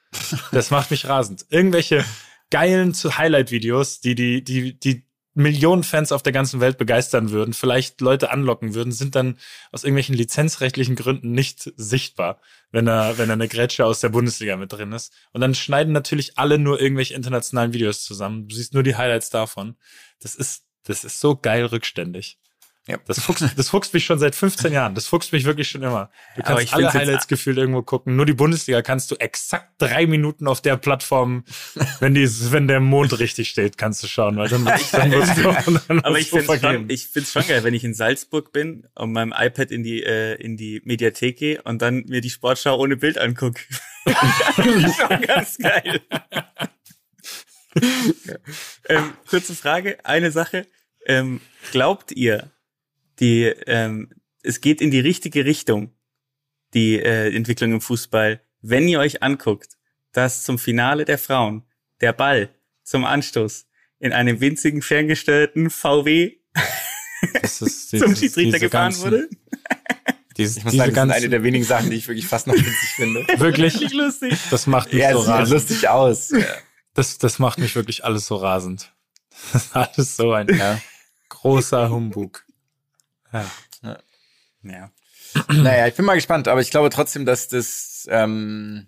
[0.52, 1.46] Das macht mich rasend.
[1.50, 2.04] Irgendwelche
[2.50, 7.54] geilen zu- Highlight-Videos, die, die, die, die Millionen Fans auf der ganzen Welt begeistern würden,
[7.54, 9.38] vielleicht Leute anlocken würden, sind dann
[9.72, 14.58] aus irgendwelchen lizenzrechtlichen Gründen nicht sichtbar, wenn da, wenn da eine Grätsche aus der Bundesliga
[14.58, 15.14] mit drin ist.
[15.32, 18.48] Und dann schneiden natürlich alle nur irgendwelche internationalen Videos zusammen.
[18.48, 19.78] Du siehst nur die Highlights davon.
[20.20, 22.38] Das ist, das ist so geil rückständig.
[22.88, 22.98] Ja.
[23.06, 24.96] Das fuchst, das fuchst mich schon seit 15 Jahren.
[24.96, 26.10] Das fuchst mich wirklich schon immer.
[26.36, 28.16] Du kannst ich alle Highlights gefühlt irgendwo gucken.
[28.16, 31.44] Nur die Bundesliga kannst du exakt drei Minuten auf der Plattform,
[32.00, 35.80] wenn die, wenn der Mond richtig steht, kannst du schauen, weil dann, dann wirst du,
[35.88, 38.88] dann Aber ich finde es schon, ich find's schon geil, wenn ich in Salzburg bin
[38.96, 42.78] und meinem iPad in die, äh, in die Mediathek gehe und dann mir die Sportschau
[42.80, 43.60] ohne Bild anguck.
[44.06, 46.02] das ist schon ganz geil.
[48.90, 50.66] ähm, kurze Frage, eine Sache.
[51.06, 52.52] Ähm, glaubt ihr,
[53.22, 54.10] die, ähm,
[54.44, 55.94] es geht in die richtige Richtung,
[56.74, 59.78] die äh, Entwicklung im Fußball, wenn ihr euch anguckt,
[60.12, 61.64] dass zum Finale der Frauen
[62.02, 62.50] der Ball
[62.84, 63.68] zum Anstoß
[64.00, 66.34] in einem winzigen ferngesteuerten VW
[67.42, 69.30] Das ist zum Schiedsrichter diese gefahren ganzen- wurde.
[70.38, 72.48] Dieses, Ich muss diese sagen, das ganzen, eine der wenigen Sachen, die ich wirklich fast
[72.48, 73.28] noch witzig finde.
[73.38, 74.34] wirklich, Richtig lustig.
[74.50, 75.50] das macht mich Ja, so sieht rasend.
[75.54, 76.34] lustig aus.
[76.94, 78.94] Das, das macht mich wirklich alles so rasend.
[79.52, 80.80] Das ist alles so ein Ja.
[81.30, 82.46] großer Humbug.
[83.34, 83.98] Ja.
[84.64, 84.92] Ja.
[85.50, 88.88] Naja, ich bin mal gespannt, aber ich glaube trotzdem, dass das ähm,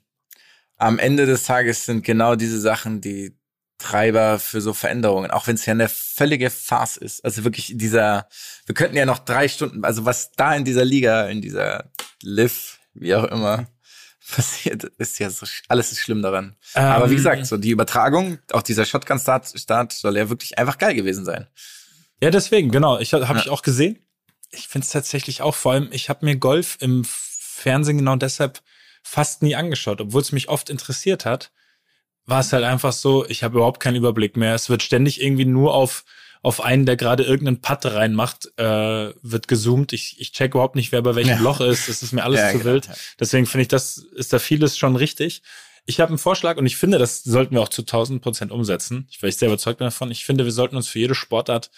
[0.78, 3.38] am Ende des Tages sind genau diese Sachen, die
[3.78, 7.24] Treiber für so Veränderungen, auch wenn es ja eine völlige Farce ist.
[7.26, 8.28] Also wirklich dieser,
[8.66, 11.92] wir könnten ja noch drei Stunden, also was da in dieser Liga, in dieser
[12.22, 13.68] Liv, wie auch immer,
[14.32, 16.56] passiert, ist ja so, alles ist schlimm daran.
[16.74, 20.78] Aber wie Ähm, gesagt, so die Übertragung, auch dieser Shotgun-Start Start soll ja wirklich einfach
[20.78, 21.48] geil gewesen sein.
[22.22, 23.00] Ja, deswegen, genau.
[23.00, 24.00] Ich habe ich auch gesehen.
[24.54, 28.62] Ich finde es tatsächlich auch, vor allem, ich habe mir Golf im Fernsehen genau deshalb
[29.04, 31.52] fast nie angeschaut, obwohl es mich oft interessiert hat.
[32.26, 34.56] War es halt einfach so, ich habe überhaupt keinen Überblick mehr.
[34.56, 36.06] Es wird ständig irgendwie nur auf
[36.46, 39.94] auf einen, der gerade irgendeinen Putt reinmacht, äh, wird gezoomt.
[39.94, 41.40] Ich, ich check überhaupt nicht, wer bei welchem Ja.
[41.40, 41.88] Loch ist.
[41.88, 42.90] Das ist mir alles Ja, zu genau, wild.
[43.18, 45.42] Deswegen finde ich, das ist da vieles schon richtig.
[45.86, 49.08] Ich habe einen Vorschlag und ich finde, das sollten wir auch zu 1000 Prozent umsetzen.
[49.10, 50.12] Ich, weil ich sehr überzeugt bin davon.
[50.12, 51.72] Ich finde, wir sollten uns für jede Sportart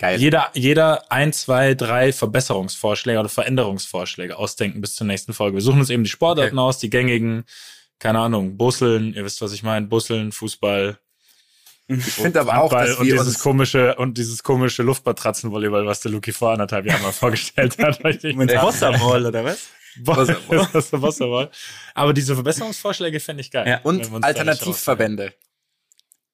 [0.00, 0.18] Geil.
[0.18, 5.58] jeder, jeder ein, zwei, drei Verbesserungsvorschläge oder Veränderungsvorschläge ausdenken bis zur nächsten Folge.
[5.58, 7.44] Wir suchen uns eben die Sportarten aus, die gängigen,
[7.98, 10.98] keine Ahnung, Busseln, ihr wisst, was ich meine, Busseln, Fußball,
[11.98, 16.00] ich finde aber auch, dass und wir dieses uns komische und dieses komische Luftmatratzenvolleyball, was
[16.00, 18.02] der Luki vor anderthalb Jahren mal vorgestellt hat.
[18.04, 18.36] Richtig.
[18.36, 19.68] Mit Wasserball oder was?
[19.96, 20.68] Wasserball.
[21.02, 21.50] Wasserball.
[21.94, 23.66] Aber diese Verbesserungsvorschläge fände ich geil.
[23.66, 25.34] Ja, und Alternativverbände.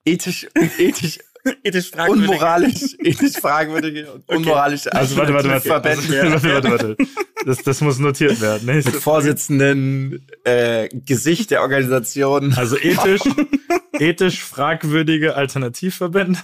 [0.04, 0.46] Ethisch,
[0.78, 1.18] ethisch,
[1.62, 2.28] Ethisch fragwürdig.
[2.28, 5.54] unmoralisch, ethisch fragwürdige und unmoralische Also warte, warte, warte.
[5.54, 5.68] Also,
[6.08, 6.96] Verbände warte, warte, warte.
[7.44, 8.66] Das, das muss notiert werden.
[8.66, 8.74] Ne?
[8.74, 12.54] mit Vorsitzenden, äh, Gesicht der Organisation.
[12.54, 13.22] Also ethisch,
[13.98, 16.40] ethisch fragwürdige Alternativverbände.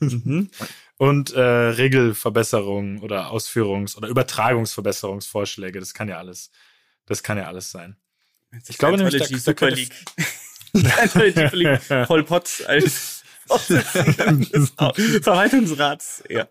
[0.00, 0.50] Mhm.
[0.98, 5.78] Und äh, Regelverbesserungen oder Ausführungs- oder Übertragungsverbesserungsvorschläge.
[5.78, 6.50] Das kann ja alles.
[7.06, 7.96] Das kann ja alles sein.
[8.68, 9.82] Ich glaube nämlich, da- da Super könnte-
[12.06, 13.16] Pol Pot als
[13.46, 13.92] des
[15.22, 16.24] Verwaltungsrats.
[16.28, 16.48] Ja.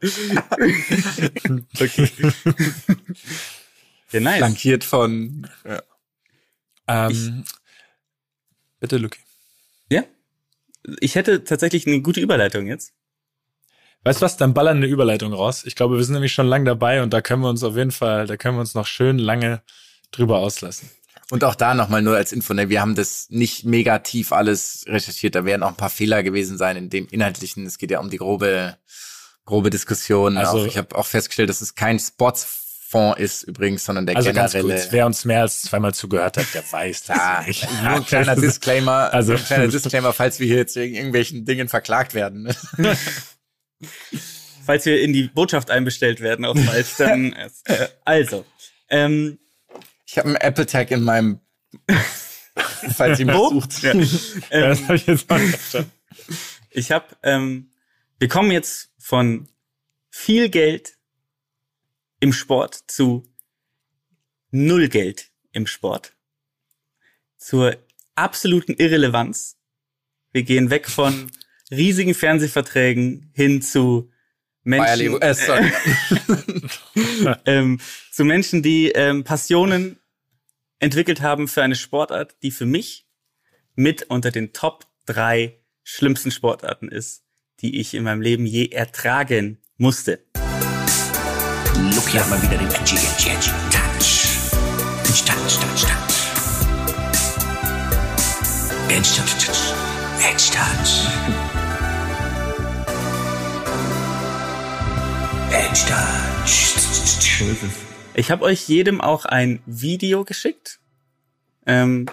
[1.80, 2.10] Okay.
[4.12, 4.38] ja, nice.
[4.38, 5.82] Flankiert von, ja.
[6.88, 7.44] ähm,
[8.80, 9.20] bitte, Luki.
[9.90, 10.04] Ja.
[11.00, 12.94] Ich hätte tatsächlich eine gute Überleitung jetzt.
[14.04, 14.38] Weißt du was?
[14.38, 15.64] Dann ballern eine Überleitung raus.
[15.66, 17.92] Ich glaube, wir sind nämlich schon lange dabei und da können wir uns auf jeden
[17.92, 19.64] Fall, da können wir uns noch schön lange
[20.12, 20.92] drüber auslassen.
[21.32, 24.86] Und auch da nochmal nur als Info, ne, wir haben das nicht mega tief alles
[24.88, 25.34] recherchiert.
[25.36, 27.66] Da werden auch ein paar Fehler gewesen sein in dem Inhaltlichen.
[27.66, 28.78] Es geht ja um die grobe,
[29.46, 30.38] grobe Diskussion.
[30.38, 34.32] Also- auch, ich habe auch festgestellt, dass es kein Sportsfonds ist übrigens, sondern der Also
[34.34, 34.76] ganz generelle.
[34.80, 37.18] kurz, wer uns mehr als zweimal zugehört hat, der weiß das.
[37.18, 37.68] Ja, nicht.
[37.82, 41.68] nur ein kleiner Disclaimer, Also- ein kleiner Disclaimer, falls wir hier jetzt wegen irgendwelchen Dingen
[41.70, 42.54] verklagt werden.
[44.66, 47.36] Falls wir in die Botschaft einbestellt werden auf Malz, dann.
[48.06, 48.46] Also,
[48.90, 49.40] ähm,
[50.06, 51.40] Ich habe einen Apple Tag in meinem,
[52.96, 53.82] falls ihr mich sucht.
[53.82, 54.00] ja, ähm,
[54.52, 55.92] das hab ich jetzt mal verstanden.
[56.70, 57.72] ich habe, ähm,
[58.20, 59.50] wir kommen jetzt von
[60.10, 60.98] viel Geld
[62.20, 63.24] im Sport zu
[64.52, 66.14] null Geld im Sport.
[67.38, 67.78] Zur
[68.16, 69.58] absoluten Irrelevanz.
[70.32, 71.32] Wir gehen weg von
[71.72, 74.12] riesigen Fernsehverträgen hin zu
[74.66, 75.72] Menschen, äh, sorry.
[77.46, 77.80] ähm,
[78.12, 80.00] zu Menschen, die ähm, Passionen
[80.80, 83.08] entwickelt haben für eine Sportart, die für mich
[83.76, 87.24] mit unter den Top drei schlimmsten Sportarten ist,
[87.62, 90.26] die ich in meinem Leben je ertragen musste.
[91.94, 94.26] Lucky hat mal wieder den Edgy, Edgy, Edgy Touch.
[95.04, 96.16] Touch, Touch, Touch, Touch.
[98.90, 99.74] Edge Touch, Touch.
[100.22, 101.45] Edge Touch.
[108.16, 110.80] Ich habe euch jedem auch ein Video geschickt.
[111.66, 112.06] Ähm,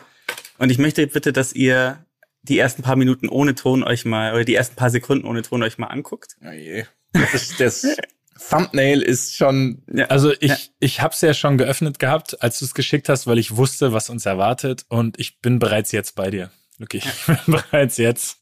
[0.59, 2.05] und ich möchte bitte, dass ihr
[2.43, 5.63] die ersten paar Minuten ohne Ton euch mal, oder die ersten paar Sekunden ohne Ton
[5.63, 6.37] euch mal anguckt.
[6.45, 6.87] Oh je.
[7.13, 7.87] Das, das
[8.51, 10.57] Thumbnail ist schon, Also ich, Ja.
[10.81, 13.93] ich habe es ja schon geöffnet gehabt, als du es geschickt hast, weil ich wusste,
[13.93, 16.51] was uns erwartet und ich bin bereits jetzt bei dir.
[16.79, 17.39] Luki, ich bin
[17.71, 18.39] bereits jetzt,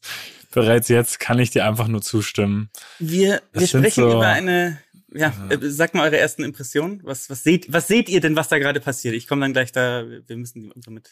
[0.51, 2.71] bereits jetzt kann ich dir einfach nur zustimmen.
[2.97, 4.79] Wir, wir Das sprechen so- über eine,
[5.13, 7.01] ja, äh, sagt mal eure ersten Impressionen.
[7.03, 9.13] Was, was seht, was seht ihr denn, was da gerade passiert?
[9.15, 11.09] Ich komme dann gleich da, wir müssen die unsere mit,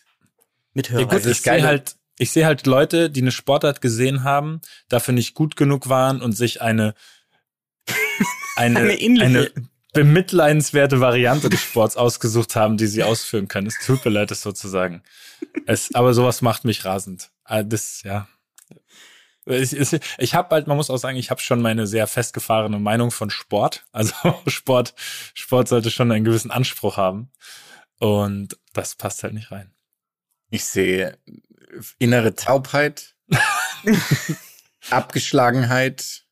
[0.73, 1.01] mithören.
[1.01, 4.61] Ja, gut, Also ich sehe halt, ich sehe halt Leute, die eine Sportart gesehen haben,
[4.89, 6.93] dafür nicht gut genug waren und sich eine
[8.55, 9.25] eine, Eine ähnliche.
[9.25, 9.51] eine
[9.93, 13.67] bemitleidenswerte Variante des Sports ausgesucht haben, die sie ausführen können.
[13.67, 15.01] Es tut mir leid, das so zu sagen.
[15.65, 17.31] Es, aber sowas macht mich rasend.
[17.43, 18.27] Ah, Das, ja.
[19.45, 22.77] Ich, ich, ich habe halt, man muss auch sagen, ich habe schon meine sehr festgefahrene
[22.79, 23.85] Meinung von Sport.
[23.91, 24.13] Also
[24.47, 24.93] Sport,
[25.33, 27.31] Sport sollte schon einen gewissen Anspruch haben.
[27.99, 29.73] Und das passt halt nicht rein.
[30.49, 31.17] ich sehe
[31.99, 33.15] innere Taubheit,
[34.89, 36.23] Abgeschlagenheit,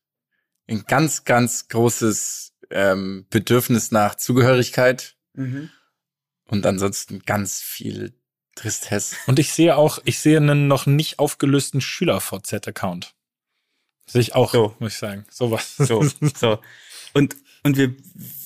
[0.68, 5.70] ein ganz, ganz großes ähm, Bedürfnis nach Zugehörigkeit Mhm.
[6.46, 8.17] und ansonsten ganz viel
[8.58, 9.16] Tristesse.
[9.26, 13.14] Und ich sehe auch, ich sehe einen noch nicht aufgelösten Schüler-VZ-Account.
[14.06, 14.74] Sehe ich auch, So.
[14.78, 15.24] muss ich sagen.
[15.30, 15.76] Sowas.
[15.76, 16.04] So,
[16.38, 16.58] so.
[17.14, 17.94] Und, und wir,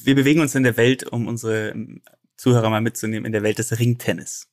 [0.05, 1.75] wir bewegen uns in der Welt, um unsere
[2.37, 4.49] Zuhörer mal mitzunehmen, in der Welt des Ringtennis.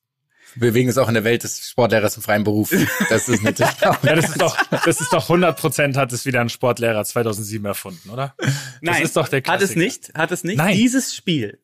[0.55, 2.71] Wir bewegen uns auch in der Welt des Sportlehrers im freien Beruf.
[3.09, 4.03] Das ist natürlich auch.
[4.03, 7.63] Ja, das ist doch, das ist doch 100 Prozent hat es wieder ein Sportlehrer 2007
[7.65, 8.35] erfunden, oder?
[8.81, 9.79] Nein, ist doch der hat es Klassiker.
[9.79, 10.57] nicht, hat es nicht.
[10.57, 10.75] Nein.
[10.75, 11.59] Dieses Spiel,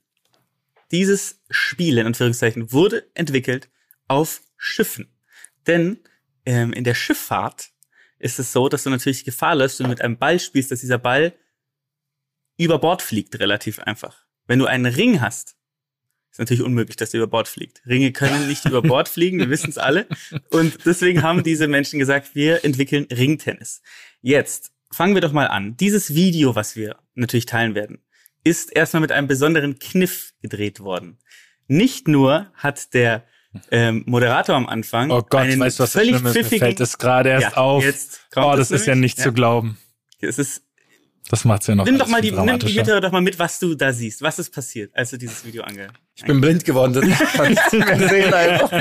[0.92, 3.70] dieses Spiel in Anführungszeichen wurde entwickelt
[4.08, 5.12] auf Schiffen.
[5.68, 6.00] Denn
[6.46, 7.72] ähm, in der Schifffahrt
[8.20, 10.80] ist es so, dass du natürlich Gefahr läufst, wenn du mit einem Ball spielst, dass
[10.80, 11.34] dieser Ball
[12.58, 14.26] über Bord fliegt, relativ einfach.
[14.48, 15.56] Wenn du einen Ring hast,
[16.32, 17.82] ist natürlich unmöglich, dass der über Bord fliegt.
[17.86, 20.08] Ringe können nicht über Bord fliegen, wir wissen es alle.
[20.50, 23.82] Und deswegen haben diese Menschen gesagt, wir entwickeln Ringtennis.
[24.22, 25.78] Jetzt fangen wir doch mal an.
[25.78, 28.02] Dieses Video, was wir natürlich teilen werden,
[28.44, 31.18] ist erstmal mit einem besonderen Kniff gedreht worden.
[31.68, 33.26] Nicht nur hat der
[33.72, 36.36] ähm, Moderator am Anfang Oh Gott, einen weißt du, was das völlig Schlimme ist?
[36.36, 37.84] Mir pfiffigen, fällt es gerade erst Ja, auf.
[37.84, 39.78] jetzt kommt Oh, das ist ja nicht zu glauben.
[40.22, 40.64] es ist
[41.30, 41.86] Das macht's ja noch.
[41.86, 42.76] Nimm doch mal die, nimm die.
[42.78, 44.22] Mithörer doch mal mit, was du da siehst.
[44.22, 45.88] Was ist passiert, als du dieses Video ange...
[46.16, 46.94] Ich bin blind geworden.
[46.94, 47.04] Das
[47.34, 48.72] kann ich nicht mehr sehen einfach.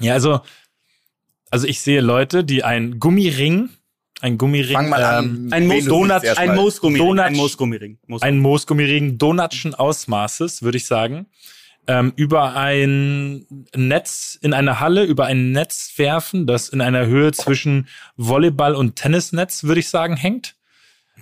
[0.00, 0.40] Ja, also,
[1.50, 3.70] also ich sehe Leute, die einen Gummiring,
[4.20, 5.52] ein Gummiring, Fang mal ähm, an.
[5.52, 6.54] Ein, wen Moos Donut- ein.
[6.54, 7.06] Moosgummiring.
[7.06, 7.98] Donut- Ein Moosgummiring.
[8.06, 11.26] Moos ein Moosgummiring Donatschen Ausmaßes, würde ich sagen,
[11.86, 17.32] ähm, über ein Netz in einer Halle, über ein Netz werfen, das in einer Höhe
[17.32, 20.56] zwischen Volleyball und Tennisnetz, würde ich sagen, hängt.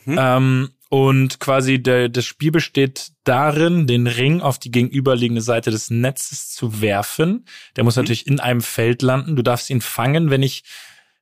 [0.04, 0.16] Mhm.
[0.18, 5.90] Ähm, und quasi der, das Spiel besteht darin, den Ring auf die gegenüberliegende Seite des
[5.90, 7.44] Netzes zu werfen.
[7.76, 9.34] Der muss natürlich in einem Feld landen.
[9.36, 10.62] Du darfst ihn fangen, wenn ich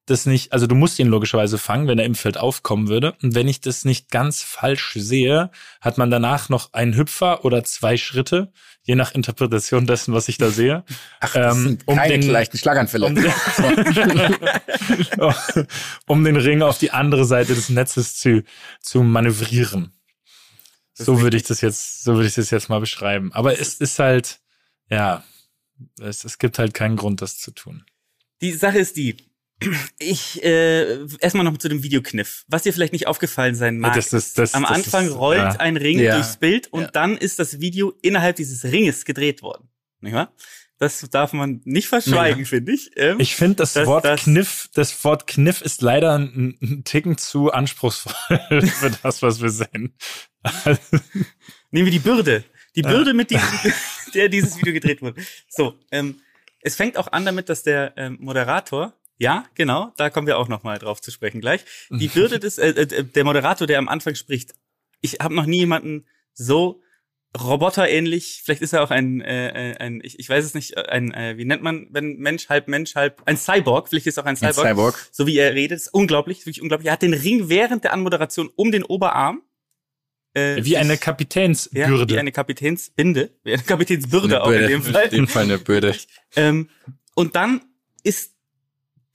[0.07, 3.15] das nicht, also du musst ihn logischerweise fangen, wenn er im Feld aufkommen würde.
[3.23, 5.51] Und wenn ich das nicht ganz falsch sehe,
[5.81, 8.53] hat man danach noch einen Hüpfer oder zwei Schritte,
[8.83, 10.85] je nach Interpretation dessen, was ich da sehe.
[11.21, 13.07] Ach, das ähm, sind um keine den- leichten Schlaganfälle.
[13.07, 13.17] um,
[16.07, 18.43] um den Ring auf die andere Seite des Netzes zu,
[18.81, 19.93] zu manövrieren.
[20.97, 23.33] Das So würde ich das jetzt, so würde ich das jetzt mal beschreiben.
[23.33, 24.41] Aber es ist halt,
[24.91, 25.25] ja,
[26.01, 27.85] es, es gibt halt keinen Grund, das zu tun.
[28.41, 29.17] Die Sache ist die,
[29.99, 32.45] ich, äh, erstmal noch zu dem Videokniff.
[32.49, 33.95] Was dir vielleicht nicht aufgefallen sein mag.
[33.95, 35.51] Das ist- das- am das Anfang rollt ja.
[35.61, 36.15] ein Ring Ja.
[36.17, 36.91] durchs Bild und Ja.
[36.91, 39.69] dann ist das Video innerhalb dieses Ringes gedreht worden.
[40.01, 40.33] Nicht wahr?
[40.79, 42.91] Das darf man nicht verschweigen, finde ich.
[42.97, 46.83] Ähm, Ich finde das, Das- Wort das- Kniff, das Wort Kniff ist leider ein, ein
[46.85, 48.13] Ticken zu anspruchsvoll
[48.61, 49.95] für das, was wir sehen.
[51.71, 52.45] Nehmen wir die Bürde.
[52.77, 53.49] Die Bürde, mit diesem,
[54.15, 55.23] der dieses Video gedreht wurde.
[55.49, 56.21] So, ähm,
[56.61, 60.49] es fängt auch an damit, dass der ähm, Moderator, ja, genau, da kommen wir auch
[60.49, 61.65] noch mal drauf zu sprechen gleich.
[61.91, 64.55] Die Bürde des, äh, äh, der Moderator, der am Anfang spricht.
[65.01, 66.81] Ich habe noch nie jemanden so
[67.41, 71.13] roboterähnlich, vielleicht ist er auch ein, äh, äh, ein ich, ich weiß es nicht, ein,
[71.13, 74.27] äh, wie nennt man, wenn Mensch, halb Mensch, halb, ein Cyborg, vielleicht ist er auch
[74.27, 75.09] ein Ein Cyborg, Cyborg.
[75.11, 76.87] so wie er redet, ist unglaublich, wirklich unglaublich.
[76.87, 79.43] Er hat den Ring während der Anmoderation um den Oberarm.
[80.37, 82.13] Äh, Wie eine sich- ja, Kapitänsbürde.
[82.15, 85.05] wie eine Kapitänsbinde, wie eine Kapitänsbürde auch in dem Fall.
[85.07, 85.95] In dem Fall eine Bürde.
[86.37, 86.69] Ähm,
[87.15, 87.61] und dann
[88.03, 88.34] ist,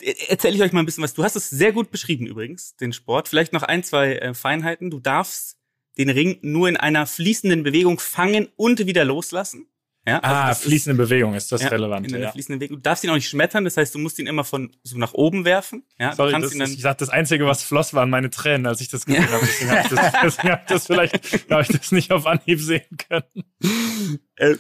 [0.02, 1.14] erzähle ich euch mal ein bisschen was.
[1.14, 3.28] Du hast es sehr gut beschrieben übrigens, den Sport.
[3.28, 4.90] Vielleicht noch ein, zwei äh, Feinheiten.
[4.90, 5.58] Du darfst
[5.98, 9.68] den Ring nur in einer fließenden Bewegung fangen und wieder loslassen.
[10.08, 12.08] Ja, also ah, das ist- fließende Bewegung ist das ja, relevant.
[12.08, 12.32] In einer Ja.
[12.32, 12.78] fließenden Bewegung.
[12.78, 15.14] Du darfst ihn auch nicht schmettern, das heißt, du musst ihn immer von so nach
[15.14, 15.84] oben werfen.
[16.00, 18.88] Ja, Sorry, das, ist, ich dachte, das Einzige, was floss, waren meine Tränen, als ich
[18.88, 19.30] das gesehen Ja.
[19.30, 19.46] habe.
[19.46, 21.16] Deswegen habe ich das, deswegen hab das vielleicht
[21.52, 23.24] hab ich das nicht auf Anhieb sehen können.
[24.38, 24.56] Äh,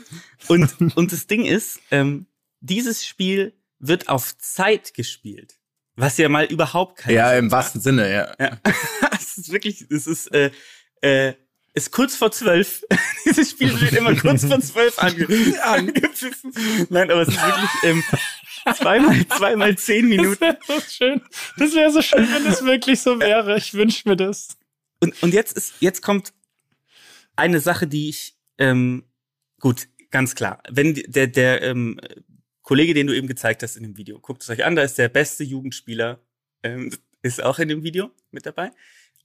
[0.49, 2.27] und, und das Ding ist, ähm,
[2.59, 5.55] dieses Spiel wird auf Zeit gespielt.
[5.95, 8.33] Was ja mal überhaupt kein Ja, im wahrsten Sinne, ja.
[8.39, 8.57] Ja.
[9.13, 10.51] es ist wirklich, es ist, äh,
[11.01, 11.33] äh,
[11.73, 12.83] ist kurz vor zwölf.
[13.25, 15.27] Dieses Spiel wird immer kurz vor zwölf ange
[15.63, 16.53] angepfiffen.
[16.89, 18.03] Nein, aber es ist wirklich ähm,
[18.75, 20.41] zweimal, zweimal zehn Das Minuten.
[20.41, 21.21] wäre so schön.
[21.57, 23.57] Das wäre so schön, wenn es wirklich so wäre.
[23.57, 24.57] Ich wünsche mir das.
[25.01, 26.33] Und, und jetzt ist, jetzt kommt
[27.35, 29.03] eine Sache, die ich, ähm,
[29.59, 30.61] gut, ganz klar.
[30.69, 31.99] Wenn der, der ähm,
[32.69, 34.99] Kollege, den du eben gezeigt hast in dem Video, guckt es euch an, da ist
[34.99, 36.19] der beste Jugendspieler,
[36.61, 38.69] ähm, ist auch in dem Video mit dabei.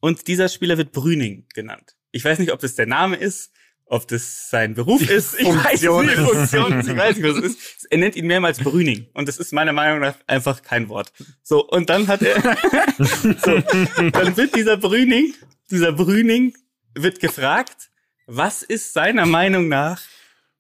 [0.01, 1.95] Und dieser Spieler wird Brüning genannt.
[2.11, 3.53] Ich weiß nicht, ob das der Name ist,
[3.85, 5.39] ob das sein Beruf ist.
[5.39, 6.25] Ich weiß Funktion nicht, ist.
[6.25, 6.81] Funktion.
[6.81, 7.87] Ich weiß nicht, was es ist.
[7.91, 9.09] Er nennt ihn mehrmals Brüning.
[9.13, 11.13] Und das ist meiner Meinung nach einfach kein Wort.
[11.43, 12.41] So, und dann hat er,
[12.99, 13.61] so,
[14.09, 15.35] dann wird dieser Brüning,
[15.71, 16.57] dieser Brüning
[16.95, 17.91] wird gefragt,
[18.27, 20.01] was ist seiner Meinung nach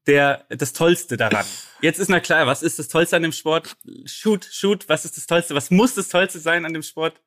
[0.06, 1.46] der, das Tollste daran?
[1.84, 3.76] Jetzt ist na klar, was ist das Tollste an dem Sport?
[4.06, 5.54] Shoot, shoot, was ist das Tollste?
[5.54, 7.20] Was muss das Tollste sein an dem Sport?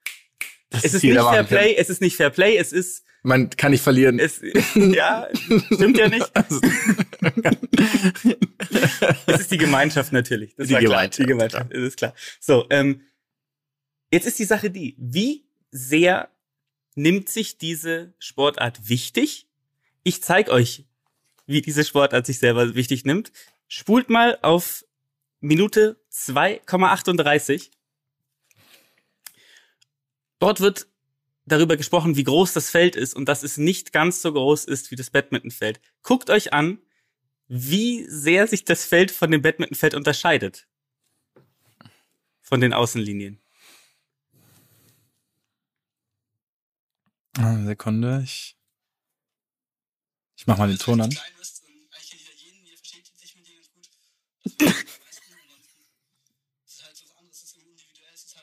[0.71, 1.43] es ist nicht Fair.
[1.43, 4.17] Play, es ist nicht Fair Play, es ist, Man kann nicht verlieren.
[4.17, 4.41] es,
[4.73, 5.27] ja,
[5.71, 6.31] stimmt ja nicht.
[9.27, 10.55] es ist die Gemeinschaft natürlich.
[10.55, 10.91] Das Die war klar.
[10.91, 12.15] Gemeinschaft, Die Gemeinschaft, das ist klar.
[12.39, 13.01] So, ähm,
[14.11, 16.31] jetzt ist die Sache die, wie sehr
[16.95, 19.45] nimmt sich diese Sportart wichtig?
[20.01, 20.85] Ich zeig euch,
[21.45, 23.31] wie diese Sportart sich selber wichtig nimmt.
[23.67, 24.85] Spult mal auf
[25.39, 27.69] Minute 2,38.
[30.39, 30.87] Dort wird
[31.45, 34.91] darüber gesprochen, wie groß das Feld ist und dass es nicht ganz so groß ist
[34.91, 35.81] wie das Badmintonfeld.
[36.03, 36.79] Guckt euch an,
[37.47, 40.67] wie sehr sich das Feld von dem Badmintonfeld unterscheidet.
[42.41, 43.41] Von den Außenlinien.
[47.37, 48.57] Ah, Sekunde, ich,
[50.35, 51.15] ich mach mal den Ton an.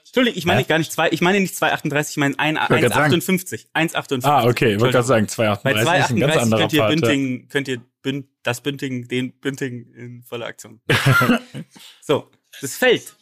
[0.06, 0.66] Entschuldigung, ich meine Ja?
[0.68, 3.14] gar nicht zwei, ich meine nicht 2,38, ich meine ein- wollte grad sagen.
[3.14, 3.66] 1,58.
[3.74, 4.24] 1,58.
[4.24, 6.78] Ah, okay, ich wollte gerade sagen, Bei 238 ist ein ganz 2,38 anderer könnt ihr
[6.80, 6.90] Part.
[6.92, 7.08] ja.
[7.08, 10.80] Bünding, könnt ihr Bünd, das Bünding, den Bünding in voller Aktion.
[12.00, 12.30] so,
[12.60, 13.12] das Feld.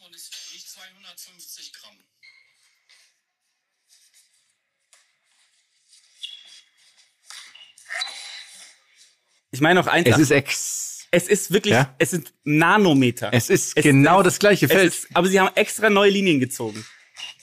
[9.51, 10.09] Ich meine auch 1,8.
[10.09, 10.92] Es ist ex.
[11.15, 11.95] Es ist wirklich, Ja?
[11.99, 13.29] es sind Nanometer.
[13.33, 14.89] Es ist Es- genau es- das gleiche Feld.
[14.93, 16.85] Ist, aber sie haben extra neue Linien gezogen.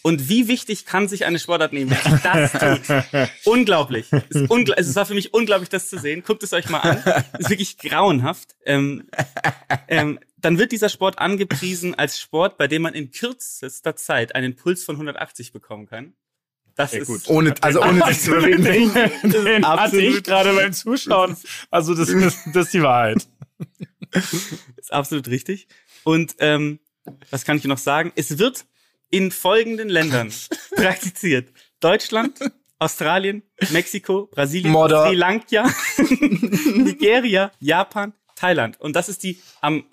[0.02, 2.52] Und wie wichtig kann sich eine Sportart nehmen, wenn sie das
[3.12, 3.30] tut?
[3.46, 4.08] unglaublich.
[4.12, 6.24] Es, ist ungl es war für mich unglaublich, das zu sehen.
[6.26, 7.04] Guckt es euch mal an.
[7.34, 8.56] Es ist wirklich grauenhaft.
[8.66, 9.08] Ähm,
[9.88, 14.56] ähm, dann wird dieser Sport angepriesen als Sport, bei dem man in kürzester Zeit einen
[14.56, 16.14] Puls von 180 bekommen kann.
[16.76, 17.28] Das Ja, ist gut.
[17.28, 18.94] Ohne, also ohne sich zu bewegen.
[19.24, 21.36] Den hatte ich absolut- gerade beim Zuschauen.
[21.70, 23.28] Also das ist, das ist die Wahrheit.
[24.78, 25.68] ist absolut richtig.
[26.04, 26.80] Und ähm,
[27.30, 28.12] was kann ich noch sagen?
[28.16, 28.66] Es wird
[29.10, 30.32] in folgenden Ländern
[30.76, 31.50] praktiziert.
[31.80, 32.40] Deutschland,
[32.78, 35.08] Australien, Mexiko, Brasilien, Mordor.
[35.08, 35.70] Sri Lanka,
[36.76, 38.80] Nigeria, Japan, Thailand.
[38.80, 39.86] Und das ist die am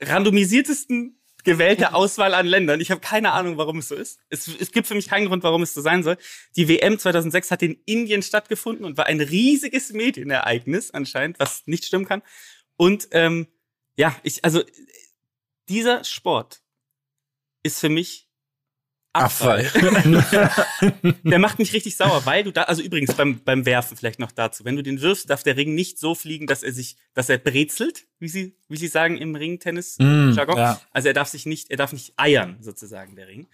[0.00, 2.80] randomisiertesten gewählte Auswahl an Ländern.
[2.80, 4.20] Ich habe keine Ahnung, warum es so ist.
[4.30, 6.16] Es, es gibt für mich keinen Grund, warum es so sein soll.
[6.56, 11.84] Die WM 2006 hat in Indien stattgefunden und war ein riesiges Medienereignis anscheinend, was nicht
[11.84, 12.22] stimmen kann.
[12.82, 13.46] Und ähm,
[13.96, 14.60] ja, ich also
[15.68, 16.62] dieser Sport
[17.62, 18.28] ist für mich
[19.12, 19.70] Abfall.
[21.22, 24.32] der macht mich richtig sauer, weil du da, also übrigens beim, beim Werfen vielleicht noch
[24.32, 27.28] dazu, wenn du den wirfst, darf der Ring nicht so fliegen, dass er sich, dass
[27.28, 30.80] er brezelt, wie sie, wie sie sagen im Ringtennis Mm, ja.
[30.90, 33.46] Also er darf sich nicht, er darf nicht eiern, sozusagen, der Ring.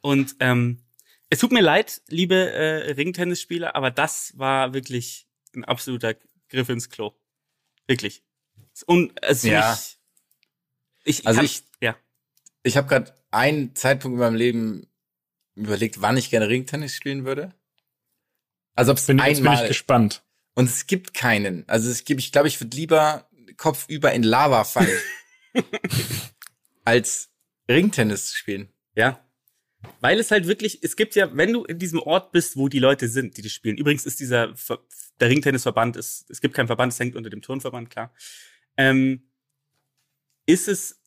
[0.00, 0.84] Und ähm,
[1.28, 6.14] es tut mir leid, liebe äh, Ringtennisspieler, aber das war wirklich ein absoluter
[6.48, 7.12] Griff ins Klo.
[7.86, 8.22] Wirklich.
[8.86, 9.70] Und also Ja.
[9.72, 9.98] mich,
[11.04, 11.96] ich, Also ich- ja.
[12.62, 14.86] Ich habe gerade einen Zeitpunkt in meinem Leben
[15.54, 17.54] überlegt, wann ich gerne Ringtennis spielen würde.
[18.74, 20.22] Also ob es Bin, jetzt bin ich einmal gespannt.
[20.54, 21.68] und es gibt keinen.
[21.68, 24.98] Also es gibt, ich glaube, ich würde lieber kopfüber in Lava fallen,
[26.84, 27.30] als
[27.68, 28.68] Ringtennis spielen.
[28.94, 29.24] Ja.
[30.00, 32.78] Weil es halt wirklich, es gibt ja, wenn du in diesem Ort bist, wo die
[32.78, 33.78] Leute sind, die das spielen.
[33.78, 34.54] Übrigens ist dieser,
[35.20, 38.12] der Ringtennisverband ist, es gibt keinen Verband, es hängt unter dem Turnverband, klar.
[38.80, 39.28] Ähm,
[40.46, 40.98] ist es,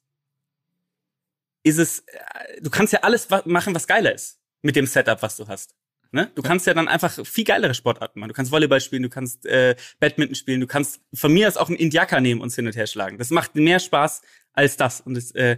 [1.63, 4.39] ist es, äh, du kannst ja alles machen, was geiler ist.
[4.61, 5.75] Mit dem Setup, was du hast.
[6.11, 6.31] Ne?
[6.35, 8.29] Du kannst ja dann einfach viel geilere Sportarten machen.
[8.29, 11.67] Du kannst Volleyball spielen, du kannst äh, Badminton spielen, du kannst von mir aus auch
[11.67, 13.17] einen Indiaka nehmen und uns hin und her schlagen.
[13.17, 14.21] Das macht mehr Spaß
[14.53, 15.01] als das.
[15.01, 15.57] Und es, äh,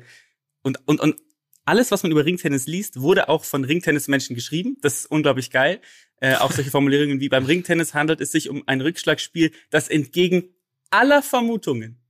[0.62, 1.22] und, und, und
[1.66, 4.78] alles, was man über Ringtennis liest, wurde auch von Ringtennismenschen geschrieben.
[4.82, 5.82] Das ist unglaublich geil.
[6.22, 10.56] Äh, auch solche Formulierungen wie beim Ringtennis handelt es sich um ein Rückschlagspiel, das entgegen
[10.92, 12.05] aller Vermutungen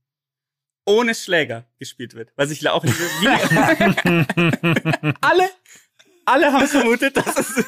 [0.86, 2.32] ohne Schläger gespielt wird.
[2.36, 2.96] Was ich auch liebe.
[3.20, 3.28] Wie
[5.20, 5.50] alle,
[6.24, 7.64] alle haben vermutet, dass es,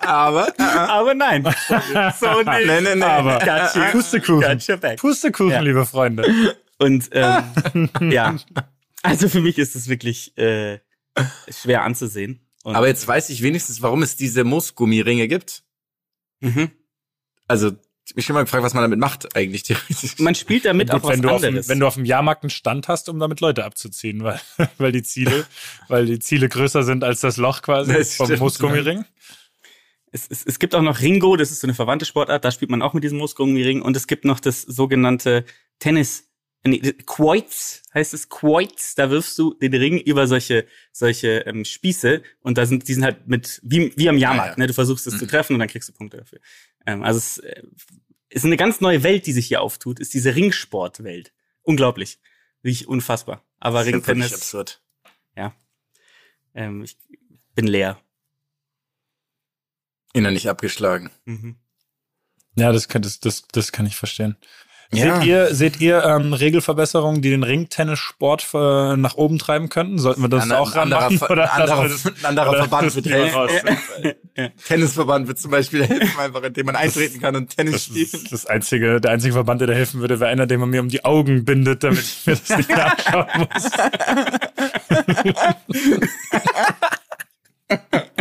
[0.00, 1.42] Aber aber nein.
[1.44, 1.46] So
[2.42, 2.66] nicht.
[2.66, 3.02] Nee, nee, nee.
[3.02, 3.90] Aber Gotcha.
[3.90, 4.42] Pustekuchen.
[4.42, 4.98] Gotcha back.
[5.00, 5.60] Pustekuchen, Ja.
[5.60, 6.54] liebe Freunde.
[6.78, 8.36] Und ähm, ja,
[9.02, 10.78] also für mich ist es wirklich äh,
[11.48, 12.46] schwer anzusehen.
[12.64, 15.64] Und, aber jetzt weiß ich wenigstens, warum es diese Moosgummiringe gibt.
[16.40, 16.70] mhm.
[17.48, 17.72] Also
[18.14, 20.14] mich schon mal gefragt, was man damit macht eigentlich theoretisch.
[20.18, 21.68] man spielt damit Gut, auch was wenn, du auf dem, anderes.
[21.68, 24.40] wenn du auf dem Jahrmarkt einen Stand hast, um damit Leute abzuziehen, weil,
[24.78, 25.46] weil die Ziele,
[25.88, 28.30] weil die Ziele größer sind als das Loch quasi Das vom.
[28.38, 29.04] Moosgummiring.
[30.10, 32.70] es, es, es gibt auch noch Ringo, das ist so eine verwandte Sportart, da spielt
[32.70, 35.44] man auch mit diesem Moosgummiring und es gibt noch das sogenannte
[35.78, 36.28] Tennis,
[36.64, 42.22] nee, Quoits heißt es Quoits, da wirfst du den Ring über solche solche ähm, Spieße
[42.40, 44.58] und da sind die sind halt mit wie wie am Jahrmarkt, Ah, ja.
[44.58, 44.66] ne?
[44.66, 46.38] Du versuchst es zu treffen und dann kriegst du Punkte dafür.
[46.86, 47.62] Ähm, also es äh,
[48.28, 51.32] ist eine ganz neue Welt, die sich hier auftut, ist diese Ringsportwelt.
[51.62, 52.18] Unglaublich,
[52.62, 53.44] wirklich unfassbar.
[53.60, 54.82] Aber Das ist ja Ringtennis, absurd.
[56.54, 56.96] ähm, ich
[57.54, 58.00] bin leer.
[60.12, 61.10] Innerlich abgeschlagen.
[61.24, 61.56] Mhm.
[62.54, 64.36] Ja, das kann, das, das, das kann ich verstehen.
[64.94, 65.16] Ja.
[65.16, 69.98] Seht ihr, seht ihr ähm, Regelverbesserungen, die den Ringtennissport äh, nach oben treiben könnten?
[69.98, 71.18] Sollten wir das Ander- auch anderer, ranmachen?
[71.18, 73.48] Ver- Oder anderer, wir das- ein anderer Verband das wird helfen.
[74.68, 78.04] Tennisverband wird zum Beispiel helfen, einfach indem man eintreten kann und Tennis Das spielen.
[78.12, 80.80] ist das einzige, der einzige Verband, der da helfen würde, wäre einer, den man mir
[80.82, 83.70] um die Augen bindet, damit ich mir das nicht nachschauen muss.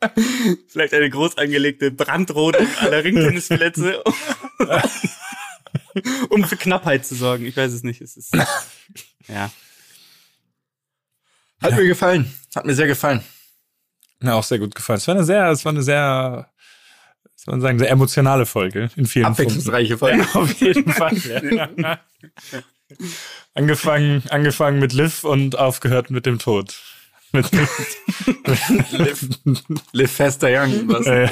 [0.68, 4.14] Vielleicht eine groß angelegte Brandrodung aller Ringtennisplätze, um,
[6.30, 7.46] um für Knappheit zu sorgen.
[7.46, 8.00] Ich weiß es nicht.
[8.00, 8.36] Es ist,
[9.28, 9.50] ja.
[11.60, 12.32] Hat mir gefallen.
[12.54, 13.22] Hat mir sehr gefallen.
[14.20, 14.98] Mir auch sehr gut gefallen.
[14.98, 16.48] Es war eine sehr, es war eine sehr,
[17.34, 19.42] soll man sagen, sehr emotionale Folge in vielen Punkten.
[19.42, 20.18] Abwechslungsreiche Folge.
[20.18, 21.16] Ja, auf jeden Fall.
[21.76, 22.00] Ja.
[23.54, 26.80] angefangen, angefangen mit Liv und aufgehört mit dem Tod.
[27.32, 27.50] Mit,
[28.92, 29.28] live,
[29.92, 30.88] live faster young.
[30.88, 31.06] Was?
[31.06, 31.28] äh,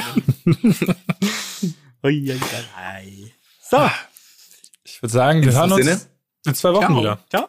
[2.05, 3.33] Uiuiui.
[3.63, 3.91] so.
[4.85, 6.09] Ich würde sagen, wir hören uns
[6.47, 7.01] in zwei Wochen Ciao.
[7.01, 7.19] wieder.
[7.29, 7.49] Ciao.